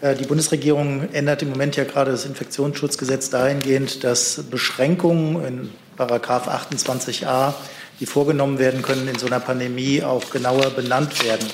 Äh, 0.00 0.14
die 0.14 0.24
Bundesregierung 0.24 1.12
ändert 1.12 1.42
im 1.42 1.50
Moment 1.50 1.76
ja 1.76 1.84
gerade 1.84 2.10
das 2.10 2.24
Infektionsschutzgesetz 2.24 3.30
dahingehend, 3.30 4.04
dass 4.04 4.42
Beschränkungen 4.50 5.44
in 5.44 5.70
Paragraph 5.96 6.48
28a, 6.48 7.54
die 8.00 8.06
vorgenommen 8.06 8.58
werden 8.58 8.82
können, 8.82 9.08
in 9.08 9.18
so 9.18 9.26
einer 9.26 9.40
Pandemie 9.40 10.02
auch 10.02 10.30
genauer 10.30 10.70
benannt 10.70 11.22
werden. 11.24 11.46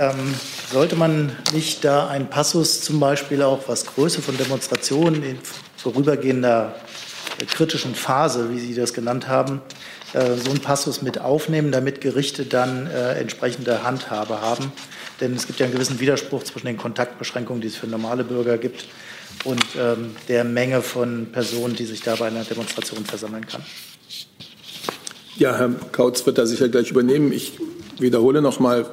Ähm, 0.00 0.34
sollte 0.72 0.96
man 0.96 1.36
nicht 1.52 1.84
da 1.84 2.08
einen 2.08 2.28
Passus 2.28 2.80
zum 2.80 2.98
Beispiel 2.98 3.42
auch, 3.42 3.68
was 3.68 3.86
Größe 3.86 4.22
von 4.22 4.36
Demonstrationen 4.36 5.22
in 5.22 5.38
vorübergehender 5.76 6.74
äh, 7.38 7.44
kritischen 7.44 7.94
Phase, 7.94 8.50
wie 8.50 8.58
Sie 8.58 8.74
das 8.74 8.94
genannt 8.94 9.28
haben, 9.28 9.60
äh, 10.14 10.34
so 10.34 10.50
einen 10.50 10.60
Passus 10.60 11.02
mit 11.02 11.20
aufnehmen, 11.20 11.70
damit 11.70 12.00
Gerichte 12.00 12.46
dann 12.46 12.88
äh, 12.88 13.12
entsprechende 13.20 13.84
Handhabe 13.84 14.40
haben? 14.40 14.72
Denn 15.22 15.34
es 15.34 15.46
gibt 15.46 15.60
ja 15.60 15.66
einen 15.66 15.74
gewissen 15.74 16.00
Widerspruch 16.00 16.42
zwischen 16.42 16.66
den 16.66 16.76
Kontaktbeschränkungen, 16.76 17.62
die 17.62 17.68
es 17.68 17.76
für 17.76 17.86
normale 17.86 18.24
Bürger 18.24 18.58
gibt, 18.58 18.86
und 19.44 19.64
ähm, 19.78 20.16
der 20.28 20.42
Menge 20.42 20.82
von 20.82 21.28
Personen, 21.30 21.76
die 21.76 21.84
sich 21.84 22.02
da 22.02 22.16
bei 22.16 22.26
einer 22.26 22.42
Demonstration 22.42 23.04
versammeln 23.04 23.46
kann. 23.46 23.62
Ja, 25.36 25.56
Herr 25.56 25.70
Kautz 25.92 26.26
wird 26.26 26.38
da 26.38 26.46
sicher 26.46 26.68
gleich 26.68 26.90
übernehmen. 26.90 27.32
Ich 27.32 27.52
wiederhole 27.98 28.42
noch 28.42 28.58
mal, 28.58 28.90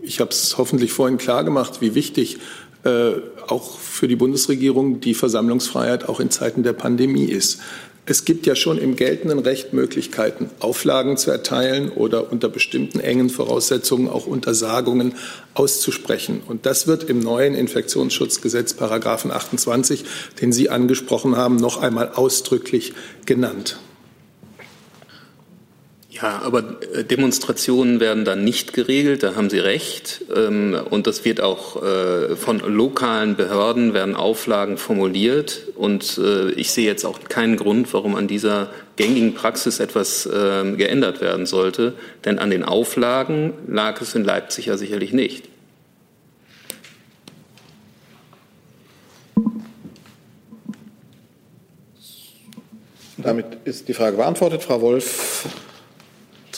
ich 0.00 0.20
habe 0.20 0.30
es 0.30 0.56
hoffentlich 0.58 0.92
vorhin 0.92 1.18
klar 1.18 1.42
gemacht, 1.42 1.80
wie 1.80 1.96
wichtig 1.96 2.38
äh, 2.84 3.14
auch 3.48 3.78
für 3.78 4.06
die 4.06 4.16
Bundesregierung 4.16 5.00
die 5.00 5.14
Versammlungsfreiheit 5.14 6.08
auch 6.08 6.20
in 6.20 6.30
Zeiten 6.30 6.62
der 6.62 6.72
Pandemie 6.72 7.24
ist. 7.24 7.60
Es 8.10 8.24
gibt 8.24 8.46
ja 8.46 8.56
schon 8.56 8.78
im 8.78 8.96
geltenden 8.96 9.38
Recht 9.38 9.74
Möglichkeiten, 9.74 10.48
Auflagen 10.60 11.18
zu 11.18 11.30
erteilen 11.30 11.90
oder 11.90 12.32
unter 12.32 12.48
bestimmten 12.48 13.00
engen 13.00 13.28
Voraussetzungen 13.28 14.08
auch 14.08 14.24
Untersagungen 14.24 15.14
auszusprechen. 15.52 16.40
Und 16.46 16.64
das 16.64 16.86
wird 16.86 17.04
im 17.04 17.20
neuen 17.20 17.54
Infektionsschutzgesetz 17.54 18.72
Paragraphen 18.72 19.30
28, 19.30 20.06
den 20.40 20.52
Sie 20.52 20.70
angesprochen 20.70 21.36
haben, 21.36 21.56
noch 21.56 21.82
einmal 21.82 22.12
ausdrücklich 22.14 22.94
genannt. 23.26 23.78
Ja, 26.20 26.40
aber 26.42 26.64
äh, 26.94 27.04
Demonstrationen 27.04 28.00
werden 28.00 28.24
dann 28.24 28.42
nicht 28.42 28.72
geregelt, 28.72 29.22
da 29.22 29.36
haben 29.36 29.50
Sie 29.50 29.60
recht. 29.60 30.24
Ähm, 30.34 30.76
und 30.90 31.06
das 31.06 31.24
wird 31.24 31.40
auch 31.40 31.80
äh, 31.82 32.34
von 32.34 32.58
lokalen 32.58 33.36
Behörden 33.36 33.94
werden 33.94 34.16
Auflagen 34.16 34.78
formuliert. 34.78 35.62
Und 35.76 36.18
äh, 36.18 36.50
ich 36.52 36.72
sehe 36.72 36.86
jetzt 36.86 37.04
auch 37.04 37.20
keinen 37.28 37.56
Grund, 37.56 37.92
warum 37.92 38.16
an 38.16 38.26
dieser 38.26 38.70
gängigen 38.96 39.34
Praxis 39.34 39.78
etwas 39.78 40.28
ähm, 40.32 40.76
geändert 40.76 41.20
werden 41.20 41.46
sollte. 41.46 41.94
Denn 42.24 42.40
an 42.40 42.50
den 42.50 42.64
Auflagen 42.64 43.52
lag 43.68 44.00
es 44.00 44.14
in 44.16 44.24
Leipzig 44.24 44.66
ja 44.66 44.76
sicherlich 44.76 45.12
nicht. 45.12 45.44
Damit 53.18 53.46
ist 53.64 53.88
die 53.88 53.94
Frage 53.94 54.16
beantwortet. 54.16 54.62
Frau 54.62 54.80
Wolf 54.80 55.46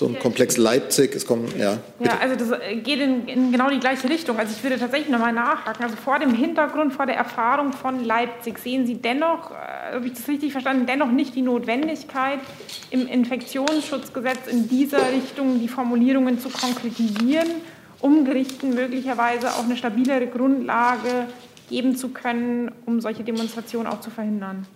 zum 0.00 0.18
Komplex 0.18 0.56
Leipzig. 0.56 1.14
Es 1.14 1.26
kommen, 1.26 1.46
ja. 1.58 1.76
Bitte. 1.98 2.10
Ja, 2.10 2.18
also 2.22 2.34
das 2.34 2.58
geht 2.82 3.00
in, 3.00 3.28
in, 3.28 3.52
genau 3.52 3.68
die 3.68 3.80
gleiche 3.80 4.08
Richtung. 4.08 4.38
Also 4.38 4.54
ich 4.56 4.62
würde 4.62 4.78
tatsächlich 4.78 5.10
nochmal 5.10 5.34
nachhaken. 5.34 5.84
Also 5.84 5.96
vor 5.96 6.18
dem 6.18 6.32
Hintergrund, 6.32 6.94
vor 6.94 7.04
der 7.04 7.16
Erfahrung 7.16 7.74
von 7.74 8.02
Leipzig, 8.02 8.58
sehen 8.60 8.86
Sie 8.86 8.94
dennoch, 8.94 9.50
äh, 9.50 9.96
habe 9.96 10.06
ich 10.06 10.14
das 10.14 10.26
richtig 10.26 10.52
verstanden, 10.52 10.86
dennoch 10.86 11.10
nicht 11.10 11.34
die 11.34 11.42
Notwendigkeit, 11.42 12.38
im 12.88 13.06
Infektionsschutzgesetz 13.06 14.46
in 14.50 14.70
dieser 14.70 15.12
Richtung 15.12 15.60
die 15.60 15.68
Formulierungen 15.68 16.40
zu 16.40 16.48
konkretisieren, 16.48 17.48
um 18.00 18.24
Gerichten 18.24 18.74
möglicherweise 18.74 19.50
auch 19.50 19.64
eine 19.64 19.76
stabilere 19.76 20.28
Grundlage 20.28 21.26
geben 21.68 21.94
zu 21.94 22.08
können, 22.08 22.72
um 22.86 23.02
solche 23.02 23.22
Demonstrationen 23.22 23.86
auch 23.86 24.00
zu 24.00 24.08
verhindern? 24.08 24.66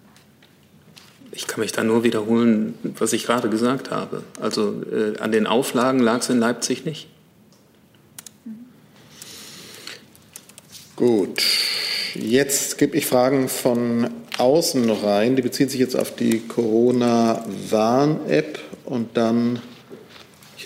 Ich 1.32 1.46
kann 1.46 1.60
mich 1.60 1.72
da 1.72 1.84
nur 1.84 2.04
wiederholen, 2.04 2.74
was 2.98 3.12
ich 3.12 3.26
gerade 3.26 3.48
gesagt 3.48 3.90
habe. 3.90 4.22
Also 4.40 4.82
äh, 4.90 5.18
an 5.18 5.32
den 5.32 5.46
Auflagen 5.46 6.00
lag 6.00 6.20
es 6.20 6.30
in 6.30 6.38
Leipzig 6.38 6.84
nicht. 6.84 7.08
Gut. 10.96 11.42
Jetzt 12.14 12.78
gebe 12.78 12.96
ich 12.96 13.06
Fragen 13.06 13.48
von 13.48 14.08
außen 14.38 14.86
noch 14.86 15.02
rein. 15.02 15.34
Die 15.34 15.42
beziehen 15.42 15.68
sich 15.68 15.80
jetzt 15.80 15.96
auf 15.96 16.14
die 16.14 16.46
Corona-Warn-App 16.46 18.60
und 18.84 19.16
dann 19.16 19.58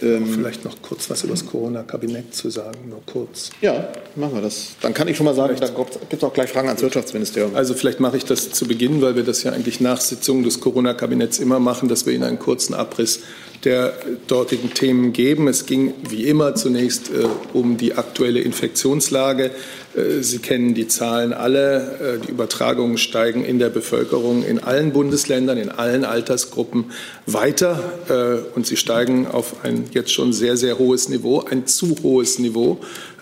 ähm, 0.02 0.26
vielleicht 0.26 0.64
noch 0.64 0.80
kurz 0.82 1.10
was 1.10 1.24
über 1.24 1.34
das 1.34 1.46
Corona-Kabinett 1.46 2.34
zu 2.34 2.50
sagen, 2.50 2.88
nur 2.88 3.02
kurz. 3.06 3.50
Ja, 3.60 3.88
machen 4.16 4.34
wir 4.34 4.42
das. 4.42 4.76
Dann 4.80 4.94
kann 4.94 5.08
ich 5.08 5.16
schon 5.16 5.26
mal 5.26 5.34
sagen, 5.34 5.56
vielleicht. 5.56 5.76
da 5.76 5.84
gibt 6.08 6.22
es 6.22 6.24
auch 6.24 6.32
gleich 6.32 6.50
Fragen 6.50 6.68
ans 6.68 6.82
Wirtschaftsministerium. 6.82 7.54
Also 7.54 7.74
vielleicht 7.74 8.00
mache 8.00 8.16
ich 8.16 8.24
das 8.24 8.50
zu 8.50 8.66
Beginn, 8.66 9.00
weil 9.02 9.16
wir 9.16 9.22
das 9.22 9.42
ja 9.42 9.52
eigentlich 9.52 9.80
nach 9.80 10.00
Sitzungen 10.00 10.42
des 10.44 10.60
Corona-Kabinetts 10.60 11.38
immer 11.38 11.58
machen, 11.60 11.88
dass 11.88 12.06
wir 12.06 12.12
Ihnen 12.12 12.24
einen 12.24 12.38
kurzen 12.38 12.74
Abriss 12.74 13.20
der 13.64 13.92
dortigen 14.26 14.72
Themen 14.72 15.12
geben. 15.12 15.48
Es 15.48 15.66
ging 15.66 15.94
wie 16.08 16.26
immer 16.26 16.54
zunächst 16.54 17.10
äh, 17.10 17.26
um 17.52 17.76
die 17.76 17.94
aktuelle 17.94 18.40
Infektionslage. 18.40 19.50
Äh, 19.98 20.22
Sie 20.22 20.38
kennen 20.38 20.74
die 20.74 20.88
Zahlen 20.88 21.32
alle. 21.32 22.18
Äh, 22.20 22.26
die 22.26 22.30
Übertragungen 22.30 22.98
steigen 22.98 23.44
in 23.44 23.58
der 23.58 23.68
Bevölkerung 23.68 24.44
in 24.44 24.58
allen 24.58 24.92
Bundesländern, 24.92 25.58
in 25.58 25.68
allen 25.68 26.04
Altersgruppen 26.04 26.86
weiter. 27.26 27.82
Äh, 28.08 28.56
und 28.56 28.66
sie 28.66 28.76
steigen 28.76 29.26
auf 29.26 29.64
ein 29.64 29.84
jetzt 29.92 30.12
schon 30.12 30.32
sehr, 30.32 30.56
sehr 30.56 30.78
hohes 30.78 31.08
Niveau, 31.08 31.40
ein 31.40 31.66
zu 31.66 31.96
hohes 32.02 32.38
Niveau. 32.38 32.78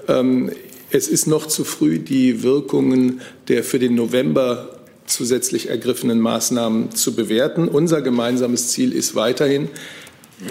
Ähm, 0.09 0.51
es 0.91 1.09
ist 1.09 1.27
noch 1.27 1.47
zu 1.47 1.65
früh, 1.65 1.99
die 1.99 2.43
Wirkungen 2.43 3.21
der 3.49 3.65
für 3.65 3.79
den 3.79 3.95
November 3.95 4.71
zusätzlich 5.07 5.69
ergriffenen 5.69 6.21
Maßnahmen 6.21 6.93
zu 6.93 7.15
bewerten. 7.15 7.69
Unser 7.69 8.03
gemeinsames 8.03 8.69
Ziel 8.69 8.93
ist 8.93 9.15
weiterhin, 9.15 9.69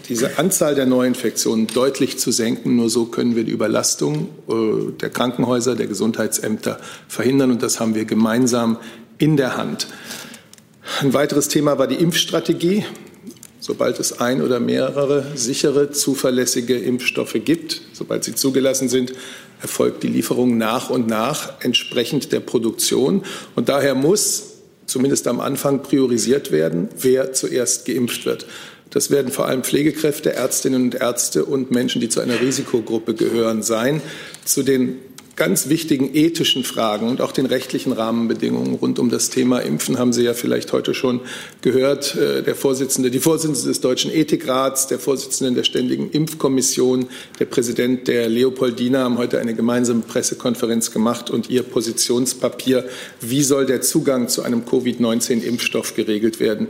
diese 0.10 0.40
Anzahl 0.40 0.76
der 0.76 0.86
Neuinfektionen 0.86 1.68
deutlich 1.68 2.18
zu 2.18 2.32
senken. 2.32 2.76
Nur 2.76 2.90
so 2.90 3.06
können 3.06 3.36
wir 3.36 3.44
die 3.44 3.52
Überlastung 3.52 4.30
äh, 4.48 4.92
der 5.00 5.10
Krankenhäuser, 5.10 5.76
der 5.76 5.88
Gesundheitsämter 5.88 6.80
verhindern. 7.08 7.52
Und 7.52 7.62
das 7.62 7.80
haben 7.80 7.94
wir 7.94 8.06
gemeinsam 8.06 8.78
in 9.18 9.38
der 9.38 9.58
Hand. 9.58 9.88
Ein 11.02 11.14
weiteres 11.14 11.48
Thema 11.48 11.78
war 11.78 11.88
die 11.88 11.96
Impfstrategie. 11.96 12.86
Sobald 13.60 14.00
es 14.00 14.20
ein 14.20 14.44
oder 14.44 14.60
mehrere 14.60 15.26
sichere, 15.36 15.90
zuverlässige 15.90 16.78
Impfstoffe 16.78 17.38
gibt, 17.44 17.82
sobald 17.94 18.24
sie 18.24 18.36
zugelassen 18.36 18.90
sind, 18.90 19.14
erfolgt 19.62 20.04
die 20.04 20.08
Lieferung 20.08 20.58
nach 20.58 20.92
und 20.92 21.08
nach 21.08 21.54
entsprechend 21.62 22.32
der 22.32 22.42
Produktion. 22.42 23.24
Und 23.56 23.70
daher 23.70 23.96
muss 23.96 24.56
zumindest 24.86 25.28
am 25.28 25.40
Anfang 25.40 25.82
priorisiert 25.82 26.52
werden, 26.52 26.90
wer 27.00 27.34
zuerst 27.34 27.86
geimpft 27.86 28.26
wird. 28.26 28.46
Das 28.90 29.12
werden 29.12 29.32
vor 29.32 29.48
allem 29.48 29.64
Pflegekräfte, 29.64 30.34
Ärztinnen 30.34 30.84
und 30.84 30.96
Ärzte 30.96 31.46
und 31.46 31.72
Menschen, 31.72 32.02
die 32.02 32.10
zu 32.10 32.22
einer 32.22 32.40
Risikogruppe 32.40 33.14
gehören, 33.14 33.62
sein. 33.62 34.02
Zu 34.46 34.64
den 34.64 35.00
ganz 35.36 35.68
wichtigen 35.68 36.16
ethischen 36.16 36.64
Fragen 36.64 37.10
und 37.10 37.22
auch 37.22 37.32
den 37.32 37.46
rechtlichen 37.46 37.92
Rahmenbedingungen 37.92 38.76
rund 38.76 39.00
um 39.00 39.10
das 39.10 39.30
Thema 39.30 39.60
Impfen 39.60 40.00
haben 40.00 40.14
Sie 40.14 40.24
ja 40.24 40.34
vielleicht 40.34 40.72
heute 40.72 40.94
schon 40.94 41.22
gehört. 41.62 42.16
Äh, 42.16 42.42
der 42.44 42.56
Vorsitzende, 42.56 43.12
die 43.12 43.20
Vorsitzende 43.20 43.68
des 43.68 43.82
Deutschen 43.82 44.12
Ethikrats, 44.12 44.88
der 44.88 45.00
Vorsitzende 45.00 45.54
der 45.54 45.64
Ständigen 45.64 46.10
Impfkommission, 46.10 47.08
der 47.40 47.46
Präsident 47.46 48.08
der 48.08 48.30
Leopoldina 48.30 49.04
haben 49.04 49.18
heute 49.18 49.40
eine 49.40 49.54
gemeinsame 49.54 50.02
Pressekonferenz 50.02 50.92
gemacht 50.92 51.30
und 51.30 51.50
ihr 51.50 51.64
Positionspapier, 51.64 52.86
wie 53.20 53.44
soll 53.44 53.66
der 53.66 53.82
Zugang 53.82 54.30
zu 54.30 54.44
einem 54.44 54.66
Covid-19-Impfstoff 54.66 55.96
geregelt 55.96 56.40
werden, 56.40 56.68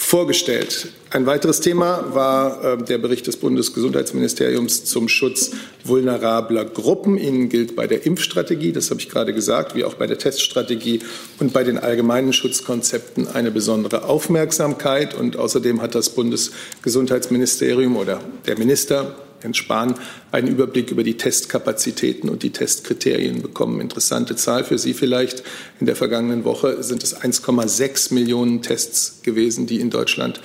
vorgestellt. 0.00 0.88
Ein 1.10 1.26
weiteres 1.26 1.60
Thema 1.60 2.14
war 2.14 2.64
äh, 2.64 2.82
der 2.82 2.96
Bericht 2.96 3.26
des 3.26 3.36
Bundesgesundheitsministeriums 3.36 4.84
zum 4.86 5.08
Schutz 5.08 5.50
vulnerabler 5.84 6.64
Gruppen. 6.64 7.18
Ihnen 7.18 7.50
gilt 7.50 7.76
bei 7.76 7.86
der 7.86 8.06
Impfstrategie, 8.06 8.72
das 8.72 8.90
habe 8.90 8.98
ich 8.98 9.10
gerade 9.10 9.34
gesagt, 9.34 9.74
wie 9.74 9.84
auch 9.84 9.94
bei 9.94 10.06
der 10.06 10.16
Teststrategie 10.16 11.00
und 11.38 11.52
bei 11.52 11.64
den 11.64 11.78
allgemeinen 11.78 12.32
Schutzkonzepten 12.32 13.28
eine 13.28 13.50
besondere 13.50 14.04
Aufmerksamkeit. 14.04 15.14
Und 15.14 15.36
außerdem 15.36 15.82
hat 15.82 15.94
das 15.94 16.08
Bundesgesundheitsministerium 16.10 17.96
oder 17.96 18.20
der 18.46 18.58
Minister 18.58 19.14
Herrn 19.42 19.54
Spahn 19.54 19.94
einen 20.32 20.48
Überblick 20.48 20.90
über 20.90 21.02
die 21.02 21.16
Testkapazitäten 21.16 22.28
und 22.28 22.42
die 22.42 22.50
Testkriterien 22.50 23.42
bekommen. 23.42 23.80
Interessante 23.80 24.36
Zahl 24.36 24.64
für 24.64 24.78
Sie 24.78 24.94
vielleicht. 24.94 25.42
In 25.80 25.86
der 25.86 25.96
vergangenen 25.96 26.44
Woche 26.44 26.82
sind 26.82 27.02
es 27.02 27.16
1,6 27.16 28.14
Millionen 28.14 28.62
Tests 28.62 29.22
gewesen, 29.22 29.66
die 29.66 29.80
in 29.80 29.90
Deutschland 29.90 30.40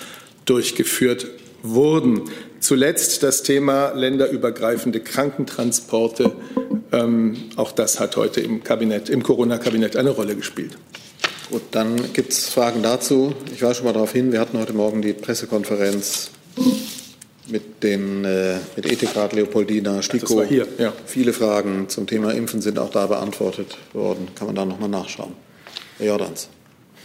durchgeführt 0.46 1.28
wurden. 1.64 2.24
Zuletzt 2.60 3.24
das 3.24 3.44
Thema 3.44 3.92
länderübergreifende 3.92 5.00
Krankentransporte. 5.00 6.32
Ähm, 6.92 7.36
auch 7.56 7.72
das 7.72 8.00
hat 8.00 8.16
heute 8.16 8.42
im 8.42 8.64
Kabinett, 8.64 9.10
im 9.10 9.24
Corona-Kabinett 9.24 9.96
eine 9.96 10.12
Rolle 10.12 10.36
gespielt. 10.36 10.78
Gut, 11.52 11.62
dann 11.72 12.14
gibt 12.14 12.32
es 12.32 12.50
Fragen 12.50 12.82
dazu. 12.82 13.36
Ich 13.54 13.62
weise 13.62 13.76
schon 13.76 13.86
mal 13.86 13.94
darauf 13.94 14.12
hin, 14.12 14.32
wir 14.32 14.40
hatten 14.40 14.58
heute 14.58 14.74
Morgen 14.74 15.02
die 15.02 15.14
Pressekonferenz 15.14 16.32
mit, 17.48 17.84
den, 17.84 18.26
äh, 18.26 18.58
mit 18.76 18.92
Ethikrat 18.92 19.34
Leopoldina 19.34 20.02
Stiko. 20.02 20.44
Hier, 20.44 20.68
ja. 20.78 20.94
Viele 21.06 21.34
Fragen 21.34 21.90
zum 21.90 22.08
Thema 22.08 22.32
Impfen 22.32 22.62
sind 22.62 22.80
auch 22.80 22.90
da 22.90 23.08
beantwortet 23.08 23.78
worden. 23.94 24.30
Kann 24.36 24.48
man 24.48 24.56
da 24.56 24.66
nochmal 24.66 24.90
nachschauen. 24.90 25.34
Herr 25.98 26.08
Jordans. 26.08 26.50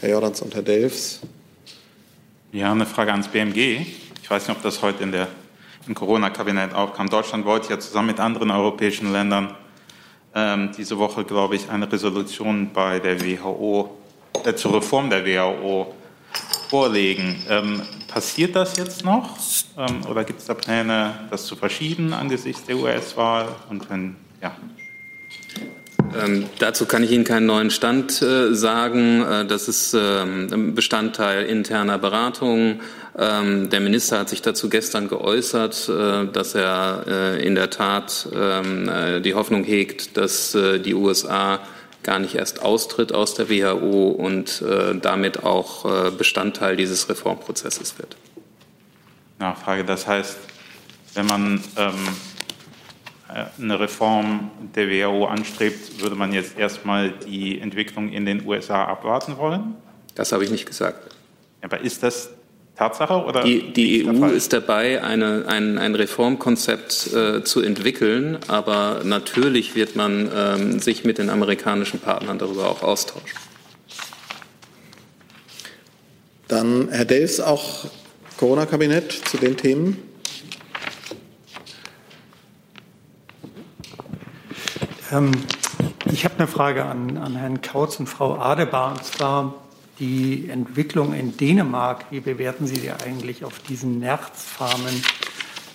Herr 0.00 0.10
Jordans 0.10 0.40
und 0.40 0.54
Herr 0.54 0.62
Delfs. 0.62 1.20
Ja, 2.52 2.72
eine 2.72 2.86
Frage 2.86 3.12
ans 3.12 3.28
BMG. 3.28 3.86
Ich 4.22 4.30
weiß 4.30 4.48
nicht, 4.48 4.56
ob 4.56 4.62
das 4.62 4.82
heute 4.82 5.02
in 5.02 5.12
der, 5.12 5.28
im 5.86 5.94
Corona-Kabinett 5.94 6.74
aufkam. 6.74 7.08
Deutschland 7.08 7.44
wollte 7.44 7.70
ja 7.70 7.78
zusammen 7.78 8.08
mit 8.08 8.20
anderen 8.20 8.50
europäischen 8.50 9.12
Ländern 9.12 9.54
ähm, 10.34 10.70
diese 10.76 10.98
Woche, 10.98 11.24
glaube 11.24 11.56
ich, 11.56 11.68
eine 11.70 11.90
Resolution 11.90 12.70
bei 12.72 12.98
der 12.98 13.20
WHO, 13.20 13.96
äh, 14.44 14.54
zur 14.54 14.74
Reform 14.74 15.10
der 15.10 15.24
WHO 15.26 15.94
vorlegen. 16.70 17.36
Ähm, 17.48 17.82
passiert 18.06 18.54
das 18.54 18.76
jetzt 18.76 19.04
noch 19.04 19.36
ähm, 19.76 20.06
oder 20.08 20.22
gibt 20.24 20.38
es 20.38 20.46
da 20.46 20.54
Pläne, 20.54 21.14
das 21.30 21.44
zu 21.46 21.56
verschieben 21.56 22.12
angesichts 22.12 22.64
der 22.64 22.76
US-Wahl? 22.76 23.48
Und 23.68 23.90
wenn, 23.90 24.14
ja. 24.40 24.54
Ähm, 26.18 26.46
dazu 26.58 26.86
kann 26.86 27.02
ich 27.02 27.10
Ihnen 27.10 27.24
keinen 27.24 27.46
neuen 27.46 27.70
Stand 27.70 28.22
äh, 28.22 28.54
sagen. 28.54 29.22
Äh, 29.22 29.46
das 29.46 29.68
ist 29.68 29.94
ähm, 29.94 30.74
Bestandteil 30.74 31.44
interner 31.46 31.98
Beratungen. 31.98 32.80
Ähm, 33.18 33.68
der 33.70 33.80
Minister 33.80 34.20
hat 34.20 34.28
sich 34.28 34.40
dazu 34.40 34.68
gestern 34.68 35.08
geäußert, 35.08 35.88
äh, 35.88 36.26
dass 36.32 36.54
er 36.54 37.04
äh, 37.06 37.46
in 37.46 37.56
der 37.56 37.70
Tat 37.70 38.28
ähm, 38.32 38.88
äh, 38.88 39.20
die 39.20 39.34
Hoffnung 39.34 39.64
hegt, 39.64 40.16
dass 40.16 40.54
äh, 40.54 40.78
die 40.78 40.94
USA 40.94 41.60
gar 42.02 42.18
nicht 42.18 42.34
erst 42.34 42.62
austritt 42.62 43.12
aus 43.12 43.34
der 43.34 43.50
WHO 43.50 44.08
und 44.10 44.64
damit 45.02 45.44
auch 45.44 46.10
Bestandteil 46.12 46.76
dieses 46.76 47.08
Reformprozesses 47.08 47.98
wird. 47.98 48.16
Nachfrage. 49.38 49.84
Das 49.84 50.06
heißt, 50.06 50.38
wenn 51.14 51.26
man 51.26 51.64
ähm 51.76 51.94
äh, 53.32 53.44
eine 53.62 53.78
Reform 53.78 54.50
der 54.74 54.88
WHO 54.88 55.26
anstrebt, 55.26 56.02
würde 56.02 56.16
man 56.16 56.32
jetzt 56.32 56.58
erstmal 56.58 57.10
die 57.10 57.60
Entwicklung 57.60 58.10
in 58.10 58.26
den 58.26 58.46
USA 58.46 58.84
abwarten 58.84 59.36
wollen? 59.36 59.76
Das 60.14 60.32
habe 60.32 60.44
ich 60.44 60.50
nicht 60.50 60.66
gesagt. 60.66 61.14
Aber 61.62 61.80
ist 61.80 62.02
das 62.02 62.30
Tatsache? 62.80 63.22
Oder 63.26 63.42
die, 63.42 63.74
die 63.74 64.08
EU 64.08 64.24
ist 64.24 64.54
dabei, 64.54 65.04
eine, 65.04 65.44
ein, 65.46 65.76
ein 65.76 65.94
Reformkonzept 65.94 67.12
äh, 67.12 67.44
zu 67.44 67.60
entwickeln, 67.60 68.38
aber 68.48 69.02
natürlich 69.04 69.74
wird 69.74 69.96
man 69.96 70.30
ähm, 70.34 70.80
sich 70.80 71.04
mit 71.04 71.18
den 71.18 71.28
amerikanischen 71.28 72.00
Partnern 72.00 72.38
darüber 72.38 72.70
auch 72.70 72.82
austauschen. 72.82 73.38
Dann 76.48 76.88
Herr 76.90 77.04
Dels, 77.04 77.38
auch 77.38 77.84
Corona-Kabinett 78.38 79.12
zu 79.12 79.36
den 79.36 79.58
Themen. 79.58 79.98
Ähm, 85.12 85.32
ich 86.10 86.24
habe 86.24 86.36
eine 86.38 86.46
Frage 86.46 86.86
an, 86.86 87.18
an, 87.18 87.36
Herrn 87.36 87.60
Kautz 87.60 88.00
und 88.00 88.06
Frau 88.06 88.36
Adebar, 88.36 88.92
und 88.92 89.04
zwar 89.04 89.54
die 90.00 90.48
Entwicklung 90.48 91.14
in 91.14 91.36
Dänemark. 91.36 92.06
Wie 92.10 92.20
bewerten 92.20 92.66
Sie 92.66 92.80
die 92.80 92.90
eigentlich 92.90 93.44
auf 93.44 93.60
diesen 93.60 94.00
Nerzfarmen, 94.00 95.04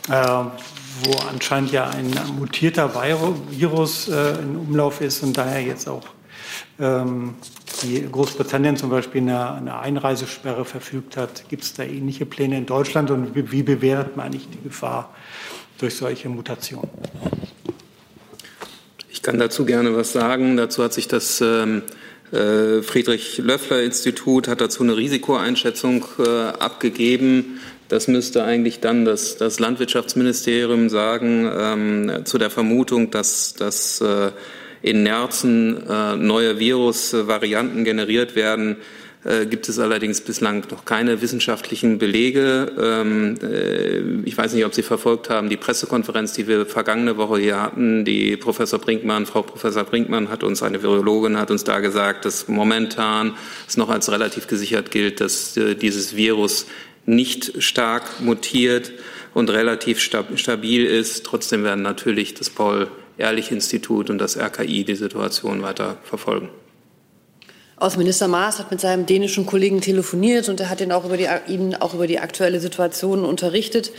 äh, 0.10 0.12
wo 1.04 1.18
anscheinend 1.30 1.72
ja 1.72 1.90
ein 1.90 2.12
mutierter 2.38 2.94
Virus 2.94 4.10
äh, 4.10 4.40
in 4.40 4.58
Umlauf 4.58 5.00
ist 5.02 5.24
und 5.24 5.38
daher 5.38 5.62
jetzt 5.62 5.88
auch 5.88 6.08
ähm, 6.80 7.36
die 7.84 8.06
Großbritannien 8.12 8.76
zum 8.76 8.90
Beispiel 8.90 9.22
eine, 9.22 9.54
eine 9.54 9.80
Einreisesperre 9.80 10.66
verfügt 10.66 11.16
hat. 11.16 11.48
Gibt 11.48 11.64
es 11.64 11.74
da 11.74 11.84
ähnliche 11.84 12.26
Pläne 12.26 12.58
in 12.58 12.66
Deutschland 12.66 13.12
und 13.12 13.36
wie, 13.36 13.52
wie 13.52 13.64
bewertet 13.64 14.18
man 14.18 14.26
eigentlich 14.26 14.50
die 14.50 14.62
Gefahr 14.62 15.14
durch 15.78 15.96
solche 15.96 16.28
Mutationen? 16.30 16.90
kann 19.26 19.40
dazu 19.40 19.66
gerne 19.66 19.96
was 19.96 20.14
sagen. 20.14 20.56
Dazu 20.56 20.84
hat 20.84 20.94
sich 20.94 21.08
das 21.08 21.42
ähm, 21.42 21.80
äh, 21.80 21.82
Friedrich 22.32 23.38
Löffler 23.38 23.84
Institut 23.84 24.48
hat 24.48 24.60
dazu 24.60 24.84
eine 24.84 24.98
Risikoeinschätzung 24.98 26.06
äh, 26.20 26.24
abgegeben. 26.24 27.60
Das 27.88 28.08
müsste 28.08 28.44
eigentlich 28.44 28.80
dann 28.80 29.06
das, 29.06 29.38
das 29.38 29.60
Landwirtschaftsministerium 29.60 30.90
sagen 30.90 31.50
ähm, 31.56 32.26
zu 32.26 32.38
der 32.38 32.50
Vermutung, 32.50 33.12
dass, 33.12 33.54
dass 33.54 34.02
äh, 34.02 34.32
in 34.82 35.04
Nerzen 35.04 35.88
äh, 35.88 36.16
neue 36.16 36.60
Virusvarianten 36.60 37.84
generiert 37.84 38.36
werden 38.36 38.78
äh, 39.26 39.48
gibt 39.48 39.68
es 39.70 39.80
allerdings 39.80 40.22
bislang 40.22 40.64
noch 40.70 40.86
keine 40.86 41.20
wissenschaftlichen 41.20 41.98
Belege. 41.98 42.72
Ähm, 42.80 43.36
äh, 43.42 44.00
ich 44.24 44.38
weiß 44.38 44.54
nicht, 44.54 44.66
ob 44.66 44.76
Sie 44.76 44.84
verfolgt 44.84 45.32
haben, 45.32 45.50
die 45.50 45.58
Pressekonferenz, 45.58 46.34
die 46.34 46.48
wir 46.48 46.68
vergangene 46.68 47.18
Woche 47.18 47.40
hier 47.40 47.60
hatten. 47.60 48.06
Die 48.06 48.38
Professor 48.38 48.78
Brinkmann, 48.78 49.26
Frau 49.26 49.42
Professor 49.42 49.84
Brinkmann 49.84 50.30
hat 50.30 50.44
uns, 50.44 50.62
eine 50.62 50.84
Virologin 50.84 51.38
hat 51.38 51.50
uns 51.50 51.64
da 51.64 51.80
gesagt, 51.80 52.26
dass 52.26 52.48
momentan 52.48 53.34
es 53.68 53.78
noch 53.78 53.90
als 53.90 54.12
relativ 54.12 54.46
gesichert 54.46 54.92
gilt, 54.92 55.22
dass 55.22 55.58
äh, 55.58 55.74
dieses 55.74 56.16
Virus 56.16 56.68
nicht 57.08 57.64
stark 57.64 58.22
mutiert 58.22 58.92
und 59.34 59.50
relativ 59.50 60.00
stabil 60.00 60.86
ist. 60.86 61.26
Trotzdem 61.26 61.64
werden 61.64 61.82
natürlich 61.82 62.36
das 62.36 62.52
Paul-Ehrlich-Institut 62.52 64.12
und 64.12 64.20
das 64.20 64.38
RKI 64.38 64.84
die 64.84 64.96
Situation 64.96 65.64
weiter 65.64 65.98
verfolgen. 66.04 66.50
Außenminister 67.78 68.28
Maas 68.28 68.60
hat 68.60 68.72
mit 68.72 68.80
seinem 68.80 69.06
dänischen 69.06 69.46
Kollegen 69.46 69.82
telefoniert 69.82 70.48
und 70.48 70.60
er 70.60 70.70
hat 70.70 70.80
ihn 70.80 70.92
auch 70.92 71.06
über 71.06 71.18
die, 71.18 71.28
ihn 71.48 71.76
auch 71.76 71.94
über 71.94 72.08
die 72.08 72.20
aktuelle 72.20 72.60
Situation 72.60 73.26
unterrichtet. 73.26 73.92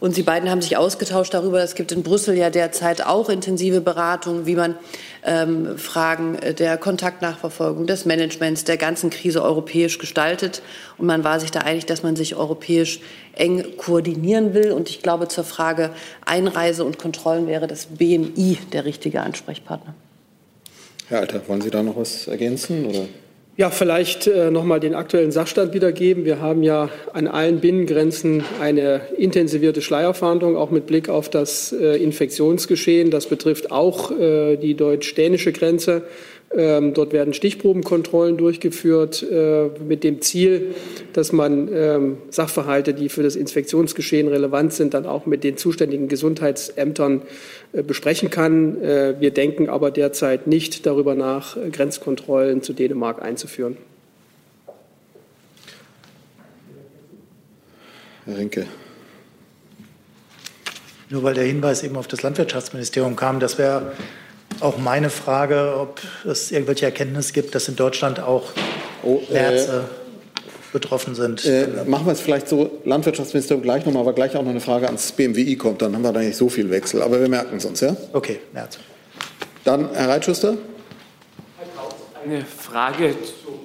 Und 0.00 0.14
sie 0.14 0.22
beiden 0.22 0.50
haben 0.50 0.60
sich 0.60 0.76
ausgetauscht 0.76 1.32
darüber. 1.32 1.62
Es 1.62 1.74
gibt 1.74 1.90
in 1.90 2.02
Brüssel 2.02 2.36
ja 2.36 2.50
derzeit 2.50 3.06
auch 3.06 3.30
intensive 3.30 3.80
Beratungen, 3.80 4.44
wie 4.44 4.56
man 4.56 4.76
ähm, 5.24 5.78
Fragen 5.78 6.36
der 6.58 6.76
Kontaktnachverfolgung, 6.76 7.86
des 7.86 8.04
Managements, 8.04 8.64
der 8.64 8.76
ganzen 8.76 9.08
Krise 9.08 9.42
europäisch 9.42 9.96
gestaltet. 9.96 10.60
Und 10.98 11.06
man 11.06 11.24
war 11.24 11.40
sich 11.40 11.52
da 11.52 11.60
einig, 11.60 11.86
dass 11.86 12.02
man 12.02 12.16
sich 12.16 12.36
europäisch 12.36 13.00
eng 13.32 13.78
koordinieren 13.78 14.52
will. 14.52 14.72
Und 14.72 14.90
ich 14.90 15.00
glaube, 15.00 15.28
zur 15.28 15.44
Frage 15.44 15.90
Einreise 16.26 16.84
und 16.84 16.98
Kontrollen 16.98 17.46
wäre 17.46 17.66
das 17.66 17.86
BMI 17.86 18.58
der 18.74 18.84
richtige 18.84 19.22
Ansprechpartner. 19.22 19.94
Herr 21.08 21.20
Alter, 21.20 21.42
wollen 21.48 21.60
Sie 21.60 21.70
da 21.70 21.82
noch 21.82 21.96
was 21.96 22.28
ergänzen? 22.28 22.86
Oder? 22.86 23.06
Ja, 23.56 23.70
vielleicht 23.70 24.26
äh, 24.26 24.50
noch 24.50 24.64
mal 24.64 24.80
den 24.80 24.94
aktuellen 24.94 25.30
Sachstand 25.30 25.74
wiedergeben. 25.74 26.24
Wir 26.24 26.40
haben 26.40 26.64
ja 26.64 26.88
an 27.12 27.28
allen 27.28 27.60
Binnengrenzen 27.60 28.42
eine 28.60 29.02
intensivierte 29.16 29.80
Schleierfahndung, 29.80 30.56
auch 30.56 30.70
mit 30.70 30.86
Blick 30.86 31.08
auf 31.08 31.28
das 31.28 31.72
äh, 31.72 32.02
Infektionsgeschehen. 32.02 33.12
Das 33.12 33.26
betrifft 33.26 33.70
auch 33.70 34.10
äh, 34.10 34.56
die 34.56 34.74
deutsch-dänische 34.74 35.52
Grenze. 35.52 36.02
Ähm, 36.56 36.94
dort 36.94 37.12
werden 37.12 37.34
Stichprobenkontrollen 37.34 38.36
durchgeführt 38.36 39.22
äh, 39.28 39.70
mit 39.84 40.04
dem 40.04 40.20
Ziel, 40.20 40.74
dass 41.12 41.32
man 41.32 41.68
ähm, 41.72 42.18
Sachverhalte, 42.30 42.94
die 42.94 43.08
für 43.08 43.24
das 43.24 43.34
Infektionsgeschehen 43.34 44.28
relevant 44.28 44.72
sind, 44.72 44.94
dann 44.94 45.04
auch 45.04 45.26
mit 45.26 45.42
den 45.42 45.56
zuständigen 45.56 46.06
Gesundheitsämtern 46.06 47.22
äh, 47.72 47.82
besprechen 47.82 48.30
kann. 48.30 48.80
Äh, 48.80 49.16
wir 49.18 49.32
denken 49.32 49.68
aber 49.68 49.90
derzeit 49.90 50.46
nicht 50.46 50.86
darüber 50.86 51.16
nach, 51.16 51.56
Grenzkontrollen 51.72 52.62
zu 52.62 52.72
Dänemark 52.72 53.20
einzuführen. 53.20 53.76
Herr 58.26 58.38
Rinke. 58.38 58.66
Nur 61.10 61.22
weil 61.22 61.34
der 61.34 61.44
Hinweis 61.44 61.82
eben 61.82 61.96
auf 61.96 62.06
das 62.06 62.22
Landwirtschaftsministerium 62.22 63.16
kam, 63.16 63.38
das 63.40 63.58
wäre 63.58 63.92
auch 64.60 64.78
meine 64.78 65.10
Frage, 65.10 65.74
ob 65.78 66.00
es 66.24 66.50
irgendwelche 66.50 66.86
Erkenntnisse 66.86 67.32
gibt, 67.32 67.54
dass 67.54 67.68
in 67.68 67.76
Deutschland 67.76 68.20
auch 68.20 68.52
oh, 69.02 69.20
Nerze 69.30 69.84
äh, 69.88 70.72
betroffen 70.72 71.14
sind. 71.14 71.44
Äh, 71.44 71.68
machen 71.86 72.06
wir 72.06 72.12
es 72.12 72.20
vielleicht 72.20 72.48
so, 72.48 72.80
Landwirtschaftsministerium 72.84 73.62
gleich 73.62 73.84
nochmal, 73.86 74.02
aber 74.02 74.12
gleich 74.12 74.36
auch 74.36 74.42
noch 74.42 74.50
eine 74.50 74.60
Frage 74.60 74.86
ans 74.86 75.12
BMWI 75.12 75.56
kommt, 75.56 75.82
dann 75.82 75.94
haben 75.94 76.02
wir 76.02 76.12
da 76.12 76.20
nicht 76.20 76.36
so 76.36 76.48
viel 76.48 76.70
Wechsel. 76.70 77.02
Aber 77.02 77.20
wir 77.20 77.28
merken 77.28 77.56
es 77.56 77.64
uns, 77.64 77.80
ja? 77.80 77.96
Okay, 78.12 78.40
Nerze. 78.52 78.80
Dann 79.64 79.88
Herr 79.94 80.08
Reitschuster. 80.08 80.56
Eine 82.24 82.44
Frage 82.44 83.14
zum 83.44 83.63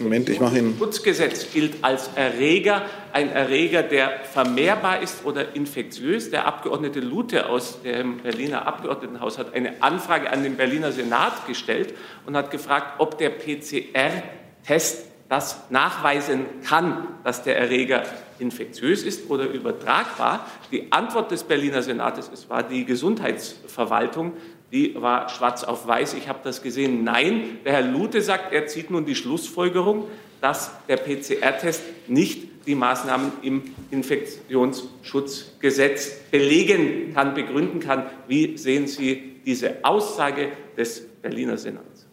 Moment, 0.00 0.28
ich 0.28 0.40
mache 0.40 0.58
ihn. 0.58 0.70
Das 0.70 0.78
Schutzgesetz 0.78 1.52
gilt 1.52 1.82
als 1.82 2.10
Erreger, 2.14 2.82
ein 3.12 3.30
Erreger, 3.30 3.82
der 3.82 4.20
vermehrbar 4.24 5.02
ist 5.02 5.24
oder 5.24 5.54
infektiös. 5.54 6.30
Der 6.30 6.46
Abgeordnete 6.46 7.00
Lute 7.00 7.48
aus 7.48 7.82
dem 7.82 8.18
Berliner 8.18 8.66
Abgeordnetenhaus 8.66 9.38
hat 9.38 9.54
eine 9.54 9.82
Anfrage 9.82 10.30
an 10.30 10.42
den 10.42 10.56
Berliner 10.56 10.92
Senat 10.92 11.46
gestellt 11.46 11.94
und 12.26 12.36
hat 12.36 12.50
gefragt, 12.50 12.94
ob 12.98 13.18
der 13.18 13.30
PCR-Test 13.30 15.06
das 15.28 15.70
nachweisen 15.70 16.46
kann, 16.64 17.06
dass 17.22 17.42
der 17.42 17.58
Erreger 17.58 18.04
infektiös 18.38 19.02
ist 19.02 19.28
oder 19.30 19.46
übertragbar. 19.46 20.46
Die 20.72 20.90
Antwort 20.92 21.30
des 21.30 21.44
Berliner 21.44 21.82
Senates, 21.82 22.30
es 22.32 22.48
war 22.48 22.62
die 22.62 22.84
Gesundheitsverwaltung, 22.84 24.32
die 24.72 24.94
war 24.94 25.28
schwarz 25.28 25.64
auf 25.64 25.86
weiß. 25.86 26.14
Ich 26.14 26.26
habe 26.28 26.38
das 26.44 26.62
gesehen. 26.62 27.04
Nein, 27.04 27.58
der 27.64 27.74
Herr 27.74 27.82
Lute 27.82 28.22
sagt, 28.22 28.52
er 28.52 28.66
zieht 28.66 28.90
nun 28.90 29.06
die 29.06 29.14
Schlussfolgerung, 29.14 30.08
dass 30.40 30.70
der 30.88 30.96
PCR-Test 30.98 31.82
nicht 32.06 32.48
die 32.66 32.74
Maßnahmen 32.74 33.30
im 33.42 33.62
Infektionsschutzgesetz 33.90 36.20
belegen 36.30 37.14
kann, 37.14 37.32
begründen 37.34 37.80
kann. 37.80 38.04
Wie 38.28 38.56
sehen 38.58 38.86
Sie 38.86 39.36
diese 39.46 39.76
Aussage 39.82 40.48
des 40.76 41.00
Berliner 41.22 41.56
Senats? 41.56 42.04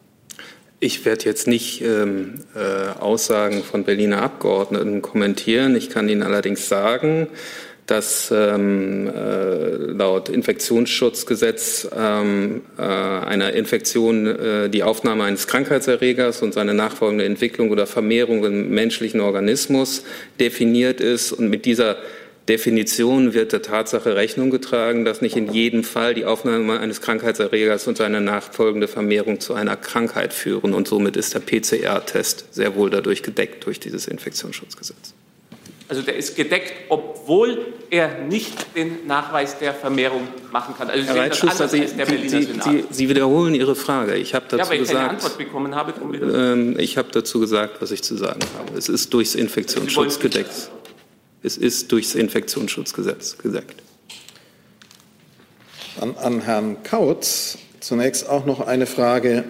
Ich 0.80 1.04
werde 1.06 1.26
jetzt 1.26 1.48
nicht 1.48 1.82
ähm, 1.82 2.46
äh, 2.56 2.92
Aussagen 3.00 3.64
von 3.64 3.84
Berliner 3.84 4.22
Abgeordneten 4.22 5.02
kommentieren. 5.02 5.76
Ich 5.76 5.90
kann 5.90 6.08
Ihnen 6.08 6.24
allerdings 6.24 6.70
sagen, 6.70 7.28
dass 7.88 8.32
ähm, 8.36 9.08
äh, 9.08 9.76
laut 9.92 10.30
Infektionsschutzgesetz 10.30 11.88
ähm, 11.96 12.64
äh, 12.78 12.82
einer 12.82 13.54
Infektion 13.54 14.26
äh, 14.26 14.70
die 14.70 14.82
Aufnahme 14.82 15.24
eines 15.24 15.46
Krankheitserregers 15.46 16.42
und 16.42 16.54
seine 16.54 16.74
nachfolgende 16.74 17.26
Entwicklung 17.26 17.70
oder 17.70 17.86
Vermehrung 17.86 18.44
im 18.44 18.72
menschlichen 18.72 19.22
Organismus 19.22 20.04
definiert 20.40 21.00
ist. 21.00 21.32
Und 21.32 21.50
mit 21.50 21.66
dieser 21.66 21.98
Definition 22.50 23.34
wird 23.34 23.54
der 23.54 23.62
Tatsache 23.62 24.16
Rechnung 24.16 24.50
getragen, 24.50 25.06
dass 25.06 25.22
nicht 25.22 25.36
in 25.36 25.52
jedem 25.52 25.84
Fall 25.84 26.14
die 26.14 26.26
Aufnahme 26.26 26.80
eines 26.80 27.02
Krankheitserregers 27.02 27.88
und 27.88 27.98
seine 27.98 28.22
nachfolgende 28.22 28.88
Vermehrung 28.88 29.40
zu 29.40 29.54
einer 29.54 29.76
Krankheit 29.76 30.34
führen. 30.34 30.74
Und 30.74 30.88
somit 30.88 31.18
ist 31.18 31.34
der 31.36 31.40
PCR-Test 31.40 32.46
sehr 32.52 32.76
wohl 32.76 32.90
dadurch 32.90 33.22
gedeckt 33.22 33.66
durch 33.66 33.80
dieses 33.80 34.08
Infektionsschutzgesetz. 34.08 35.14
Also 35.88 36.02
der 36.02 36.16
ist 36.16 36.36
gedeckt, 36.36 36.74
obwohl 36.90 37.74
er 37.92 38.24
nicht 38.24 38.76
den 38.76 39.06
Nachweis 39.06 39.60
der 39.60 39.74
Vermehrung 39.74 40.28
machen 40.52 40.74
kann. 40.76 40.90
Also 40.90 41.06
Herr 41.06 41.16
Reitschuster, 41.16 41.68
Sie, 41.68 41.86
Sie, 41.88 42.28
Sie, 42.28 42.86
Sie, 42.90 43.10
wiederholen 43.10 43.54
Ihre 43.54 43.76
Frage. 43.76 44.16
Ich 44.16 44.34
habe 44.34 44.46
dazu 44.50 44.64
ja, 44.64 44.70
weil 44.70 44.82
ich 44.82 44.88
gesagt, 44.88 45.00
keine 45.00 45.10
Antwort 45.12 45.38
bekommen 45.38 45.76
habe. 45.76 45.94
Ähm, 46.34 46.80
ich 46.80 46.98
habe 46.98 47.10
dazu 47.12 47.40
gesagt, 47.40 47.82
was 47.82 47.92
ich 47.92 48.02
zu 48.02 48.18
sagen 48.18 48.40
habe. 48.58 48.76
Es 48.76 48.90
ist 48.90 49.14
durchs 49.14 49.36
Infektionsschutz 49.36 50.20
gedeckt. 50.20 50.72
Es 51.44 51.58
ist 51.58 51.92
durchs 51.92 52.16
Infektionsschutzgesetz 52.16 53.38
gedeckt. 53.38 53.76
An, 56.02 56.16
an 56.18 56.42
Herrn 56.42 56.82
Kautz 56.82 57.60
zunächst 57.80 58.28
auch 58.28 58.48
noch 58.48 58.62
eine 58.62 58.88
Frage. 58.88 59.44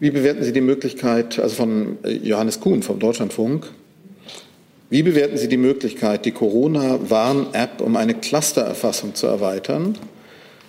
Wie 0.00 0.10
bewerten 0.10 0.42
Sie 0.42 0.52
die 0.52 0.60
Möglichkeit, 0.62 1.38
also 1.38 1.56
von 1.56 1.98
äh, 2.04 2.12
Johannes 2.12 2.60
Kuhn 2.60 2.82
vom 2.82 2.98
Deutschlandfunk, 2.98 3.66
wie 4.88 5.02
bewerten 5.02 5.36
Sie 5.36 5.46
die 5.46 5.58
Möglichkeit, 5.58 6.24
die 6.24 6.32
Corona-Warn-App 6.32 7.82
um 7.82 7.96
eine 7.96 8.14
Clustererfassung 8.14 9.14
zu 9.14 9.26
erweitern, 9.26 9.98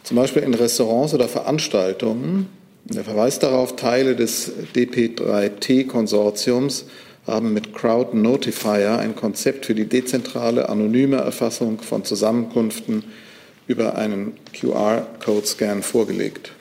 zum 0.04 0.18
Beispiel 0.18 0.44
in 0.44 0.54
Restaurants 0.54 1.14
oder 1.14 1.30
Veranstaltungen? 1.30 2.48
Der 2.84 3.06
Verweis 3.06 3.40
darauf, 3.40 3.78
Teile 3.78 4.18
des 4.18 4.52
DP3T-Konsortiums 4.76 6.88
haben 7.26 7.54
mit 7.54 7.74
Crowd 7.74 8.18
Notifier 8.18 9.00
ein 9.00 9.16
Konzept 9.16 9.66
für 9.66 9.76
die 9.76 9.86
dezentrale, 9.86 10.68
anonyme 10.68 11.16
Erfassung 11.18 11.80
von 11.80 12.04
Zusammenkünften 12.04 13.06
über 13.68 13.96
einen 13.96 14.34
QR-Code-Scan 14.54 15.84
vorgelegt. 15.84 16.52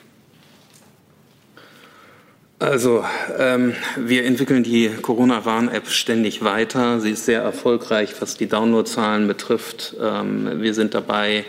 Also 2.61 3.03
ähm, 3.39 3.73
wir 3.97 4.23
entwickeln 4.23 4.61
die 4.61 4.87
Corona-Warn-App 4.89 5.87
ständig 5.87 6.43
weiter. 6.43 6.99
Sie 6.99 7.09
ist 7.09 7.25
sehr 7.25 7.41
erfolgreich, 7.41 8.13
was 8.19 8.37
die 8.37 8.45
Downloadzahlen 8.45 9.27
betrifft. 9.27 9.95
Ähm, 9.99 10.61
wir 10.61 10.75
sind 10.75 10.93
dabei, 10.93 11.43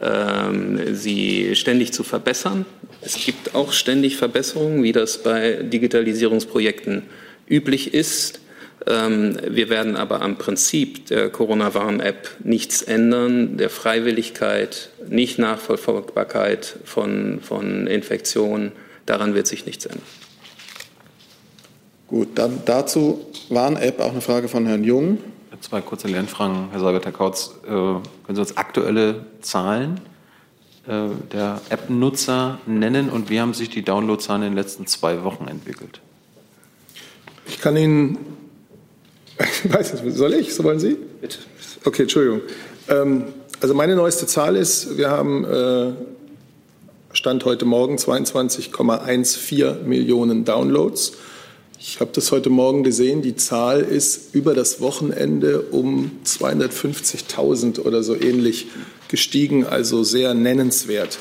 ähm, 0.00 0.94
sie 0.94 1.54
ständig 1.54 1.92
zu 1.92 2.02
verbessern. 2.02 2.64
Es 3.02 3.22
gibt 3.22 3.54
auch 3.54 3.74
ständig 3.74 4.16
Verbesserungen, 4.16 4.82
wie 4.82 4.92
das 4.92 5.22
bei 5.22 5.52
Digitalisierungsprojekten 5.64 7.02
üblich 7.46 7.92
ist. 7.92 8.40
Ähm, 8.86 9.36
wir 9.46 9.68
werden 9.68 9.96
aber 9.96 10.22
am 10.22 10.38
Prinzip 10.38 11.08
der 11.08 11.28
Corona-Warn-App 11.28 12.36
nichts 12.42 12.80
ändern, 12.80 13.58
der 13.58 13.68
Freiwilligkeit, 13.68 14.88
nicht 15.10 15.38
Nachvollziehbarkeit 15.38 16.76
von, 16.86 17.40
von 17.42 17.86
Infektionen. 17.86 18.72
Daran 19.04 19.34
wird 19.34 19.46
sich 19.46 19.66
nichts 19.66 19.84
ändern. 19.84 20.23
Gut, 22.06 22.28
dann 22.34 22.60
dazu 22.66 23.24
Warn-App 23.48 24.00
auch 24.00 24.12
eine 24.12 24.20
Frage 24.20 24.48
von 24.48 24.66
Herrn 24.66 24.84
Jung. 24.84 25.18
Zwei 25.60 25.80
kurze 25.80 26.08
Lernfragen, 26.08 26.68
Herr 26.70 26.80
Seibert, 26.80 27.06
Herr 27.06 27.12
Kautz. 27.12 27.54
Äh, 27.64 27.68
können 27.68 28.02
Sie 28.28 28.40
uns 28.40 28.58
aktuelle 28.58 29.24
Zahlen 29.40 29.98
äh, 30.86 31.06
der 31.32 31.62
App-Nutzer 31.70 32.58
nennen 32.66 33.08
und 33.08 33.30
wie 33.30 33.40
haben 33.40 33.54
sich 33.54 33.70
die 33.70 33.82
Downloadzahlen 33.82 34.42
in 34.42 34.50
den 34.50 34.56
letzten 34.56 34.86
zwei 34.86 35.24
Wochen 35.24 35.48
entwickelt? 35.48 36.02
Ich 37.46 37.62
kann 37.62 37.78
Ihnen, 37.78 38.18
ich 39.38 39.72
weiß 39.72 40.02
nicht, 40.02 40.14
soll 40.14 40.34
ich, 40.34 40.54
so 40.54 40.64
wollen 40.64 40.80
Sie? 40.80 40.98
Bitte. 41.22 41.38
Okay, 41.86 42.02
Entschuldigung. 42.02 42.42
Ähm, 42.90 43.24
also 43.62 43.72
meine 43.72 43.96
neueste 43.96 44.26
Zahl 44.26 44.56
ist, 44.56 44.98
wir 44.98 45.08
haben 45.08 45.44
äh, 45.46 45.92
Stand 47.14 47.46
heute 47.46 47.64
Morgen 47.64 47.96
22,14 47.96 49.84
Millionen 49.84 50.44
Downloads. 50.44 51.14
Ich 51.86 52.00
habe 52.00 52.12
das 52.14 52.32
heute 52.32 52.48
Morgen 52.48 52.82
gesehen. 52.82 53.20
Die 53.20 53.36
Zahl 53.36 53.82
ist 53.82 54.34
über 54.34 54.54
das 54.54 54.80
Wochenende 54.80 55.60
um 55.70 56.12
250.000 56.24 57.80
oder 57.80 58.02
so 58.02 58.18
ähnlich 58.18 58.68
gestiegen, 59.08 59.66
also 59.66 60.02
sehr 60.02 60.32
nennenswert. 60.32 61.18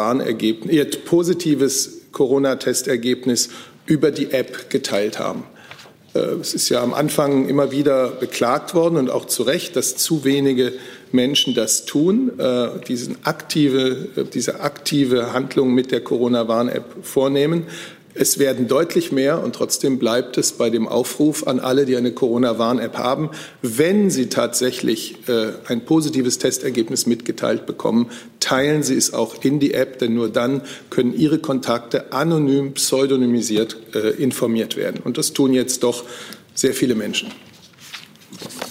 ihr 0.69 0.87
positives 1.05 2.01
Corona-Testergebnis 2.11 3.49
über 3.85 4.11
die 4.11 4.31
App 4.31 4.69
geteilt 4.69 5.19
haben. 5.19 5.45
Äh, 6.15 6.19
es 6.41 6.53
ist 6.53 6.69
ja 6.69 6.81
am 6.81 6.93
Anfang 6.93 7.47
immer 7.47 7.71
wieder 7.71 8.09
beklagt 8.09 8.73
worden 8.73 8.97
und 8.97 9.09
auch 9.09 9.25
zu 9.25 9.43
Recht, 9.43 9.75
dass 9.75 9.95
zu 9.95 10.23
wenige 10.23 10.73
Menschen 11.11 11.53
das 11.53 11.85
tun, 11.85 12.31
äh, 12.39 12.79
aktive, 13.23 14.07
äh, 14.15 14.23
diese 14.23 14.61
aktive 14.61 15.33
Handlung 15.33 15.73
mit 15.73 15.91
der 15.91 16.01
Corona-Warn-App 16.01 16.85
vornehmen. 17.03 17.67
Es 18.17 18.39
werden 18.39 18.69
deutlich 18.69 19.11
mehr 19.11 19.43
und 19.43 19.55
trotzdem 19.55 19.99
bleibt 19.99 20.37
es 20.37 20.53
bei 20.53 20.69
dem 20.69 20.87
Aufruf 20.87 21.45
an 21.47 21.59
alle, 21.59 21.85
die 21.85 21.97
eine 21.97 22.13
Corona-Warn-App 22.13 22.97
haben, 22.97 23.29
wenn 23.61 24.09
sie 24.09 24.29
tatsächlich 24.29 25.27
äh, 25.27 25.51
ein 25.67 25.83
positives 25.83 26.39
Testergebnis 26.39 27.07
mitgeteilt 27.07 27.65
bekommen, 27.65 28.09
teilen 28.39 28.83
Sie 28.83 28.95
es 28.95 29.13
auch 29.13 29.43
in 29.43 29.59
die 29.59 29.73
App, 29.73 29.99
denn 29.99 30.13
nur 30.13 30.29
dann 30.29 30.61
können 30.89 31.13
Ihre 31.13 31.39
Kontakte 31.39 32.13
anonym, 32.13 32.73
pseudonymisiert 32.73 33.75
äh, 33.93 34.11
informiert 34.11 34.77
werden. 34.77 35.01
Und 35.03 35.17
das 35.17 35.33
tun 35.33 35.51
jetzt 35.51 35.83
doch 35.83 36.05
sehr 36.53 36.73
viele 36.73 36.95
Menschen. 36.95 37.31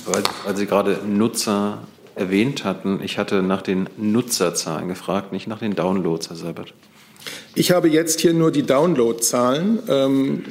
Weil, 0.06 0.22
weil 0.44 0.56
Sie 0.56 0.64
gerade 0.64 1.00
Nutzer 1.06 1.86
erwähnt 2.14 2.64
hatten, 2.64 3.00
ich 3.02 3.18
hatte 3.18 3.42
nach 3.42 3.60
den 3.60 3.90
Nutzerzahlen 3.98 4.88
gefragt, 4.88 5.32
nicht 5.32 5.48
nach 5.48 5.58
den 5.58 5.74
Downloads, 5.74 6.30
Herr 6.30 6.36
Seibert. 6.36 6.72
Ich 7.56 7.70
habe 7.70 7.88
jetzt 7.88 8.20
hier 8.20 8.34
nur 8.34 8.50
die 8.50 8.64
Downloadzahlen. 8.64 9.78
Ähm, 9.88 10.44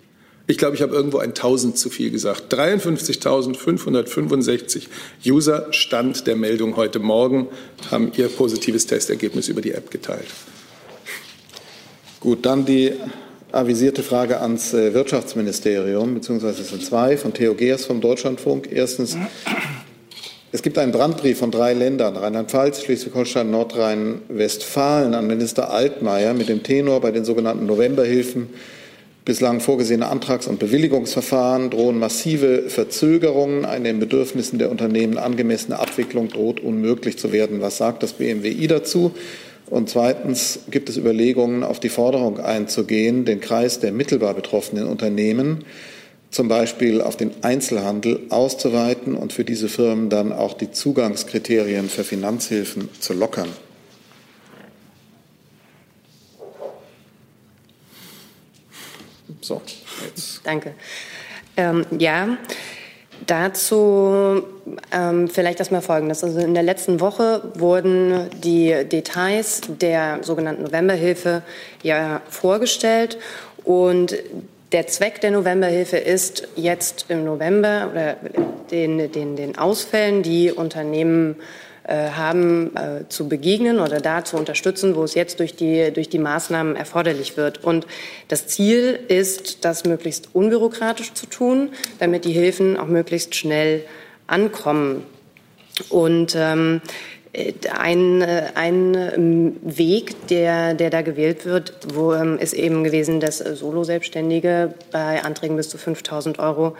Ich 0.47 0.59
glaube, 0.59 0.77
ich 0.77 0.83
habe 0.83 0.95
irgendwo 0.95 1.16
ein 1.16 1.31
1000 1.31 1.79
zu 1.79 1.89
viel 1.89 2.11
gesagt. 2.11 2.53
53.565 2.53 4.89
User 5.24 5.68
Stand 5.70 6.27
der 6.27 6.37
Meldung 6.37 6.77
heute 6.77 6.99
Morgen 6.99 7.49
haben 7.91 8.12
ihr 8.14 8.29
positives 8.29 8.85
Testergebnis 8.85 9.49
über 9.49 9.62
die 9.62 9.72
App 9.72 9.91
geteilt. 9.91 10.29
Gut, 12.20 12.45
dann 12.45 12.66
die 12.66 12.93
avisierte 13.51 14.03
Frage 14.03 14.43
ans 14.43 14.74
äh, 14.74 14.93
Wirtschaftsministerium, 14.93 16.12
beziehungsweise 16.12 16.61
es 16.61 16.68
sind 16.68 16.85
zwei, 16.85 17.16
von 17.16 17.33
Theo 17.33 17.55
Geers 17.55 17.87
vom 17.87 18.03
Deutschlandfunk. 18.03 18.68
Erstens, 18.70 19.16
es 20.57 20.62
gibt 20.62 20.78
einen 20.78 20.90
Brandbrief 20.90 21.38
von 21.38 21.50
drei 21.50 21.74
Ländern, 21.74 22.16
Rheinland-Pfalz, 22.16 22.80
Schleswig-Holstein, 22.80 23.50
Nordrhein-Westfalen, 23.50 25.12
an 25.12 25.26
Minister 25.26 25.70
Altmaier 25.70 26.32
mit 26.32 26.48
dem 26.48 26.62
Tenor 26.62 27.02
bei 27.02 27.11
den 27.11 27.26
sogenannten 27.26 27.66
Novemberhilfen 27.66 28.48
bislang 29.26 29.61
vorgesehene 29.61 30.07
Antrags- 30.07 30.46
und 30.46 30.59
Bewilligungsverfahren 30.59 31.68
drohen 31.68 31.98
massive 31.98 32.70
Verzögerungen. 32.70 33.66
Eine 33.66 33.88
den 33.88 34.00
Bedürfnissen 34.00 34.59
der 34.59 34.70
Unternehmen 34.70 35.18
angemessene 35.18 35.78
Abwicklung 35.78 36.28
droht 36.28 36.61
unmöglich 36.61 37.18
zu 37.18 37.32
werden. 37.32 37.61
Was 37.61 37.76
sagt 37.76 38.02
das 38.02 38.14
BMWI 38.14 38.66
dazu? 38.66 39.12
Und 39.68 39.90
zweitens 39.90 40.61
gibt 40.70 40.88
es 40.88 40.96
Überlegungen, 40.96 41.64
auf 41.64 41.80
die 41.80 41.90
Forderung 41.90 42.40
einzugehen, 42.40 43.26
den 43.26 43.42
Kreis 43.42 43.78
der 43.78 43.92
mittelbar 43.92 44.32
betroffenen 44.32 44.86
Unternehmen 44.86 45.66
zum 46.31 46.49
Beispiel 46.49 47.01
auf 47.01 47.16
den 47.16 47.33
Einzelhandel 47.43 48.20
auszuweiten 48.31 49.14
und 49.14 49.33
für 49.33 49.45
diese 49.45 49.68
Firmen 49.68 50.11
dann 50.11 50.33
auch 50.33 50.55
die 50.55 50.70
Zugangskriterien 50.70 51.89
für 51.89 52.05
Finanzhilfen 52.05 52.89
zu 53.01 53.14
lockern. 53.14 53.49
So, 59.41 59.62
jetzt. 60.05 60.41
Danke. 60.45 60.74
Ähm, 61.57 61.87
ja, 61.99 62.37
Dazu 63.24 64.43
ähm, 64.93 65.29
vielleicht 65.29 65.59
erstmal 65.59 65.81
Folgendes. 65.81 66.22
Also 66.22 66.39
in 66.41 66.55
der 66.55 66.62
letzten 66.62 67.01
Woche 67.01 67.43
wurden 67.55 68.29
die 68.45 68.85
Details 68.85 69.62
der 69.66 70.22
sogenannten 70.22 70.64
Novemberhilfe 70.64 71.43
ja 71.83 72.20
vorgestellt 72.29 73.18
und 73.64 74.14
der 74.72 74.86
Zweck 74.86 75.20
der 75.20 75.30
Novemberhilfe 75.30 75.96
ist 75.96 76.48
jetzt 76.56 77.06
im 77.08 77.24
November 77.24 77.88
oder 77.90 78.16
den, 78.70 79.10
den, 79.12 79.36
den 79.36 79.58
Ausfällen, 79.58 80.22
die 80.22 80.50
Unternehmen 80.50 81.36
äh, 81.84 82.10
haben, 82.10 82.76
äh, 82.76 83.08
zu 83.08 83.28
begegnen 83.28 83.78
oder 83.78 84.00
da 84.00 84.24
zu 84.24 84.36
unterstützen, 84.36 84.96
wo 84.96 85.04
es 85.04 85.14
jetzt 85.14 85.38
durch 85.38 85.54
die, 85.54 85.92
durch 85.92 86.08
die 86.08 86.18
Maßnahmen 86.18 86.74
erforderlich 86.74 87.36
wird. 87.36 87.62
Und 87.62 87.86
das 88.26 88.48
Ziel 88.48 88.98
ist, 89.06 89.64
das 89.64 89.84
möglichst 89.84 90.34
unbürokratisch 90.34 91.14
zu 91.14 91.26
tun, 91.26 91.70
damit 92.00 92.24
die 92.24 92.32
Hilfen 92.32 92.76
auch 92.76 92.88
möglichst 92.88 93.36
schnell 93.36 93.84
ankommen. 94.26 95.04
Und 95.88 96.34
ähm, 96.36 96.80
ein, 97.72 98.22
ein 98.55 99.57
Weg, 99.62 100.28
der, 100.28 100.74
der 100.74 100.91
da 100.91 101.03
gewählt 101.03 101.45
wird, 101.45 101.74
wo, 101.95 102.12
ähm, 102.14 102.39
ist 102.39 102.55
eben 102.55 102.84
gewesen, 102.84 103.20
dass 103.20 103.39
Solo-Selbstständige 103.39 104.74
bei 104.93 105.22
Anträgen 105.22 105.57
bis 105.57 105.68
zu 105.68 105.78
5000 105.78 106.39
Euro 106.39 106.76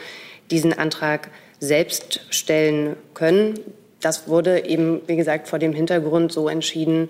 diesen 0.51 0.73
Antrag 0.73 1.31
selbst 1.61 2.21
stellen 2.31 2.97
können 3.15 3.55
das 4.01 4.29
wurde 4.29 4.67
eben, 4.67 5.01
wie 5.07 5.17
gesagt, 5.17 5.49
vor 5.49 5.59
dem 5.59 5.73
Hintergrund 5.73 6.33
so 6.33 6.49
entschieden, 6.49 7.09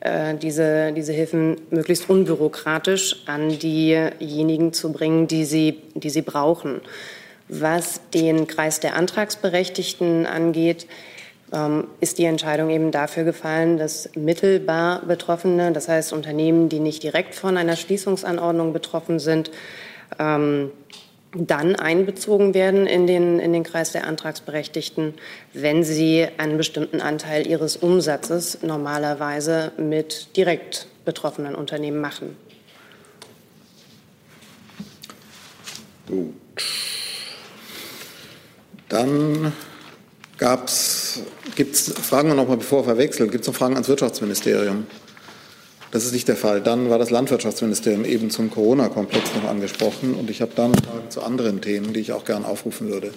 äh, 0.00 0.34
diese, 0.34 0.92
diese 0.92 1.12
Hilfen 1.12 1.56
möglichst 1.70 2.08
unbürokratisch 2.08 3.22
an 3.26 3.58
diejenigen 3.58 4.72
zu 4.72 4.92
bringen, 4.92 5.26
die 5.26 5.44
sie, 5.44 5.82
die 5.94 6.10
sie 6.10 6.22
brauchen. 6.22 6.80
Was 7.48 8.00
den 8.12 8.46
Kreis 8.46 8.80
der 8.80 8.96
Antragsberechtigten 8.96 10.26
angeht, 10.26 10.86
ähm, 11.56 11.88
ist 12.00 12.18
die 12.18 12.24
Entscheidung 12.24 12.70
eben 12.70 12.90
dafür 12.90 13.24
gefallen, 13.24 13.78
dass 13.78 14.10
mittelbar 14.14 15.02
Betroffene, 15.06 15.72
das 15.72 15.88
heißt 15.88 16.12
Unternehmen, 16.12 16.68
die 16.68 16.80
nicht 16.80 17.02
direkt 17.02 17.34
von 17.34 17.56
einer 17.56 17.76
Schließungsanordnung 17.76 18.72
betroffen 18.72 19.18
sind, 19.18 19.50
ähm, 20.18 20.70
dann 21.32 21.76
einbezogen 21.76 22.54
werden 22.54 22.86
in 22.86 23.06
den, 23.06 23.38
in 23.40 23.52
den 23.52 23.62
Kreis 23.62 23.92
der 23.92 24.06
Antragsberechtigten, 24.06 25.14
wenn 25.52 25.82
sie 25.82 26.26
einen 26.38 26.56
bestimmten 26.56 27.00
Anteil 27.00 27.46
ihres 27.46 27.76
Umsatzes 27.76 28.62
normalerweise 28.62 29.72
mit 29.76 30.36
direkt 30.36 30.86
betroffenen 31.04 31.54
Unternehmen 31.54 32.00
machen. 32.00 32.36
Gut. 36.06 36.34
Dann 38.88 39.52
gibt 40.38 41.74
es 41.74 41.92
Fragen 42.02 42.34
noch 42.34 42.48
mal, 42.48 42.56
bevor 42.56 42.80
wir 42.80 42.94
verwechseln, 42.94 43.30
gibt 43.30 43.42
es 43.42 43.48
noch 43.48 43.54
Fragen 43.54 43.74
ans 43.74 43.88
Wirtschaftsministerium? 43.88 44.86
Das 45.92 46.04
ist 46.04 46.12
nicht 46.12 46.28
der 46.28 46.36
Fall. 46.36 46.60
Dann 46.60 46.90
war 46.90 46.98
das 46.98 47.10
Landwirtschaftsministerium 47.10 48.04
eben 48.04 48.30
zum 48.30 48.50
Corona-Komplex 48.50 49.30
noch 49.34 49.48
angesprochen 49.48 50.14
und 50.14 50.28
ich 50.28 50.42
habe 50.42 50.52
dann 50.54 50.74
Fragen 50.74 51.10
zu 51.10 51.22
anderen 51.22 51.60
Themen, 51.60 51.92
die 51.92 52.00
ich 52.00 52.12
auch 52.12 52.24
gern 52.24 52.44
aufrufen 52.44 52.88
würde. 52.88 53.12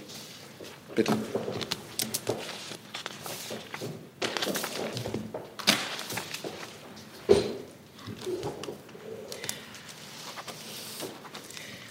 Bitte. 0.96 1.14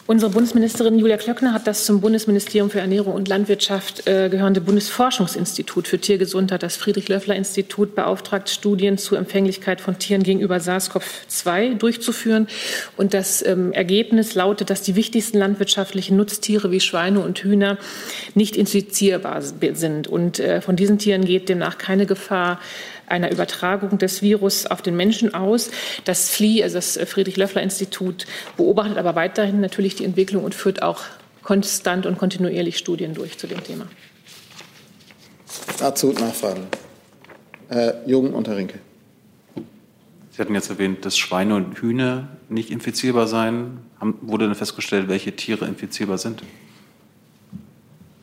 Unsere 0.08 0.32
Bundesministerin 0.32 0.98
Julia 0.98 1.18
Klöckner 1.18 1.52
hat 1.52 1.66
das 1.66 1.84
zum 1.84 2.00
Bundesministerium 2.00 2.70
für 2.70 2.80
Ernährung 2.80 3.12
und 3.12 3.28
Landwirtschaft 3.28 4.08
äh, 4.08 4.30
gehörende 4.30 4.62
Bundesforschungsinstitut 4.62 5.86
für 5.86 5.98
Tiergesundheit, 5.98 6.62
das 6.62 6.78
Friedrich-Löffler-Institut, 6.78 7.94
beauftragt, 7.94 8.48
Studien 8.48 8.96
zur 8.96 9.18
Empfänglichkeit 9.18 9.82
von 9.82 9.98
Tieren 9.98 10.22
gegenüber 10.22 10.56
SARS-CoV-2 10.56 11.74
durchzuführen. 11.74 12.48
Und 12.96 13.12
das 13.12 13.44
ähm, 13.44 13.74
Ergebnis 13.74 14.34
lautet, 14.34 14.70
dass 14.70 14.80
die 14.80 14.96
wichtigsten 14.96 15.36
landwirtschaftlichen 15.36 16.16
Nutztiere 16.16 16.70
wie 16.70 16.80
Schweine 16.80 17.20
und 17.20 17.40
Hühner 17.40 17.76
nicht 18.34 18.56
infizierbar 18.56 19.42
sind. 19.42 20.08
Und 20.08 20.38
äh, 20.38 20.62
von 20.62 20.74
diesen 20.74 20.96
Tieren 20.96 21.26
geht 21.26 21.50
demnach 21.50 21.76
keine 21.76 22.06
Gefahr 22.06 22.60
einer 23.10 23.30
Übertragung 23.32 23.98
des 23.98 24.22
Virus 24.22 24.66
auf 24.66 24.82
den 24.82 24.96
Menschen 24.96 25.34
aus. 25.34 25.70
Das 26.04 26.30
FLI, 26.30 26.62
also 26.62 26.76
das 26.76 26.96
Friedrich-Löffler-Institut, 26.96 28.26
beobachtet 28.56 28.98
aber 28.98 29.14
weiterhin 29.14 29.60
natürlich 29.60 29.96
die 29.96 30.04
Entwicklung 30.04 30.44
und 30.44 30.54
führt 30.54 30.82
auch 30.82 31.02
konstant 31.42 32.06
und 32.06 32.18
kontinuierlich 32.18 32.78
Studien 32.78 33.14
durch 33.14 33.38
zu 33.38 33.46
dem 33.46 33.62
Thema. 33.64 33.86
Dazu 35.78 36.12
Nachfragen. 36.12 36.66
Herr 37.68 38.06
Jung 38.06 38.32
und 38.34 38.48
Herr 38.48 38.56
Rinke. 38.56 38.78
Sie 40.30 40.42
hatten 40.42 40.54
jetzt 40.54 40.70
erwähnt, 40.70 41.04
dass 41.04 41.16
Schweine 41.18 41.56
und 41.56 41.78
Hühner 41.78 42.28
nicht 42.48 42.70
infizierbar 42.70 43.26
seien. 43.26 43.78
wurde 44.20 44.46
denn 44.46 44.54
festgestellt, 44.54 45.08
welche 45.08 45.34
Tiere 45.34 45.66
infizierbar 45.66 46.18
sind? 46.18 46.42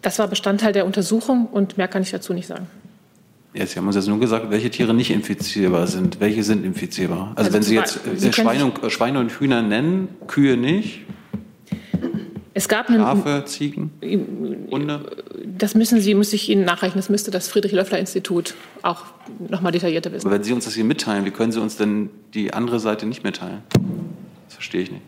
Das 0.02 0.20
war 0.20 0.28
Bestandteil 0.28 0.72
der 0.72 0.86
Untersuchung 0.86 1.48
und 1.48 1.78
mehr 1.78 1.88
kann 1.88 2.04
ich 2.04 2.12
dazu 2.12 2.34
nicht 2.34 2.48
sagen. 2.48 2.68
Ja, 3.58 3.66
Sie 3.66 3.78
haben 3.78 3.88
uns 3.88 3.96
jetzt 3.96 4.08
nur 4.08 4.20
gesagt, 4.20 4.50
welche 4.50 4.70
Tiere 4.70 4.94
nicht 4.94 5.12
infizierbar 5.12 5.88
sind. 5.88 6.20
Welche 6.20 6.44
sind 6.44 6.66
infizierbar? 6.66 7.32
Also, 7.36 7.48
also 7.48 7.54
wenn 7.54 7.64
Sie 7.64 7.76
jetzt 7.76 8.00
Sie 8.16 8.34
Schweine, 8.34 8.66
und, 8.66 8.92
Schweine 8.92 9.20
und 9.20 9.32
Hühner 9.32 9.62
nennen, 9.62 10.10
Kühe 10.28 10.58
nicht? 10.58 11.02
Es 12.54 12.68
gab 12.68 12.90
einen, 12.90 13.00
Schafe, 13.00 13.44
Ziegen, 13.46 13.92
Hunde? 14.72 15.24
Das 15.58 15.74
müssen 15.74 16.02
Sie, 16.02 16.16
muss 16.16 16.34
ich 16.34 16.50
Ihnen 16.50 16.66
nachreichen. 16.66 16.98
Das 16.98 17.10
müsste 17.10 17.32
das 17.32 17.48
Friedrich-Löffler-Institut 17.48 18.56
auch 18.82 19.04
noch 19.50 19.62
mal 19.62 19.72
detaillierter 19.72 20.12
wissen. 20.12 20.28
Aber 20.28 20.36
wenn 20.36 20.44
Sie 20.44 20.54
uns 20.54 20.66
das 20.66 20.74
hier 20.74 20.84
mitteilen, 20.84 21.26
wie 21.26 21.32
können 21.32 21.54
Sie 21.54 21.62
uns 21.62 21.78
denn 21.78 22.10
die 22.34 22.54
andere 22.54 22.80
Seite 22.80 23.06
nicht 23.06 23.24
mitteilen? 23.24 23.62
Das 24.48 24.56
verstehe 24.56 24.82
ich 24.82 24.92
nicht. 24.92 25.04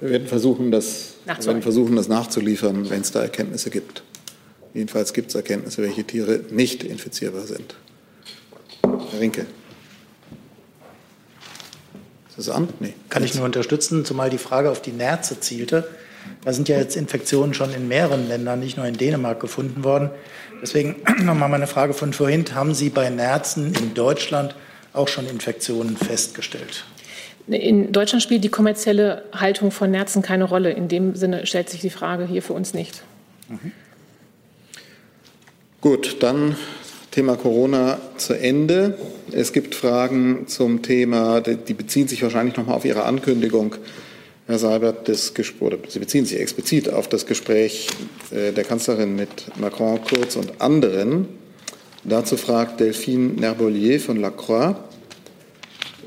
Wir 0.00 0.10
werden 0.10 0.26
versuchen, 0.26 0.70
das, 0.70 1.16
wir 1.24 1.46
werden 1.46 1.62
versuchen, 1.62 1.96
das 1.96 2.08
nachzuliefern, 2.08 2.88
wenn 2.90 3.00
es 3.00 3.12
da 3.12 3.22
Erkenntnisse 3.22 3.70
gibt. 3.70 4.02
Jedenfalls 4.76 5.14
gibt 5.14 5.30
es 5.30 5.34
Erkenntnisse, 5.34 5.80
welche 5.80 6.04
Tiere 6.04 6.40
nicht 6.50 6.84
infizierbar 6.84 7.46
sind. 7.46 7.76
Herr 8.82 9.20
Rinke. 9.20 9.46
Ist 12.28 12.36
das 12.36 12.50
an? 12.50 12.68
Nee. 12.80 12.92
Kann 13.08 13.24
ich 13.24 13.34
nur 13.34 13.46
unterstützen, 13.46 14.04
zumal 14.04 14.28
die 14.28 14.36
Frage 14.36 14.70
auf 14.70 14.82
die 14.82 14.92
Nerze 14.92 15.40
zielte. 15.40 15.88
Da 16.44 16.52
sind 16.52 16.68
ja 16.68 16.76
jetzt 16.76 16.94
Infektionen 16.94 17.54
schon 17.54 17.72
in 17.72 17.88
mehreren 17.88 18.28
Ländern, 18.28 18.60
nicht 18.60 18.76
nur 18.76 18.84
in 18.84 18.98
Dänemark, 18.98 19.40
gefunden 19.40 19.82
worden. 19.82 20.10
Deswegen 20.60 20.96
nochmal 21.24 21.48
meine 21.48 21.66
Frage 21.66 21.94
von 21.94 22.12
vorhin. 22.12 22.44
Haben 22.54 22.74
Sie 22.74 22.90
bei 22.90 23.08
Nerzen 23.08 23.72
in 23.74 23.94
Deutschland 23.94 24.54
auch 24.92 25.08
schon 25.08 25.26
Infektionen 25.26 25.96
festgestellt? 25.96 26.84
In 27.46 27.92
Deutschland 27.92 28.22
spielt 28.22 28.44
die 28.44 28.50
kommerzielle 28.50 29.24
Haltung 29.32 29.70
von 29.70 29.90
Nerzen 29.90 30.20
keine 30.20 30.44
Rolle. 30.44 30.70
In 30.72 30.88
dem 30.88 31.14
Sinne 31.14 31.46
stellt 31.46 31.70
sich 31.70 31.80
die 31.80 31.88
Frage 31.88 32.26
hier 32.26 32.42
für 32.42 32.52
uns 32.52 32.74
nicht. 32.74 33.02
Mhm. 33.48 33.72
Gut, 35.86 36.16
dann 36.18 36.56
Thema 37.12 37.36
Corona 37.36 38.00
zu 38.16 38.34
Ende. 38.34 38.98
Es 39.30 39.52
gibt 39.52 39.76
Fragen 39.76 40.48
zum 40.48 40.82
Thema, 40.82 41.40
die 41.40 41.74
beziehen 41.74 42.08
sich 42.08 42.24
wahrscheinlich 42.24 42.56
noch 42.56 42.66
mal 42.66 42.74
auf 42.74 42.84
Ihre 42.84 43.04
Ankündigung, 43.04 43.76
Herr 44.48 44.58
Seibert, 44.58 45.06
des, 45.06 45.32
oder 45.60 45.78
Sie 45.86 46.00
beziehen 46.00 46.26
sich 46.26 46.40
explizit 46.40 46.92
auf 46.92 47.08
das 47.08 47.24
Gespräch 47.24 47.86
äh, 48.32 48.50
der 48.50 48.64
Kanzlerin 48.64 49.14
mit 49.14 49.56
Macron, 49.60 50.00
Kurz 50.02 50.34
und 50.34 50.60
anderen. 50.60 51.28
Dazu 52.02 52.36
fragt 52.36 52.80
Delphine 52.80 53.34
Nerbolier 53.34 54.00
von 54.00 54.16
Lacroix. 54.16 54.74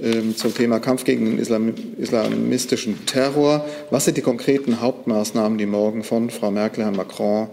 ähm, 0.04 0.36
zum 0.36 0.54
Thema 0.54 0.82
Kampf 0.82 1.06
gegen 1.06 1.24
den 1.24 1.40
Islam 1.40 1.74
islamistischen 1.98 3.06
Terror. 3.06 3.66
Was 3.92 4.04
sind 4.04 4.18
die 4.18 4.22
konkreten 4.22 4.82
Hauptmaßnahmen, 4.82 5.58
die 5.58 5.66
morgen 5.66 6.04
von 6.04 6.30
Frau 6.30 6.52
Merkel, 6.52 6.84
Herrn 6.84 6.98
Macron, 6.98 7.48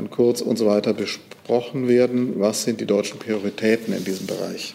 Herrn 0.00 0.10
Kurz 0.10 0.40
und 0.40 0.56
so 0.56 0.64
weiter 0.64 0.94
besprochen 0.94 1.86
werden? 1.86 2.40
Was 2.40 2.62
sind 2.62 2.80
die 2.80 2.86
deutschen 2.86 3.18
Prioritäten 3.18 3.92
in 3.92 4.02
diesem 4.02 4.26
Bereich? 4.26 4.74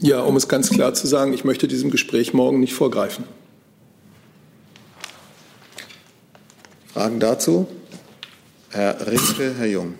Ja, 0.00 0.22
um 0.22 0.34
es 0.36 0.48
ganz 0.48 0.70
klar 0.70 0.94
zu 0.94 1.06
sagen, 1.06 1.34
ich 1.34 1.44
möchte 1.44 1.68
diesem 1.68 1.90
Gespräch 1.90 2.32
morgen 2.32 2.58
nicht 2.58 2.72
vorgreifen. 2.72 3.24
Fragen 6.94 7.20
dazu? 7.20 7.68
Herr 8.70 9.06
Rinke, 9.06 9.54
Herr 9.58 9.66
Jung. 9.66 9.94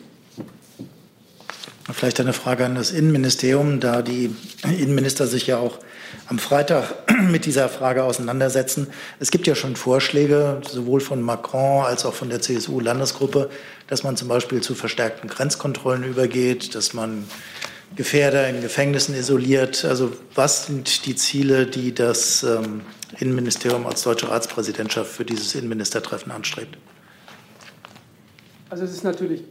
Vielleicht 1.92 2.20
eine 2.20 2.32
Frage 2.32 2.64
an 2.64 2.76
das 2.76 2.92
Innenministerium, 2.92 3.78
da 3.78 4.00
die 4.00 4.34
Innenminister 4.64 5.26
sich 5.26 5.46
ja 5.46 5.58
auch 5.58 5.78
am 6.28 6.38
Freitag 6.38 6.94
mit 7.30 7.46
dieser 7.46 7.68
Frage 7.68 8.04
auseinandersetzen. 8.04 8.88
Es 9.18 9.30
gibt 9.30 9.46
ja 9.46 9.54
schon 9.54 9.76
Vorschläge, 9.76 10.60
sowohl 10.68 11.00
von 11.00 11.22
Macron 11.22 11.84
als 11.84 12.04
auch 12.04 12.14
von 12.14 12.28
der 12.28 12.40
CSU-Landesgruppe, 12.40 13.50
dass 13.86 14.02
man 14.02 14.16
zum 14.16 14.28
Beispiel 14.28 14.60
zu 14.60 14.74
verstärkten 14.74 15.28
Grenzkontrollen 15.28 16.04
übergeht, 16.04 16.74
dass 16.74 16.92
man 16.92 17.24
Gefährder 17.96 18.48
in 18.48 18.60
Gefängnissen 18.60 19.14
isoliert. 19.14 19.84
Also 19.86 20.12
was 20.34 20.66
sind 20.66 21.06
die 21.06 21.16
Ziele, 21.16 21.66
die 21.66 21.94
das 21.94 22.42
ähm, 22.42 22.82
Innenministerium 23.18 23.86
als 23.86 24.02
deutsche 24.02 24.28
Ratspräsidentschaft 24.28 25.10
für 25.10 25.24
dieses 25.24 25.54
Innenministertreffen 25.54 26.30
anstrebt? 26.30 26.76
Also 28.68 28.84
es 28.84 28.92
ist 28.92 29.04
natürlich 29.04 29.44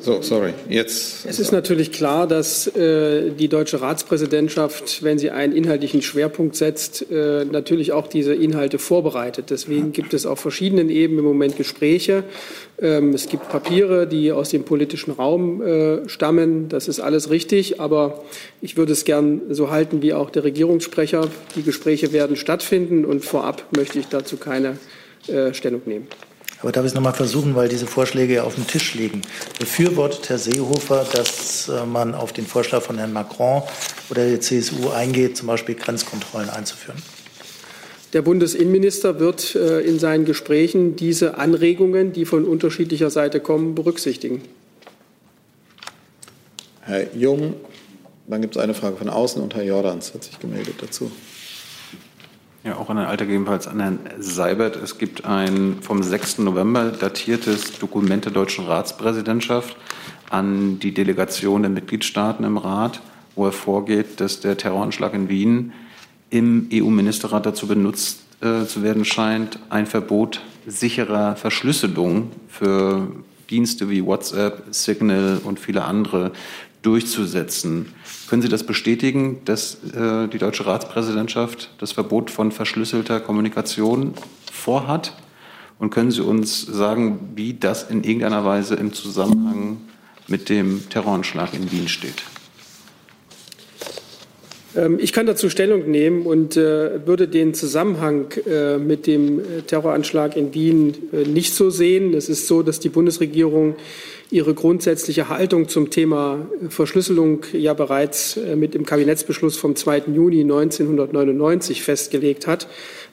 so, 0.00 0.22
sorry. 0.22 0.54
Jetzt. 0.68 1.26
Es 1.26 1.38
ist 1.38 1.52
natürlich 1.52 1.92
klar, 1.92 2.26
dass 2.26 2.66
äh, 2.68 3.30
die 3.30 3.48
deutsche 3.48 3.80
Ratspräsidentschaft, 3.80 5.02
wenn 5.02 5.18
sie 5.18 5.30
einen 5.30 5.52
inhaltlichen 5.52 6.02
Schwerpunkt 6.02 6.56
setzt, 6.56 7.10
äh, 7.10 7.44
natürlich 7.44 7.92
auch 7.92 8.06
diese 8.06 8.34
Inhalte 8.34 8.78
vorbereitet. 8.78 9.50
Deswegen 9.50 9.92
gibt 9.92 10.14
es 10.14 10.26
auf 10.26 10.40
verschiedenen 10.40 10.90
Ebenen 10.90 11.20
im 11.20 11.24
Moment 11.24 11.56
Gespräche. 11.56 12.24
Ähm, 12.80 13.14
es 13.14 13.28
gibt 13.28 13.48
Papiere, 13.48 14.06
die 14.06 14.32
aus 14.32 14.50
dem 14.50 14.64
politischen 14.64 15.12
Raum 15.12 15.62
äh, 15.62 16.08
stammen. 16.08 16.68
Das 16.68 16.88
ist 16.88 17.00
alles 17.00 17.30
richtig. 17.30 17.80
Aber 17.80 18.24
ich 18.60 18.76
würde 18.76 18.92
es 18.92 19.04
gern 19.04 19.42
so 19.50 19.70
halten 19.70 20.02
wie 20.02 20.12
auch 20.12 20.30
der 20.30 20.44
Regierungssprecher. 20.44 21.28
Die 21.56 21.62
Gespräche 21.62 22.12
werden 22.12 22.36
stattfinden 22.36 23.04
und 23.04 23.24
vorab 23.24 23.64
möchte 23.76 23.98
ich 23.98 24.06
dazu 24.08 24.36
keine 24.36 24.78
äh, 25.28 25.54
Stellung 25.54 25.82
nehmen. 25.86 26.06
Aber 26.60 26.72
darf 26.72 26.84
ich 26.84 26.90
es 26.90 26.94
nochmal 26.94 27.12
versuchen, 27.12 27.54
weil 27.54 27.68
diese 27.68 27.86
Vorschläge 27.86 28.34
ja 28.34 28.44
auf 28.44 28.54
dem 28.54 28.66
Tisch 28.66 28.94
liegen. 28.94 29.22
Befürwortet 29.58 30.28
Herr 30.28 30.38
Seehofer, 30.38 31.06
dass 31.12 31.68
äh, 31.68 31.84
man 31.84 32.14
auf 32.14 32.32
den 32.32 32.46
Vorschlag 32.46 32.82
von 32.82 32.98
Herrn 32.98 33.12
Macron 33.12 33.62
oder 34.10 34.26
der 34.26 34.40
CSU 34.40 34.90
eingeht, 34.90 35.36
zum 35.36 35.48
Beispiel 35.48 35.74
Grenzkontrollen 35.74 36.48
einzuführen? 36.48 37.02
Der 38.14 38.22
Bundesinnenminister 38.22 39.18
wird 39.18 39.56
äh, 39.56 39.80
in 39.80 39.98
seinen 39.98 40.24
Gesprächen 40.24 40.94
diese 40.94 41.36
Anregungen, 41.36 42.12
die 42.12 42.24
von 42.24 42.44
unterschiedlicher 42.44 43.10
Seite 43.10 43.40
kommen, 43.40 43.74
berücksichtigen. 43.74 44.40
Herr 46.82 47.12
Jung, 47.14 47.54
dann 48.28 48.40
gibt 48.40 48.56
es 48.56 48.62
eine 48.62 48.74
Frage 48.74 48.96
von 48.96 49.08
außen 49.08 49.42
und 49.42 49.54
Herr 49.54 49.64
Jordans 49.64 50.14
hat 50.14 50.22
sich 50.24 50.38
gemeldet 50.38 50.76
dazu. 50.80 51.10
Ja, 52.64 52.76
auch 52.78 52.88
an 52.88 52.96
Herrn 52.96 53.10
Alter, 53.10 53.26
gegebenenfalls 53.26 53.66
an 53.66 53.78
Herrn 53.78 53.98
Seibert. 54.20 54.76
Es 54.76 54.96
gibt 54.96 55.26
ein 55.26 55.82
vom 55.82 56.02
6. 56.02 56.38
November 56.38 56.92
datiertes 56.92 57.78
Dokument 57.78 58.24
der 58.24 58.32
deutschen 58.32 58.64
Ratspräsidentschaft 58.64 59.76
an 60.30 60.78
die 60.78 60.94
Delegation 60.94 61.60
der 61.60 61.70
Mitgliedstaaten 61.70 62.42
im 62.42 62.56
Rat, 62.56 63.02
wo 63.34 63.44
hervorgeht, 63.44 64.18
dass 64.18 64.40
der 64.40 64.56
Terroranschlag 64.56 65.12
in 65.12 65.28
Wien 65.28 65.74
im 66.30 66.70
EU-Ministerrat 66.72 67.44
dazu 67.44 67.66
benutzt 67.66 68.20
äh, 68.40 68.64
zu 68.64 68.82
werden 68.82 69.04
scheint, 69.04 69.58
ein 69.68 69.84
Verbot 69.84 70.40
sicherer 70.66 71.36
Verschlüsselung 71.36 72.32
für 72.48 73.08
Dienste 73.50 73.90
wie 73.90 74.06
WhatsApp, 74.06 74.62
Signal 74.70 75.38
und 75.44 75.60
viele 75.60 75.84
andere 75.84 76.32
durchzusetzen. 76.84 77.86
Können 78.28 78.42
Sie 78.42 78.48
das 78.48 78.64
bestätigen, 78.64 79.40
dass 79.44 79.78
äh, 79.94 80.28
die 80.28 80.38
deutsche 80.38 80.66
Ratspräsidentschaft 80.66 81.70
das 81.78 81.92
Verbot 81.92 82.30
von 82.30 82.52
verschlüsselter 82.52 83.20
Kommunikation 83.20 84.14
vorhat? 84.52 85.16
Und 85.78 85.90
können 85.90 86.10
Sie 86.10 86.22
uns 86.22 86.62
sagen, 86.62 87.32
wie 87.34 87.54
das 87.54 87.90
in 87.90 88.04
irgendeiner 88.04 88.44
Weise 88.44 88.76
im 88.76 88.92
Zusammenhang 88.92 89.78
mit 90.28 90.48
dem 90.48 90.88
Terroranschlag 90.88 91.52
in 91.54 91.70
Wien 91.72 91.88
steht? 91.88 92.22
Ähm, 94.76 94.98
ich 95.00 95.12
kann 95.12 95.26
dazu 95.26 95.48
Stellung 95.48 95.90
nehmen 95.90 96.22
und 96.22 96.56
äh, 96.56 97.06
würde 97.06 97.28
den 97.28 97.54
Zusammenhang 97.54 98.32
äh, 98.46 98.78
mit 98.78 99.06
dem 99.06 99.38
äh, 99.38 99.62
Terroranschlag 99.66 100.36
in 100.36 100.54
Wien 100.54 100.94
nicht 101.26 101.54
so 101.54 101.70
sehen. 101.70 102.14
Es 102.14 102.28
ist 102.28 102.46
so, 102.46 102.62
dass 102.62 102.80
die 102.80 102.88
Bundesregierung 102.88 103.76
ihre 104.30 104.54
grundsätzliche 104.54 105.28
Haltung 105.28 105.68
zum 105.68 105.90
Thema 105.90 106.46
Verschlüsselung 106.68 107.44
ja 107.52 107.74
bereits 107.74 108.36
äh, 108.36 108.56
mit 108.56 108.74
dem 108.74 108.84
Kabinettsbeschluss 108.84 109.56
vom 109.56 109.76
2. 109.76 110.04
Juni 110.14 110.40
1999 110.40 111.82
festgelegt 111.82 112.46
hat, 112.46 112.66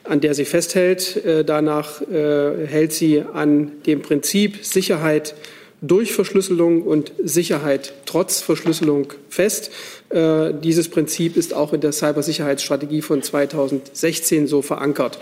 an 0.04 0.20
der 0.20 0.34
sie 0.34 0.44
festhält. 0.44 1.24
Äh, 1.24 1.44
danach 1.44 2.00
hält 2.10 2.92
sie 2.92 3.22
an 3.32 3.72
dem 3.86 4.02
Prinzip 4.02 4.64
Sicherheit 4.64 5.34
durch 5.82 6.12
Verschlüsselung 6.12 6.82
und 6.82 7.12
Sicherheit 7.22 7.92
trotz 8.06 8.40
Verschlüsselung 8.40 9.12
fest. 9.28 9.70
Äh, 10.10 10.54
dieses 10.54 10.88
Prinzip 10.88 11.36
ist 11.36 11.52
auch 11.52 11.72
in 11.72 11.80
der 11.80 11.92
Cybersicherheitsstrategie 11.92 13.02
von 13.02 13.22
2016 13.22 14.46
so 14.46 14.62
verankert. 14.62 15.18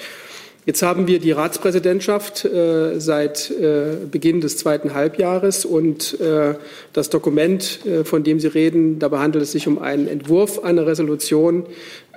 Jetzt 0.66 0.82
haben 0.82 1.06
wir 1.06 1.20
die 1.20 1.32
Ratspräsidentschaft 1.32 2.44
äh, 2.44 3.00
seit 3.00 3.50
äh, 3.50 3.96
Beginn 4.10 4.42
des 4.42 4.58
zweiten 4.58 4.92
Halbjahres 4.92 5.64
und 5.64 6.20
äh, 6.20 6.54
das 6.92 7.08
Dokument, 7.08 7.84
äh, 7.86 8.04
von 8.04 8.24
dem 8.24 8.40
Sie 8.40 8.48
reden, 8.48 8.98
dabei 8.98 9.20
handelt 9.20 9.44
es 9.44 9.52
sich 9.52 9.66
um 9.66 9.78
einen 9.78 10.06
Entwurf 10.06 10.62
einer 10.62 10.86
Resolution, 10.86 11.64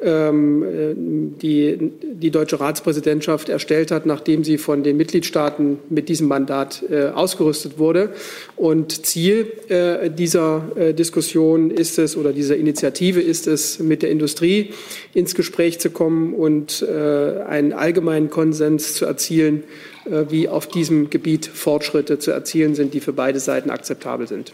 die 0.01 1.91
die 2.01 2.31
deutsche 2.31 2.59
Ratspräsidentschaft 2.59 3.49
erstellt 3.49 3.91
hat, 3.91 4.05
nachdem 4.05 4.43
sie 4.43 4.57
von 4.57 4.83
den 4.83 4.97
Mitgliedstaaten 4.97 5.79
mit 5.89 6.09
diesem 6.09 6.27
Mandat 6.27 6.83
äh, 6.89 7.07
ausgerüstet 7.09 7.77
wurde. 7.77 8.09
Und 8.55 9.05
Ziel 9.05 9.51
äh, 9.69 10.09
dieser 10.09 10.93
Diskussion 10.93 11.71
ist 11.71 11.99
es 11.99 12.17
oder 12.17 12.33
dieser 12.33 12.57
Initiative 12.57 13.21
ist 13.21 13.47
es, 13.47 13.79
mit 13.79 14.01
der 14.01 14.11
Industrie 14.11 14.71
ins 15.13 15.35
Gespräch 15.35 15.79
zu 15.79 15.89
kommen 15.89 16.33
und 16.33 16.83
einen 16.83 17.73
allgemeinen 17.73 18.29
Konsens 18.29 18.95
zu 18.95 19.05
erzielen, 19.05 19.63
wie 20.05 20.47
auf 20.47 20.67
diesem 20.67 21.09
Gebiet 21.09 21.45
Fortschritte 21.45 22.19
zu 22.19 22.31
erzielen 22.31 22.75
sind, 22.75 22.93
die 22.93 22.99
für 22.99 23.13
beide 23.13 23.39
Seiten 23.39 23.69
akzeptabel 23.69 24.27
sind. 24.27 24.53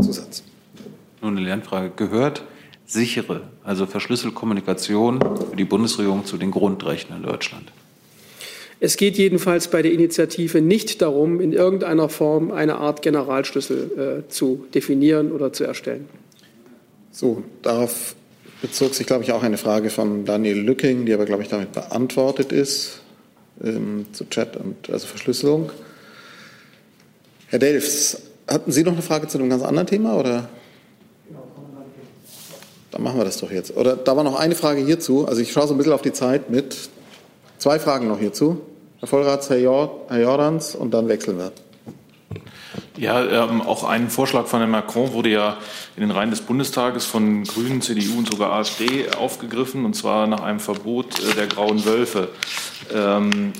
Zusatz. 0.00 0.42
Nun 1.22 1.36
eine 1.36 1.46
Lernfrage 1.46 1.92
gehört 1.96 2.42
sichere, 2.90 3.42
also 3.64 3.86
verschlüsselte 3.86 4.34
Kommunikation 4.34 5.20
für 5.50 5.56
die 5.56 5.64
Bundesregierung 5.64 6.24
zu 6.24 6.36
den 6.36 6.50
Grundrechten 6.50 7.16
in 7.16 7.22
Deutschland? 7.22 7.70
Es 8.80 8.96
geht 8.96 9.18
jedenfalls 9.18 9.68
bei 9.68 9.82
der 9.82 9.92
Initiative 9.92 10.62
nicht 10.62 11.02
darum, 11.02 11.40
in 11.40 11.52
irgendeiner 11.52 12.08
Form 12.08 12.50
eine 12.50 12.76
Art 12.76 13.02
Generalschlüssel 13.02 14.24
äh, 14.26 14.28
zu 14.30 14.66
definieren 14.74 15.32
oder 15.32 15.52
zu 15.52 15.64
erstellen. 15.64 16.08
So, 17.12 17.44
darauf 17.62 18.14
bezog 18.62 18.94
sich, 18.94 19.06
glaube 19.06 19.22
ich, 19.22 19.32
auch 19.32 19.42
eine 19.42 19.58
Frage 19.58 19.90
von 19.90 20.24
Daniel 20.24 20.58
Lücking, 20.58 21.04
die 21.04 21.12
aber, 21.12 21.26
glaube 21.26 21.42
ich, 21.42 21.48
damit 21.48 21.72
beantwortet 21.72 22.52
ist, 22.52 23.00
ähm, 23.62 24.06
zu 24.12 24.28
Chat 24.30 24.56
und 24.56 24.88
also 24.90 25.06
Verschlüsselung. 25.06 25.70
Herr 27.48 27.58
Delfs, 27.58 28.22
hatten 28.48 28.72
Sie 28.72 28.82
noch 28.82 28.92
eine 28.92 29.02
Frage 29.02 29.28
zu 29.28 29.38
einem 29.38 29.50
ganz 29.50 29.62
anderen 29.62 29.86
Thema? 29.86 30.16
Oder? 30.18 30.48
Dann 32.90 33.02
machen 33.02 33.18
wir 33.18 33.24
das 33.24 33.38
doch 33.38 33.50
jetzt. 33.50 33.76
Oder 33.76 33.96
da 33.96 34.16
war 34.16 34.24
noch 34.24 34.38
eine 34.38 34.54
Frage 34.54 34.80
hierzu. 34.84 35.26
Also 35.26 35.40
ich 35.40 35.52
schaue 35.52 35.66
so 35.66 35.74
ein 35.74 35.78
bisschen 35.78 35.92
auf 35.92 36.02
die 36.02 36.12
Zeit 36.12 36.50
mit. 36.50 36.90
Zwei 37.58 37.78
Fragen 37.78 38.08
noch 38.08 38.18
hierzu. 38.18 38.60
Herr 38.98 39.08
Vollrats, 39.08 39.48
Herr, 39.48 39.58
Jord, 39.58 40.10
Herr 40.10 40.20
Jordans 40.20 40.74
und 40.74 40.92
dann 40.92 41.08
wechseln 41.08 41.38
wir. 41.38 41.52
Ja, 42.96 43.24
ähm, 43.24 43.62
auch 43.62 43.84
ein 43.84 44.10
Vorschlag 44.10 44.46
von 44.46 44.60
Herrn 44.60 44.70
Macron 44.70 45.14
wurde 45.14 45.30
ja 45.30 45.56
in 45.96 46.02
den 46.02 46.10
Reihen 46.10 46.28
des 46.28 46.42
Bundestages 46.42 47.06
von 47.06 47.44
Grünen, 47.44 47.80
CDU 47.80 48.18
und 48.18 48.30
sogar 48.30 48.52
AfD 48.52 49.08
aufgegriffen, 49.16 49.86
und 49.86 49.94
zwar 49.94 50.26
nach 50.26 50.42
einem 50.42 50.60
Verbot 50.60 51.18
äh, 51.18 51.34
der 51.34 51.46
grauen 51.46 51.84
Wölfe. 51.86 52.28
Ähm, 52.94 53.54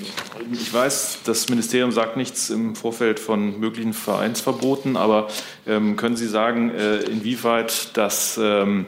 ich 0.53 0.71
weiß, 0.71 1.21
das 1.25 1.49
Ministerium 1.49 1.91
sagt 1.91 2.17
nichts 2.17 2.51
im 2.51 2.75
Vorfeld 2.75 3.19
von 3.19 3.59
möglichen 3.59 3.93
Vereinsverboten, 3.93 4.95
aber 4.95 5.27
ähm, 5.65 5.95
können 5.95 6.17
Sie 6.17 6.27
sagen, 6.27 6.69
äh, 6.69 6.97
inwieweit 6.97 7.97
das 7.97 8.39
ähm, 8.41 8.85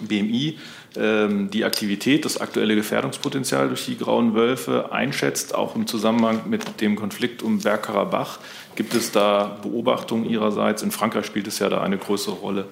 BMI 0.00 0.58
ähm, 0.96 1.50
die 1.50 1.64
Aktivität, 1.64 2.24
das 2.24 2.38
aktuelle 2.38 2.74
Gefährdungspotenzial 2.74 3.68
durch 3.68 3.86
die 3.86 3.96
grauen 3.96 4.34
Wölfe 4.34 4.92
einschätzt, 4.92 5.54
auch 5.54 5.76
im 5.76 5.86
Zusammenhang 5.86 6.42
mit 6.48 6.80
dem 6.80 6.96
Konflikt 6.96 7.42
um 7.42 7.60
Bergkarabach. 7.60 8.38
Gibt 8.76 8.94
es 8.94 9.12
da 9.12 9.58
Beobachtungen 9.62 10.28
Ihrerseits? 10.28 10.82
In 10.82 10.90
Frankreich 10.90 11.26
spielt 11.26 11.46
es 11.46 11.58
ja 11.58 11.68
da 11.68 11.82
eine 11.82 11.98
größere 11.98 12.34
Rolle. 12.36 12.66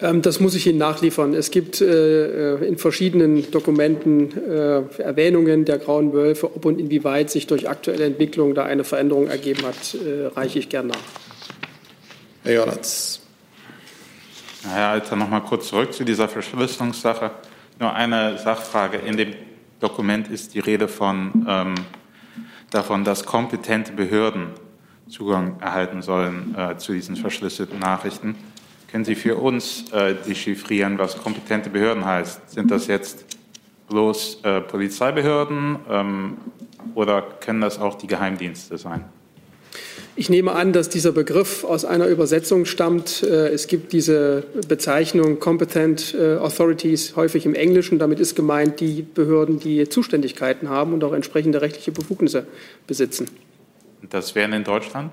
Ähm, 0.00 0.22
das 0.22 0.40
muss 0.40 0.54
ich 0.54 0.66
Ihnen 0.66 0.78
nachliefern. 0.78 1.34
Es 1.34 1.50
gibt 1.50 1.80
äh, 1.80 2.56
in 2.64 2.78
verschiedenen 2.78 3.50
Dokumenten 3.50 4.32
äh, 4.36 4.82
Erwähnungen 5.02 5.64
der 5.64 5.78
grauen 5.78 6.12
Wölfe. 6.12 6.54
Ob 6.54 6.64
und 6.64 6.78
inwieweit 6.78 7.30
sich 7.30 7.46
durch 7.46 7.68
aktuelle 7.68 8.04
Entwicklungen 8.04 8.54
da 8.54 8.64
eine 8.64 8.84
Veränderung 8.84 9.28
ergeben 9.28 9.62
hat, 9.64 9.94
äh, 9.94 10.26
reiche 10.26 10.58
ich 10.58 10.68
gern 10.68 10.88
nach. 10.88 10.96
Herr 12.42 12.54
Jonatz. 12.54 13.23
Herr 14.66 14.88
Alter, 14.88 15.16
noch 15.16 15.28
mal 15.28 15.40
kurz 15.40 15.68
zurück 15.68 15.92
zu 15.92 16.04
dieser 16.04 16.26
Verschlüsselungssache. 16.26 17.30
Nur 17.78 17.92
eine 17.92 18.38
Sachfrage. 18.38 18.96
In 18.96 19.18
dem 19.18 19.34
Dokument 19.78 20.28
ist 20.28 20.54
die 20.54 20.60
Rede 20.60 20.88
von, 20.88 21.44
ähm, 21.46 21.74
davon, 22.70 23.04
dass 23.04 23.26
kompetente 23.26 23.92
Behörden 23.92 24.48
Zugang 25.08 25.60
erhalten 25.60 26.00
sollen 26.00 26.54
äh, 26.56 26.78
zu 26.78 26.94
diesen 26.94 27.16
verschlüsselten 27.16 27.78
Nachrichten. 27.78 28.36
Können 28.90 29.04
Sie 29.04 29.14
für 29.14 29.36
uns 29.36 29.92
äh, 29.92 30.14
dechiffrieren, 30.14 30.96
was 30.96 31.18
kompetente 31.18 31.68
Behörden 31.68 32.06
heißt? 32.06 32.50
Sind 32.50 32.70
das 32.70 32.86
jetzt 32.86 33.26
bloß 33.88 34.40
äh, 34.44 34.60
Polizeibehörden 34.62 35.76
ähm, 35.90 36.36
oder 36.94 37.20
können 37.20 37.60
das 37.60 37.78
auch 37.78 37.96
die 37.96 38.06
Geheimdienste 38.06 38.78
sein? 38.78 39.04
Ich 40.16 40.30
nehme 40.30 40.52
an, 40.52 40.72
dass 40.72 40.88
dieser 40.88 41.12
Begriff 41.12 41.64
aus 41.64 41.84
einer 41.84 42.06
Übersetzung 42.06 42.66
stammt. 42.66 43.22
Äh, 43.22 43.48
es 43.48 43.66
gibt 43.66 43.92
diese 43.92 44.44
Bezeichnung 44.68 45.40
Competent 45.40 46.14
äh, 46.14 46.36
Authorities 46.36 47.16
häufig 47.16 47.46
im 47.46 47.54
Englischen. 47.54 47.98
Damit 47.98 48.20
ist 48.20 48.36
gemeint 48.36 48.80
die 48.80 49.02
Behörden, 49.02 49.58
die 49.58 49.88
Zuständigkeiten 49.88 50.68
haben 50.68 50.92
und 50.92 51.02
auch 51.02 51.12
entsprechende 51.12 51.60
rechtliche 51.60 51.90
Befugnisse 51.90 52.46
besitzen. 52.86 53.28
Das 54.10 54.34
wären 54.34 54.52
in 54.52 54.64
Deutschland? 54.64 55.12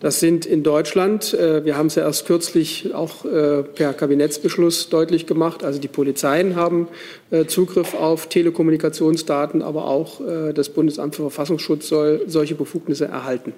Das 0.00 0.20
sind 0.20 0.46
in 0.46 0.62
Deutschland, 0.62 1.34
äh, 1.34 1.64
wir 1.64 1.76
haben 1.76 1.86
es 1.86 1.96
ja 1.96 2.04
erst 2.04 2.26
kürzlich 2.26 2.94
auch 2.94 3.24
äh, 3.24 3.64
per 3.64 3.92
Kabinettsbeschluss 3.94 4.90
deutlich 4.90 5.26
gemacht, 5.26 5.64
also 5.64 5.80
die 5.80 5.88
Polizeien 5.88 6.54
haben 6.54 6.86
äh, 7.32 7.46
Zugriff 7.46 7.94
auf 7.94 8.28
Telekommunikationsdaten, 8.28 9.60
aber 9.60 9.86
auch 9.86 10.20
das 10.54 10.68
Bundesamt 10.70 11.16
für 11.16 11.22
Verfassungsschutz 11.22 11.88
soll 11.88 12.22
solche 12.26 12.54
Befugnisse 12.54 13.06
erhalten. 13.06 13.52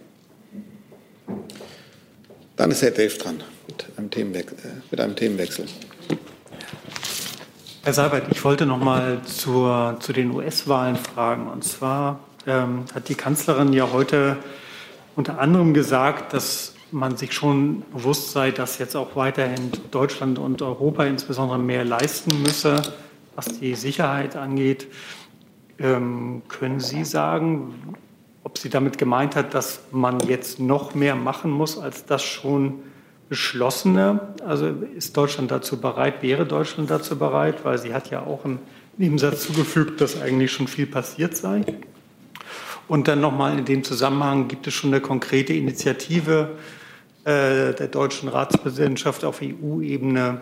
Dann 2.57 2.70
ist 2.70 2.82
Herr 2.82 2.91
Delf 2.91 3.18
dran 3.18 3.43
mit 3.66 3.86
einem, 3.97 4.11
Themenwechsel. 4.11 4.57
Mit 4.91 5.01
einem 5.01 5.16
Themenwechsel. 5.16 5.66
Herr 7.82 7.93
Seibert, 7.93 8.24
ich 8.30 8.45
wollte 8.45 8.66
noch 8.66 8.78
mal 8.78 9.20
zur, 9.24 9.97
zu 10.01 10.12
den 10.12 10.30
US-Wahlen 10.32 10.97
fragen. 10.97 11.49
Und 11.49 11.64
zwar 11.64 12.20
ähm, 12.47 12.84
hat 12.95 13.09
die 13.09 13.14
Kanzlerin 13.14 13.72
ja 13.72 13.91
heute 13.93 14.36
unter 15.16 15.38
anderem 15.38 15.74
gesagt, 15.74 16.32
dass 16.32 16.74
man 16.92 17.16
sich 17.16 17.32
schon 17.32 17.82
bewusst 17.92 18.32
sei, 18.32 18.50
dass 18.50 18.78
jetzt 18.78 18.96
auch 18.96 19.16
weiterhin 19.16 19.70
Deutschland 19.90 20.38
und 20.38 20.62
Europa 20.62 21.04
insbesondere 21.04 21.58
mehr 21.58 21.84
leisten 21.84 22.42
müsse, 22.42 22.82
was 23.36 23.46
die 23.61 23.74
Sicherheit 23.74 24.36
angeht. 24.36 24.88
Ähm, 25.78 26.42
können 26.48 26.80
Sie 26.80 27.04
sagen, 27.04 27.96
ob 28.42 28.58
sie 28.58 28.70
damit 28.70 28.98
gemeint 28.98 29.36
hat, 29.36 29.54
dass 29.54 29.80
man 29.92 30.20
jetzt 30.20 30.61
noch 30.61 30.94
mehr 30.94 31.14
machen 31.14 31.50
muss 31.50 31.78
als 31.78 32.06
das 32.06 32.22
schon 32.22 32.80
beschlossene. 33.28 34.34
Also 34.44 34.66
ist 34.66 35.16
Deutschland 35.16 35.50
dazu 35.50 35.80
bereit, 35.80 36.22
wäre 36.22 36.46
Deutschland 36.46 36.90
dazu 36.90 37.16
bereit, 37.16 37.64
weil 37.64 37.78
sie 37.78 37.94
hat 37.94 38.11
ja 38.11 38.24
auch 38.24 38.44
einen 38.44 38.58
Nebensatz 38.98 39.46
zugefügt, 39.46 40.00
dass 40.00 40.20
eigentlich 40.20 40.52
schon 40.52 40.66
viel 40.66 40.86
passiert 40.86 41.36
sei. 41.36 41.62
Und 42.91 43.07
dann 43.07 43.20
nochmal 43.20 43.57
in 43.57 43.64
dem 43.64 43.84
Zusammenhang 43.84 44.49
gibt 44.49 44.66
es 44.66 44.74
schon 44.74 44.91
eine 44.91 45.01
konkrete 45.01 45.53
Initiative 45.53 46.57
äh, 47.22 47.72
der 47.72 47.86
deutschen 47.86 48.28
Ratspräsidentschaft 48.28 49.24
auf 49.24 49.41
EU-Ebene, 49.41 50.41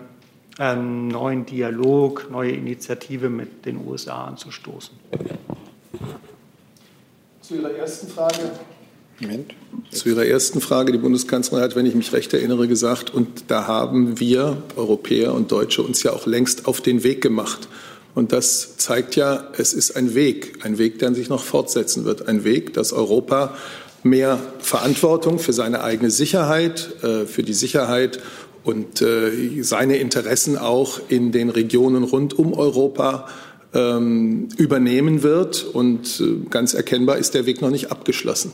einen 0.56 1.08
neuen 1.08 1.44
Dialog, 1.44 2.30
neue 2.30 2.52
Initiative 2.52 3.28
mit 3.28 3.66
den 3.66 3.86
USA 3.86 4.24
anzustoßen. 4.24 4.96
Zu 7.42 7.56
Ihrer 7.56 7.72
ersten 7.72 8.08
Frage. 8.08 8.50
Moment. 9.20 9.54
Zu 9.90 10.08
Ihrer 10.08 10.24
ersten 10.24 10.62
Frage. 10.62 10.92
Die 10.92 10.98
Bundeskanzlerin 10.98 11.62
hat, 11.62 11.76
wenn 11.76 11.84
ich 11.84 11.94
mich 11.94 12.14
recht 12.14 12.32
erinnere, 12.32 12.66
gesagt, 12.66 13.12
und 13.12 13.50
da 13.50 13.66
haben 13.66 14.20
wir 14.20 14.62
Europäer 14.74 15.34
und 15.34 15.52
Deutsche 15.52 15.82
uns 15.82 16.02
ja 16.02 16.14
auch 16.14 16.24
längst 16.24 16.66
auf 16.66 16.80
den 16.80 17.02
Weg 17.04 17.20
gemacht. 17.20 17.68
Und 18.18 18.32
das 18.32 18.76
zeigt 18.78 19.14
ja, 19.14 19.46
es 19.58 19.72
ist 19.72 19.94
ein 19.94 20.12
Weg, 20.12 20.64
ein 20.64 20.76
Weg, 20.76 20.98
der 20.98 21.14
sich 21.14 21.28
noch 21.28 21.44
fortsetzen 21.44 22.04
wird, 22.04 22.26
ein 22.26 22.42
Weg, 22.42 22.72
dass 22.72 22.92
Europa 22.92 23.54
mehr 24.02 24.40
Verantwortung 24.58 25.38
für 25.38 25.52
seine 25.52 25.84
eigene 25.84 26.10
Sicherheit, 26.10 27.04
äh, 27.04 27.26
für 27.26 27.44
die 27.44 27.52
Sicherheit 27.52 28.18
und 28.64 29.00
äh, 29.02 29.62
seine 29.62 29.98
Interessen 29.98 30.58
auch 30.58 30.98
in 31.08 31.30
den 31.30 31.48
Regionen 31.48 32.02
rund 32.02 32.36
um 32.36 32.54
Europa 32.54 33.28
ähm, 33.72 34.48
übernehmen 34.56 35.22
wird. 35.22 35.62
Und 35.62 36.20
äh, 36.20 36.48
ganz 36.50 36.74
erkennbar 36.74 37.18
ist 37.18 37.34
der 37.34 37.46
Weg 37.46 37.62
noch 37.62 37.70
nicht 37.70 37.92
abgeschlossen. 37.92 38.50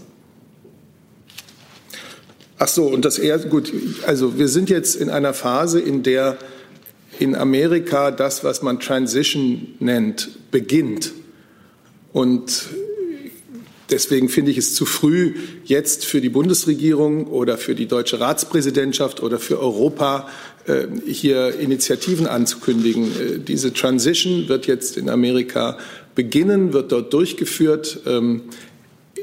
Ach 2.59 2.69
so, 2.69 2.85
und 2.85 3.07
das 3.07 3.19
eher 3.19 3.39
gut. 3.39 3.73
Also 4.07 4.37
wir 4.37 4.49
sind 4.49 4.69
jetzt 4.69 4.95
in 4.95 5.09
einer 5.09 5.33
Phase, 5.33 5.81
in 5.81 6.03
der 6.03 6.37
in 7.19 7.35
Amerika 7.35 8.11
das, 8.11 8.45
was 8.45 8.63
man 8.63 8.81
Transition 8.81 9.75
nennt, 9.79 10.31
beginnt. 10.51 11.13
Und 12.13 12.69
deswegen 13.91 14.29
finde 14.29 14.51
ich 14.51 14.59
es 14.59 14.75
zu 14.75 14.87
früh, 14.87 15.35
jetzt 15.65 16.05
für 16.05 16.21
die 16.21 16.29
Bundesregierung 16.29 17.27
oder 17.27 17.59
für 17.59 17.75
die 17.75 17.87
deutsche 17.87 18.21
Ratspräsidentschaft 18.21 19.23
oder 19.23 19.39
für 19.39 19.61
Europa 19.61 20.29
äh, 20.67 20.87
hier 21.07 21.59
Initiativen 21.59 22.27
anzukündigen. 22.27 23.05
Äh, 23.05 23.39
diese 23.39 23.73
Transition 23.73 24.49
wird 24.49 24.67
jetzt 24.67 24.97
in 24.97 25.09
Amerika 25.09 25.79
beginnen, 26.15 26.73
wird 26.73 26.93
dort 26.93 27.13
durchgeführt. 27.13 28.01
Ähm, 28.07 28.43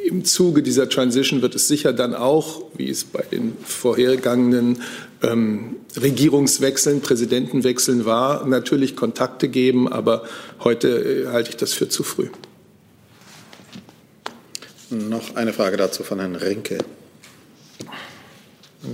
Im 0.05 0.25
Zuge 0.25 0.63
dieser 0.63 0.89
Transition 0.89 1.41
wird 1.41 1.55
es 1.55 1.67
sicher 1.67 1.93
dann 1.93 2.13
auch, 2.13 2.63
wie 2.75 2.89
es 2.89 3.03
bei 3.03 3.23
den 3.31 3.53
vorhergegangenen 3.63 4.81
ähm, 5.24 5.78
Regierungswechseln, 5.99 7.01
Präsidentenwechseln 7.01 8.05
war, 8.05 8.45
natürlich 8.45 8.95
Kontakte 8.95 9.49
geben, 9.49 9.91
aber 9.91 10.24
heute 10.63 10.88
äh, 10.88 11.28
halte 11.28 11.49
ich 11.51 11.57
das 11.57 11.74
für 11.74 11.89
zu 11.89 12.03
früh. 12.03 12.30
Noch 14.89 15.36
eine 15.36 15.53
Frage 15.53 15.78
dazu 15.78 16.03
von 16.03 16.19
Herrn 16.19 16.36
Rinke. 16.36 16.80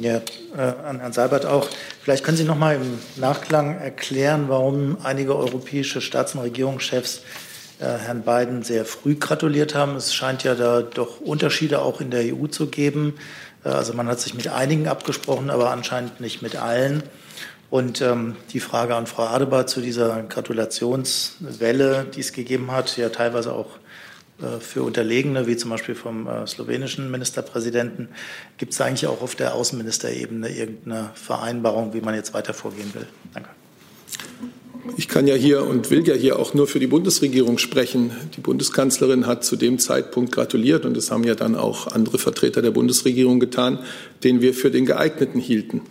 Ja, 0.01 0.21
äh, 0.55 0.61
an 0.61 0.99
Herrn 0.99 1.13
Seibert 1.13 1.45
auch. 1.45 1.67
Vielleicht 2.03 2.23
können 2.23 2.37
Sie 2.37 2.43
noch 2.43 2.57
mal 2.57 2.75
im 2.75 2.99
Nachklang 3.15 3.79
erklären, 3.79 4.45
warum 4.47 4.97
einige 5.01 5.35
europäische 5.35 6.01
Staats- 6.01 6.35
und 6.35 6.41
Regierungschefs 6.41 7.21
äh, 7.79 7.85
Herrn 7.85 8.23
Biden 8.23 8.63
sehr 8.63 8.85
früh 8.85 9.15
gratuliert 9.15 9.75
haben. 9.75 9.95
Es 9.95 10.13
scheint 10.13 10.43
ja 10.43 10.55
da 10.55 10.81
doch 10.81 11.21
Unterschiede 11.21 11.81
auch 11.81 12.01
in 12.01 12.11
der 12.11 12.35
EU 12.35 12.47
zu 12.47 12.67
geben. 12.67 13.13
Äh, 13.67 13.71
also 13.71 13.93
man 13.93 14.07
hat 14.07 14.19
sich 14.19 14.33
mit 14.33 14.47
einigen 14.47 14.87
abgesprochen, 14.87 15.49
aber 15.49 15.71
anscheinend 15.71 16.19
nicht 16.19 16.41
mit 16.41 16.55
allen. 16.55 17.03
Und 17.69 18.01
ähm, 18.01 18.37
die 18.53 18.61
Frage 18.61 18.95
an 18.95 19.07
Frau 19.07 19.23
Adebar 19.23 19.67
zu 19.67 19.81
dieser 19.81 20.23
Gratulationswelle, 20.23 22.05
die 22.05 22.21
es 22.21 22.31
gegeben 22.31 22.71
hat, 22.71 22.95
ja 22.95 23.09
teilweise 23.09 23.51
auch 23.51 23.67
äh, 24.41 24.61
für 24.61 24.83
Unterlegene, 24.83 25.47
wie 25.47 25.57
zum 25.57 25.71
Beispiel 25.71 25.93
vom 25.93 26.27
äh, 26.27 26.47
slowenischen 26.47 27.11
Ministerpräsidenten. 27.11 28.07
Gibt 28.57 28.71
es 28.71 28.79
eigentlich 28.79 29.07
auch 29.07 29.21
auf 29.21 29.35
der 29.35 29.53
Außenministerebene 29.53 30.47
irgendeine 30.47 31.09
Vereinbarung, 31.15 31.93
wie 31.93 32.01
man 32.01 32.15
jetzt 32.15 32.33
weiter 32.33 32.53
vorgehen 32.53 32.93
will? 32.93 33.07
Danke. 33.33 33.49
Ich 34.95 35.07
kann 35.07 35.27
ja 35.27 35.35
hier 35.35 35.65
und 35.65 35.91
will 35.91 36.07
ja 36.07 36.15
hier 36.15 36.39
auch 36.39 36.53
nur 36.53 36.67
für 36.67 36.79
die 36.79 36.87
Bundesregierung 36.87 37.57
sprechen. 37.57 38.11
Die 38.35 38.41
Bundeskanzlerin 38.41 39.27
hat 39.27 39.43
zu 39.43 39.55
dem 39.55 39.79
Zeitpunkt 39.79 40.31
gratuliert 40.31 40.85
und 40.85 40.95
das 40.95 41.11
haben 41.11 41.23
ja 41.23 41.35
dann 41.35 41.55
auch 41.55 41.87
andere 41.87 42.17
Vertreter 42.17 42.61
der 42.61 42.71
Bundesregierung 42.71 43.39
getan, 43.39 43.79
den 44.23 44.41
wir 44.41 44.53
für 44.53 44.71
den 44.71 44.85
geeigneten 44.85 45.39
hielten 45.39 45.81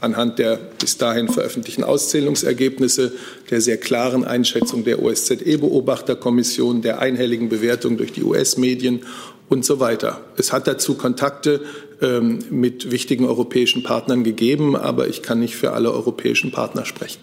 anhand 0.00 0.38
der 0.38 0.56
bis 0.78 0.98
dahin 0.98 1.28
veröffentlichten 1.28 1.84
Auszählungsergebnisse, 1.84 3.12
der 3.50 3.60
sehr 3.60 3.78
klaren 3.78 4.24
Einschätzung 4.24 4.84
der 4.84 5.02
OSZE-Beobachterkommission, 5.02 6.82
der 6.82 7.00
einhelligen 7.00 7.48
Bewertung 7.48 7.96
durch 7.96 8.12
die 8.12 8.22
US-Medien 8.22 9.04
und 9.48 9.64
so 9.64 9.80
weiter. 9.80 10.20
Es 10.36 10.52
hat 10.52 10.66
dazu 10.66 10.94
Kontakte 10.94 11.60
ähm, 12.02 12.40
mit 12.50 12.90
wichtigen 12.90 13.24
europäischen 13.24 13.82
Partnern 13.82 14.24
gegeben, 14.24 14.76
aber 14.76 15.08
ich 15.08 15.22
kann 15.22 15.40
nicht 15.40 15.56
für 15.56 15.72
alle 15.72 15.92
europäischen 15.92 16.52
Partner 16.52 16.84
sprechen. 16.84 17.20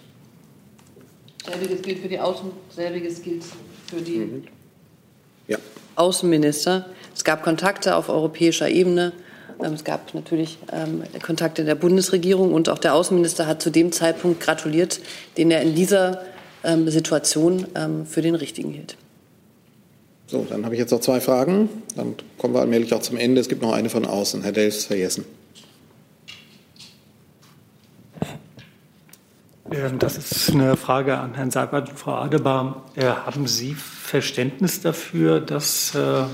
Selbiges 1.44 1.82
gilt 1.82 1.98
für 1.98 2.08
die 2.08 2.18
Außen, 2.18 2.50
selbiges 2.74 3.22
gilt 3.22 3.44
für 3.86 4.00
die 4.00 4.42
ja. 5.46 5.58
Außenminister. 5.96 6.86
Es 7.14 7.24
gab 7.24 7.42
Kontakte 7.42 7.96
auf 7.96 8.08
europäischer 8.08 8.68
Ebene. 8.68 9.12
Ähm, 9.62 9.74
es 9.74 9.84
gab 9.84 10.14
natürlich 10.14 10.58
ähm, 10.72 11.02
Kontakte 11.22 11.64
der 11.64 11.74
Bundesregierung 11.74 12.52
und 12.54 12.68
auch 12.68 12.78
der 12.78 12.94
Außenminister 12.94 13.46
hat 13.46 13.62
zu 13.62 13.70
dem 13.70 13.92
Zeitpunkt 13.92 14.40
gratuliert, 14.40 15.00
den 15.36 15.50
er 15.50 15.60
in 15.62 15.74
dieser 15.74 16.22
ähm, 16.64 16.88
Situation 16.88 17.66
für 18.06 18.22
den 18.22 18.34
richtigen 18.34 18.70
hielt. 18.70 18.96
So, 20.26 20.46
dann 20.48 20.64
habe 20.64 20.74
ich 20.74 20.80
jetzt 20.80 20.90
noch 20.90 21.00
zwei 21.00 21.20
Fragen. 21.20 21.68
Dann 21.96 22.14
kommen 22.38 22.54
wir 22.54 22.60
allmählich 22.60 22.94
auch 22.94 23.02
zum 23.02 23.18
Ende. 23.18 23.40
Es 23.40 23.48
gibt 23.48 23.60
noch 23.60 23.72
eine 23.72 23.90
von 23.90 24.06
außen. 24.06 24.42
Herr 24.42 24.52
Delfs 24.52 24.86
vergessen. 24.86 25.26
Das 29.98 30.18
ist 30.18 30.50
eine 30.50 30.76
Frage 30.76 31.16
an 31.16 31.34
Herrn 31.34 31.50
Seibert 31.50 31.88
und 31.88 31.98
Frau 31.98 32.16
Adebar. 32.16 32.84
Äh, 32.96 33.06
haben 33.06 33.46
Sie 33.46 33.74
Verständnis 33.74 34.82
dafür, 34.82 35.40
dass 35.40 35.94
äh, 35.94 36.24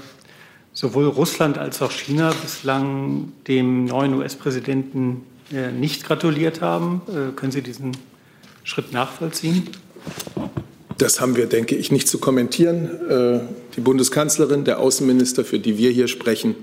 sowohl 0.72 1.06
Russland 1.06 1.56
als 1.56 1.80
auch 1.80 1.92
China 1.92 2.32
bislang 2.42 3.32
dem 3.46 3.84
neuen 3.84 4.14
US-Präsidenten 4.14 5.24
äh, 5.52 5.70
nicht 5.70 6.04
gratuliert 6.04 6.60
haben? 6.60 7.02
Können 7.36 7.52
Sie 7.52 7.62
diesen 7.62 7.96
Schritt 8.64 8.92
nachvollziehen? 8.92 9.68
Das 10.98 11.20
haben 11.20 11.36
wir, 11.36 11.46
denke 11.46 11.76
ich, 11.76 11.90
nicht 11.92 12.08
zu 12.08 12.18
kommentieren. 12.18 12.90
Die 13.74 13.80
Bundeskanzlerin, 13.80 14.64
der 14.64 14.80
Außenminister, 14.80 15.46
für 15.46 15.58
die 15.58 15.78
wir 15.78 15.90
hier 15.90 16.08
sprechen, 16.08 16.56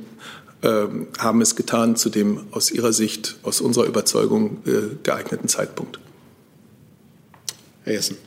haben 0.61 1.41
es 1.41 1.55
getan 1.55 1.95
zu 1.95 2.09
dem 2.09 2.41
aus 2.51 2.69
ihrer 2.69 2.93
Sicht, 2.93 3.37
aus 3.41 3.61
unserer 3.61 3.85
Überzeugung 3.85 4.57
geeigneten 5.01 5.47
Zeitpunkt. 5.47 5.99
Herr 7.87 7.93
Jessen. 7.93 8.17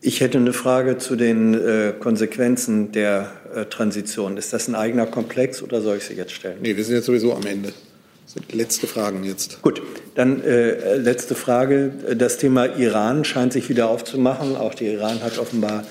Ich 0.00 0.22
hätte 0.22 0.38
eine 0.38 0.54
Frage 0.54 0.96
zu 0.96 1.14
den 1.14 1.52
äh, 1.52 1.92
Konsequenzen 2.00 2.90
der 2.90 3.30
äh, 3.54 3.66
Transition. 3.66 4.38
Ist 4.38 4.54
das 4.54 4.66
ein 4.66 4.74
eigener 4.74 5.04
Komplex 5.04 5.62
oder 5.62 5.82
soll 5.82 5.98
ich 5.98 6.04
sie 6.04 6.14
jetzt 6.14 6.32
stellen? 6.32 6.56
Nee, 6.62 6.74
wir 6.74 6.82
sind 6.82 6.94
jetzt 6.94 7.04
sowieso 7.04 7.34
am 7.34 7.44
Ende. 7.44 7.74
Das 8.24 8.32
sind 8.32 8.50
letzte 8.54 8.86
Fragen 8.86 9.24
jetzt. 9.24 9.60
Gut, 9.60 9.82
dann 10.14 10.42
äh, 10.42 10.96
letzte 10.96 11.34
Frage. 11.34 11.92
Das 12.16 12.38
Thema 12.38 12.64
Iran 12.78 13.24
scheint 13.24 13.52
sich 13.52 13.68
wieder 13.68 13.90
aufzumachen. 13.90 14.56
Auch 14.56 14.74
der 14.74 14.94
Iran 14.94 15.22
hat 15.22 15.38
offenbar 15.38 15.84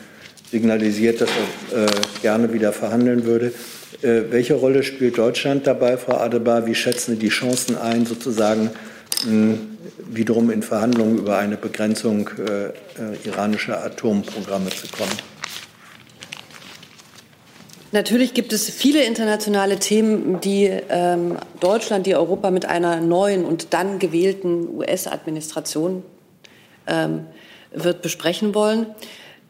signalisiert, 0.50 1.22
dass 1.22 1.30
er 1.72 1.86
äh, 1.86 1.88
gerne 2.24 2.52
wieder 2.52 2.74
verhandeln 2.74 3.26
würde. 3.26 3.54
Äh, 4.02 4.24
welche 4.32 4.56
Rolle 4.56 4.82
spielt 4.82 5.20
Deutschland 5.20 5.68
dabei, 5.68 5.98
Frau 5.98 6.18
Adebar? 6.18 6.66
Wie 6.66 6.74
schätzen 6.74 7.12
Sie 7.12 7.20
die 7.20 7.30
Chancen 7.30 7.78
ein, 7.78 8.08
sozusagen 8.08 8.72
wiederum 9.26 10.50
in 10.52 10.64
Verhandlungen 10.64 11.18
über 11.18 11.38
eine 11.38 11.58
Begrenzung 11.58 12.30
äh, 12.38 12.68
äh, 12.68 12.72
iranischer 13.26 13.84
Atomprogramme 13.84 14.70
zu 14.70 14.88
kommen? 14.88 15.12
Natürlich 17.94 18.34
gibt 18.34 18.54
es 18.54 18.70
viele 18.70 19.04
internationale 19.04 19.78
Themen, 19.78 20.40
die 20.40 20.66
ähm, 20.66 21.38
Deutschland, 21.60 22.06
die 22.06 22.16
Europa 22.16 22.50
mit 22.50 22.66
einer 22.66 23.02
neuen 23.02 23.44
und 23.44 23.74
dann 23.74 24.00
gewählten 24.00 24.70
US-Administration 24.78 26.04
ähm, 26.88 27.26
wird 27.74 28.02
besprechen 28.02 28.56
wollen. 28.56 28.86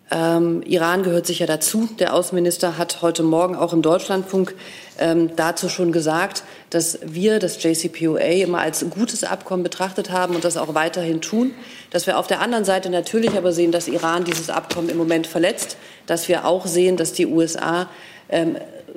Ähm, 0.09 0.61
Iran 0.65 1.03
gehört 1.03 1.26
sicher 1.28 1.45
dazu. 1.45 1.88
Der 1.99 2.13
Außenminister 2.13 2.78
hat 2.78 3.01
heute 3.01 3.24
Morgen 3.24 3.55
auch 3.55 3.74
im 3.74 3.82
Deutschlandfunk 3.82 4.55
ähm, 4.99 5.36
dazu 5.36 5.69
schon 5.69 5.91
gesagt, 5.91 6.43
dass 6.72 6.99
wir 7.03 7.39
das 7.39 7.61
JCPOA 7.61 8.19
immer 8.19 8.59
als 8.59 8.84
gutes 8.89 9.24
Abkommen 9.26 9.61
betrachtet 9.61 10.09
haben 10.09 10.36
und 10.36 10.45
das 10.45 10.55
auch 10.55 10.74
weiterhin 10.74 11.22
tun. 11.22 11.53
Dass 11.91 12.07
wir 12.07 12.17
auf 12.17 12.28
der 12.28 12.39
anderen 12.39 12.63
Seite 12.63 12.89
natürlich 12.89 13.32
aber 13.32 13.51
sehen, 13.51 13.74
dass 13.74 13.89
Iran 13.89 14.24
dieses 14.24 14.49
Abkommen 14.49 14.89
im 14.89 14.97
Moment 14.97 15.28
verletzt. 15.28 15.78
Dass 16.07 16.30
wir 16.30 16.45
auch 16.45 16.65
sehen, 16.65 16.95
dass 16.95 17.11
die 17.11 17.28
USA 17.28 17.89
ähm, 18.30 18.55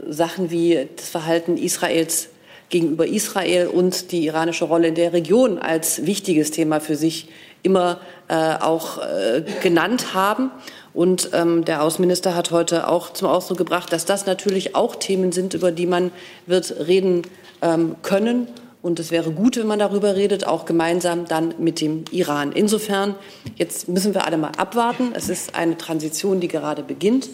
Sachen 0.08 0.52
wie 0.52 0.88
das 0.96 1.08
Verhalten 1.08 1.56
Israels 1.56 2.28
gegenüber 2.70 3.06
Israel 3.06 3.66
und 3.66 4.12
die 4.12 4.26
iranische 4.26 4.64
Rolle 4.64 4.88
in 4.88 4.94
der 4.94 5.12
Region 5.12 5.58
als 5.58 6.06
wichtiges 6.06 6.52
Thema 6.52 6.80
für 6.80 6.96
sich 6.96 7.28
immer 7.62 8.00
äh, 8.28 8.34
auch 8.34 8.98
äh, 8.98 9.42
genannt 9.62 10.14
haben. 10.14 10.52
Und 10.92 11.30
ähm, 11.32 11.64
der 11.64 11.82
Außenminister 11.82 12.36
hat 12.36 12.52
heute 12.52 12.86
auch 12.86 13.12
zum 13.12 13.26
Ausdruck 13.26 13.58
gebracht, 13.58 13.92
dass 13.92 14.04
das 14.04 14.26
natürlich 14.26 14.76
auch 14.76 14.94
Themen 14.94 15.32
sind, 15.32 15.54
über 15.54 15.72
die 15.72 15.86
man 15.86 16.12
wird 16.46 16.72
reden 16.86 17.22
ähm, 17.64 17.96
können. 18.02 18.46
Und 18.82 19.00
es 19.00 19.10
wäre 19.10 19.30
gut, 19.30 19.56
wenn 19.56 19.66
man 19.66 19.78
darüber 19.78 20.14
redet, 20.14 20.46
auch 20.46 20.66
gemeinsam 20.66 21.24
dann 21.24 21.54
mit 21.58 21.80
dem 21.80 22.04
Iran. 22.10 22.52
Insofern, 22.52 23.14
jetzt 23.56 23.88
müssen 23.88 24.12
wir 24.12 24.26
alle 24.26 24.36
mal 24.36 24.52
abwarten. 24.58 25.12
Es 25.14 25.30
ist 25.30 25.54
eine 25.54 25.78
Transition, 25.78 26.38
die 26.38 26.48
gerade 26.48 26.82
beginnt. 26.82 27.30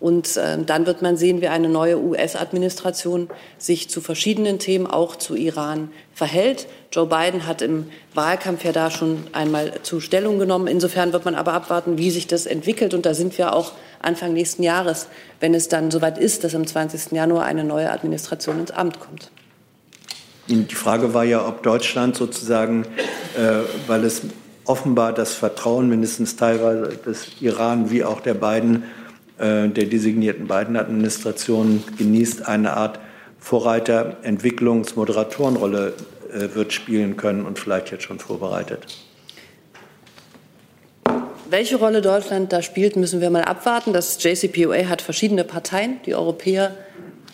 Und 0.00 0.36
äh, 0.36 0.58
dann 0.64 0.86
wird 0.86 1.02
man 1.02 1.16
sehen, 1.16 1.40
wie 1.40 1.48
eine 1.48 1.68
neue 1.68 1.98
US-Administration 1.98 3.28
sich 3.58 3.88
zu 3.90 4.00
verschiedenen 4.00 4.58
Themen, 4.58 4.86
auch 4.86 5.16
zu 5.16 5.34
Iran, 5.34 5.90
verhält. 6.12 6.66
Joe 6.90 7.06
Biden 7.06 7.46
hat 7.46 7.62
im 7.62 7.86
Wahlkampf 8.14 8.64
ja 8.64 8.72
da 8.72 8.90
schon 8.90 9.24
einmal 9.32 9.72
zu 9.82 10.00
Stellung 10.00 10.38
genommen. 10.38 10.66
Insofern 10.66 11.12
wird 11.12 11.26
man 11.26 11.34
aber 11.34 11.52
abwarten, 11.52 11.98
wie 11.98 12.10
sich 12.10 12.26
das 12.26 12.46
entwickelt. 12.46 12.94
Und 12.94 13.06
da 13.06 13.14
sind 13.14 13.36
wir 13.36 13.54
auch 13.54 13.72
Anfang 14.00 14.32
nächsten 14.32 14.62
Jahres, 14.62 15.08
wenn 15.40 15.54
es 15.54 15.68
dann 15.68 15.90
soweit 15.90 16.18
ist, 16.18 16.44
dass 16.44 16.54
am 16.54 16.66
20. 16.66 17.12
Januar 17.12 17.44
eine 17.44 17.64
neue 17.64 17.90
Administration 17.90 18.60
ins 18.60 18.70
Amt 18.70 19.00
kommt. 19.00 19.30
Die 20.48 20.74
Frage 20.74 21.14
war 21.14 21.24
ja, 21.24 21.46
ob 21.46 21.62
Deutschland 21.62 22.16
sozusagen, 22.16 22.84
äh, 23.36 23.60
weil 23.86 24.04
es 24.04 24.22
offenbar 24.64 25.12
das 25.12 25.34
Vertrauen 25.34 25.88
mindestens 25.88 26.36
teilweise 26.36 26.96
des 26.96 27.40
Iran 27.40 27.90
wie 27.90 28.04
auch 28.04 28.20
der 28.20 28.34
beiden 28.34 28.84
äh, 29.38 29.68
der 29.68 29.86
designierten 29.86 30.46
beiden 30.46 30.76
Administrationen 30.76 31.82
genießt, 31.98 32.46
eine 32.46 32.76
Art 32.76 33.00
Vorreiter-, 33.40 34.16
Entwicklungs-, 34.22 34.94
Moderatorenrolle 34.94 35.94
äh, 36.32 36.54
wird 36.54 36.72
spielen 36.72 37.16
können 37.16 37.44
und 37.44 37.58
vielleicht 37.58 37.90
jetzt 37.90 38.04
schon 38.04 38.20
vorbereitet. 38.20 38.86
Welche 41.50 41.76
Rolle 41.76 42.00
Deutschland 42.00 42.52
da 42.52 42.62
spielt, 42.62 42.96
müssen 42.96 43.20
wir 43.20 43.30
mal 43.30 43.42
abwarten. 43.42 43.92
Das 43.92 44.22
JCPOA 44.22 44.88
hat 44.88 45.02
verschiedene 45.02 45.44
Parteien. 45.44 45.98
Die 46.06 46.14
Europäer, 46.14 46.74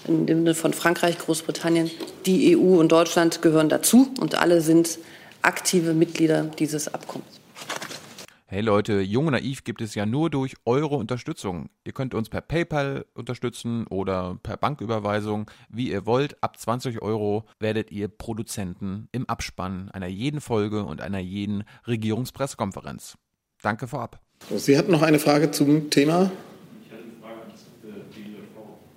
in 0.06 0.26
dem 0.26 0.38
Sinne 0.38 0.54
von 0.54 0.72
Frankreich, 0.72 1.18
Großbritannien, 1.18 1.90
die 2.26 2.56
EU 2.56 2.78
und 2.78 2.92
Deutschland 2.92 3.42
gehören 3.42 3.68
dazu 3.68 4.12
und 4.20 4.34
alle 4.34 4.60
sind 4.60 4.98
aktive 5.42 5.94
Mitglieder 5.94 6.44
dieses 6.58 6.92
Abkommens. 6.92 7.40
Hey 8.52 8.62
Leute, 8.62 9.00
Jung 9.00 9.28
und 9.28 9.34
Naiv 9.34 9.62
gibt 9.62 9.80
es 9.80 9.94
ja 9.94 10.06
nur 10.06 10.28
durch 10.28 10.56
eure 10.64 10.96
Unterstützung. 10.96 11.70
Ihr 11.84 11.92
könnt 11.92 12.14
uns 12.14 12.28
per 12.28 12.40
PayPal 12.40 13.06
unterstützen 13.14 13.86
oder 13.86 14.40
per 14.42 14.56
Banküberweisung, 14.56 15.48
wie 15.68 15.88
ihr 15.88 16.04
wollt. 16.04 16.42
Ab 16.42 16.58
20 16.58 17.00
Euro 17.00 17.44
werdet 17.60 17.92
ihr 17.92 18.08
Produzenten 18.08 19.08
im 19.12 19.28
Abspann 19.28 19.88
einer 19.92 20.08
jeden 20.08 20.40
Folge 20.40 20.84
und 20.84 21.00
einer 21.00 21.20
jeden 21.20 21.62
Regierungspressekonferenz. 21.86 23.18
Danke 23.62 23.86
vorab. 23.86 24.18
Sie 24.56 24.76
hatten 24.76 24.90
noch 24.90 25.02
eine 25.02 25.20
Frage 25.20 25.52
zum 25.52 25.90
Thema? 25.90 26.32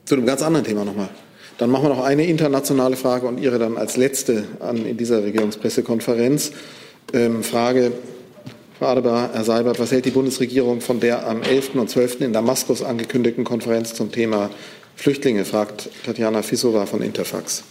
Zu 0.06 0.16
einem 0.16 0.26
ganz 0.26 0.42
anderen 0.42 0.66
Thema 0.66 0.86
nochmal. 0.86 1.10
Dann 1.58 1.70
machen 1.70 1.86
wir 1.86 1.90
noch 1.90 2.04
eine 2.04 2.26
internationale 2.26 2.96
Frage 2.96 3.28
und 3.28 3.40
Ihre 3.40 3.60
dann 3.60 3.78
als 3.78 3.96
letzte 3.96 4.44
an 4.60 4.86
in 4.86 4.98
dieser 4.98 5.24
Regierungspressekonferenz. 5.24 6.52
Ähm, 7.14 7.44
Frage 7.44 7.92
Frau 8.80 8.88
Adebar, 8.88 9.30
Herr 9.34 9.44
Seibert, 9.44 9.80
was 9.80 9.92
hält 9.92 10.06
die 10.06 10.12
Bundesregierung 10.12 10.82
von 10.82 11.00
der 11.00 11.28
am 11.28 11.42
11. 11.42 11.76
und 11.76 11.90
12. 11.90 12.22
in 12.22 12.34
Damaskus 12.34 12.84
angekündigten 12.84 13.44
Konferenz 13.44 13.94
zum 13.94 14.12
Thema 14.12 14.50
Flüchtlinge, 14.96 15.46
fragt 15.46 15.90
Tatjana 16.06 16.42
Fissova 16.42 16.86
von 16.86 17.02
Interfax. 17.02 17.64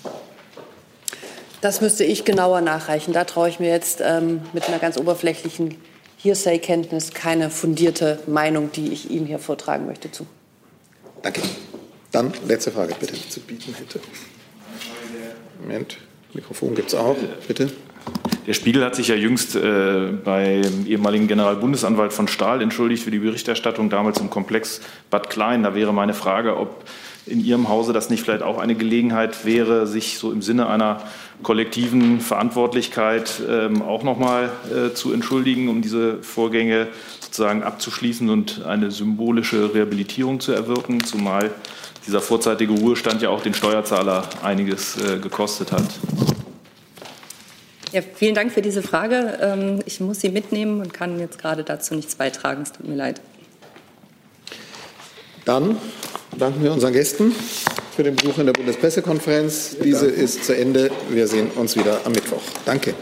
Das 1.61 1.81
müsste 1.81 2.05
ich 2.05 2.25
genauer 2.25 2.61
nachreichen. 2.61 3.13
Da 3.13 3.25
traue 3.25 3.49
ich 3.49 3.61
mir 3.61 3.69
jetzt 3.69 4.01
ähm, 4.03 4.41
mit 4.53 4.69
einer 4.69 4.79
ganz 4.79 4.97
oberflächlichen 4.97 5.77
Hearsay-Kenntnis 6.19 7.13
keine 7.13 7.51
fundierte 7.51 8.19
Meinung, 8.27 8.71
die 8.73 8.93
ich 8.93 9.11
Ihnen 9.11 9.27
hier 9.27 9.39
vortragen 9.39 9.87
möchte, 9.87 10.11
zu. 10.11 10.27
Danke. 11.23 11.43
Dann 12.13 12.33
letzte 12.47 12.71
Frage, 12.71 12.95
bitte, 13.01 13.15
zu 13.29 13.41
bieten 13.41 13.75
hätte. 13.75 13.99
Moment, 15.61 15.97
Mikrofon 16.35 16.75
gibt 16.75 16.89
es 16.89 16.95
auch, 16.95 17.17
bitte. 17.49 17.71
Der 18.47 18.55
Spiegel 18.55 18.85
hat 18.85 18.97
sich 18.97 19.09
ja 19.09 19.15
jüngst 19.15 19.57
äh, 19.57 20.09
beim 20.25 20.87
ehemaligen 20.87 21.29
Generalbundesanwalt 21.29 22.13
von 22.13 22.29
Stahl 22.29 22.61
entschuldigt 22.61 23.05
für 23.05 23.11
die 23.11 23.21
Berichterstattung 23.21 23.89
damals 23.89 24.21
im 24.21 24.29
Komplex 24.29 24.81
Bad 25.11 25.31
Klein. 25.31 25.63
Da 25.63 25.75
wäre 25.75 25.95
meine 25.95 26.13
Frage, 26.13 26.57
ob 26.57 26.85
in 27.25 27.43
Ihrem 27.43 27.69
Hause 27.69 27.93
das 27.93 28.11
nicht 28.11 28.25
vielleicht 28.25 28.43
auch 28.43 28.59
eine 28.59 28.75
Gelegenheit 28.75 29.45
wäre, 29.45 29.87
sich 29.87 30.19
so 30.19 30.33
im 30.33 30.43
Sinne 30.43 30.67
einer 30.67 31.03
kollektiven 31.45 32.21
Verantwortlichkeit 32.21 33.41
ähm, 33.49 33.81
auch 33.81 34.03
nochmal 34.03 34.51
äh, 34.75 34.93
zu 34.93 35.13
entschuldigen, 35.13 35.69
um 35.69 35.81
diese 35.81 36.23
Vorgänge 36.23 36.89
sozusagen 37.21 37.63
abzuschließen 37.63 38.29
und 38.29 38.65
eine 38.65 38.91
symbolische 38.91 39.73
Rehabilitierung 39.73 40.41
zu 40.41 40.53
erwirken, 40.53 41.05
zumal 41.05 41.53
dieser 42.07 42.21
vorzeitige 42.21 42.73
Ruhestand 42.73 43.23
ja 43.23 43.31
auch 43.31 43.43
den 43.43 43.55
Steuerzahler 43.55 44.29
einiges 44.43 44.97
äh, 44.97 45.19
gekostet 45.19 45.73
hat. 45.73 45.85
Ja, 47.93 48.01
vielen 48.01 48.35
Dank 48.35 48.53
für 48.53 48.63
diese 48.63 48.83
Frage. 48.83 49.39
Ähm, 49.41 49.81
ich 49.85 50.01
muss 50.01 50.21
sie 50.21 50.31
mitnehmen 50.31 50.81
und 50.81 50.95
kann 50.95 51.19
jetzt 51.19 51.39
gerade 51.39 51.63
dazu 51.63 51.95
nichts 51.95 52.15
beitragen. 52.15 52.63
Es 52.63 52.73
tut 52.73 52.89
mir 52.89 52.97
leid. 52.97 53.21
Dann 55.45 55.77
danken 56.39 56.63
wir 56.63 56.73
unseren 56.73 56.93
Gästen 56.93 57.35
für 57.95 58.03
den 58.03 58.17
Besuch 58.17 58.39
in 58.39 58.47
der 58.47 58.55
Bundespressekonferenz. 58.55 59.77
Diese 59.85 60.07
ist 60.07 60.45
zu 60.45 60.57
Ende. 60.57 60.91
Wir 61.11 61.29
sehen 61.29 61.51
uns 61.51 61.77
wieder 61.77 62.01
am 62.07 62.13
Mittwoch. 62.13 62.43
Danke. 62.65 62.95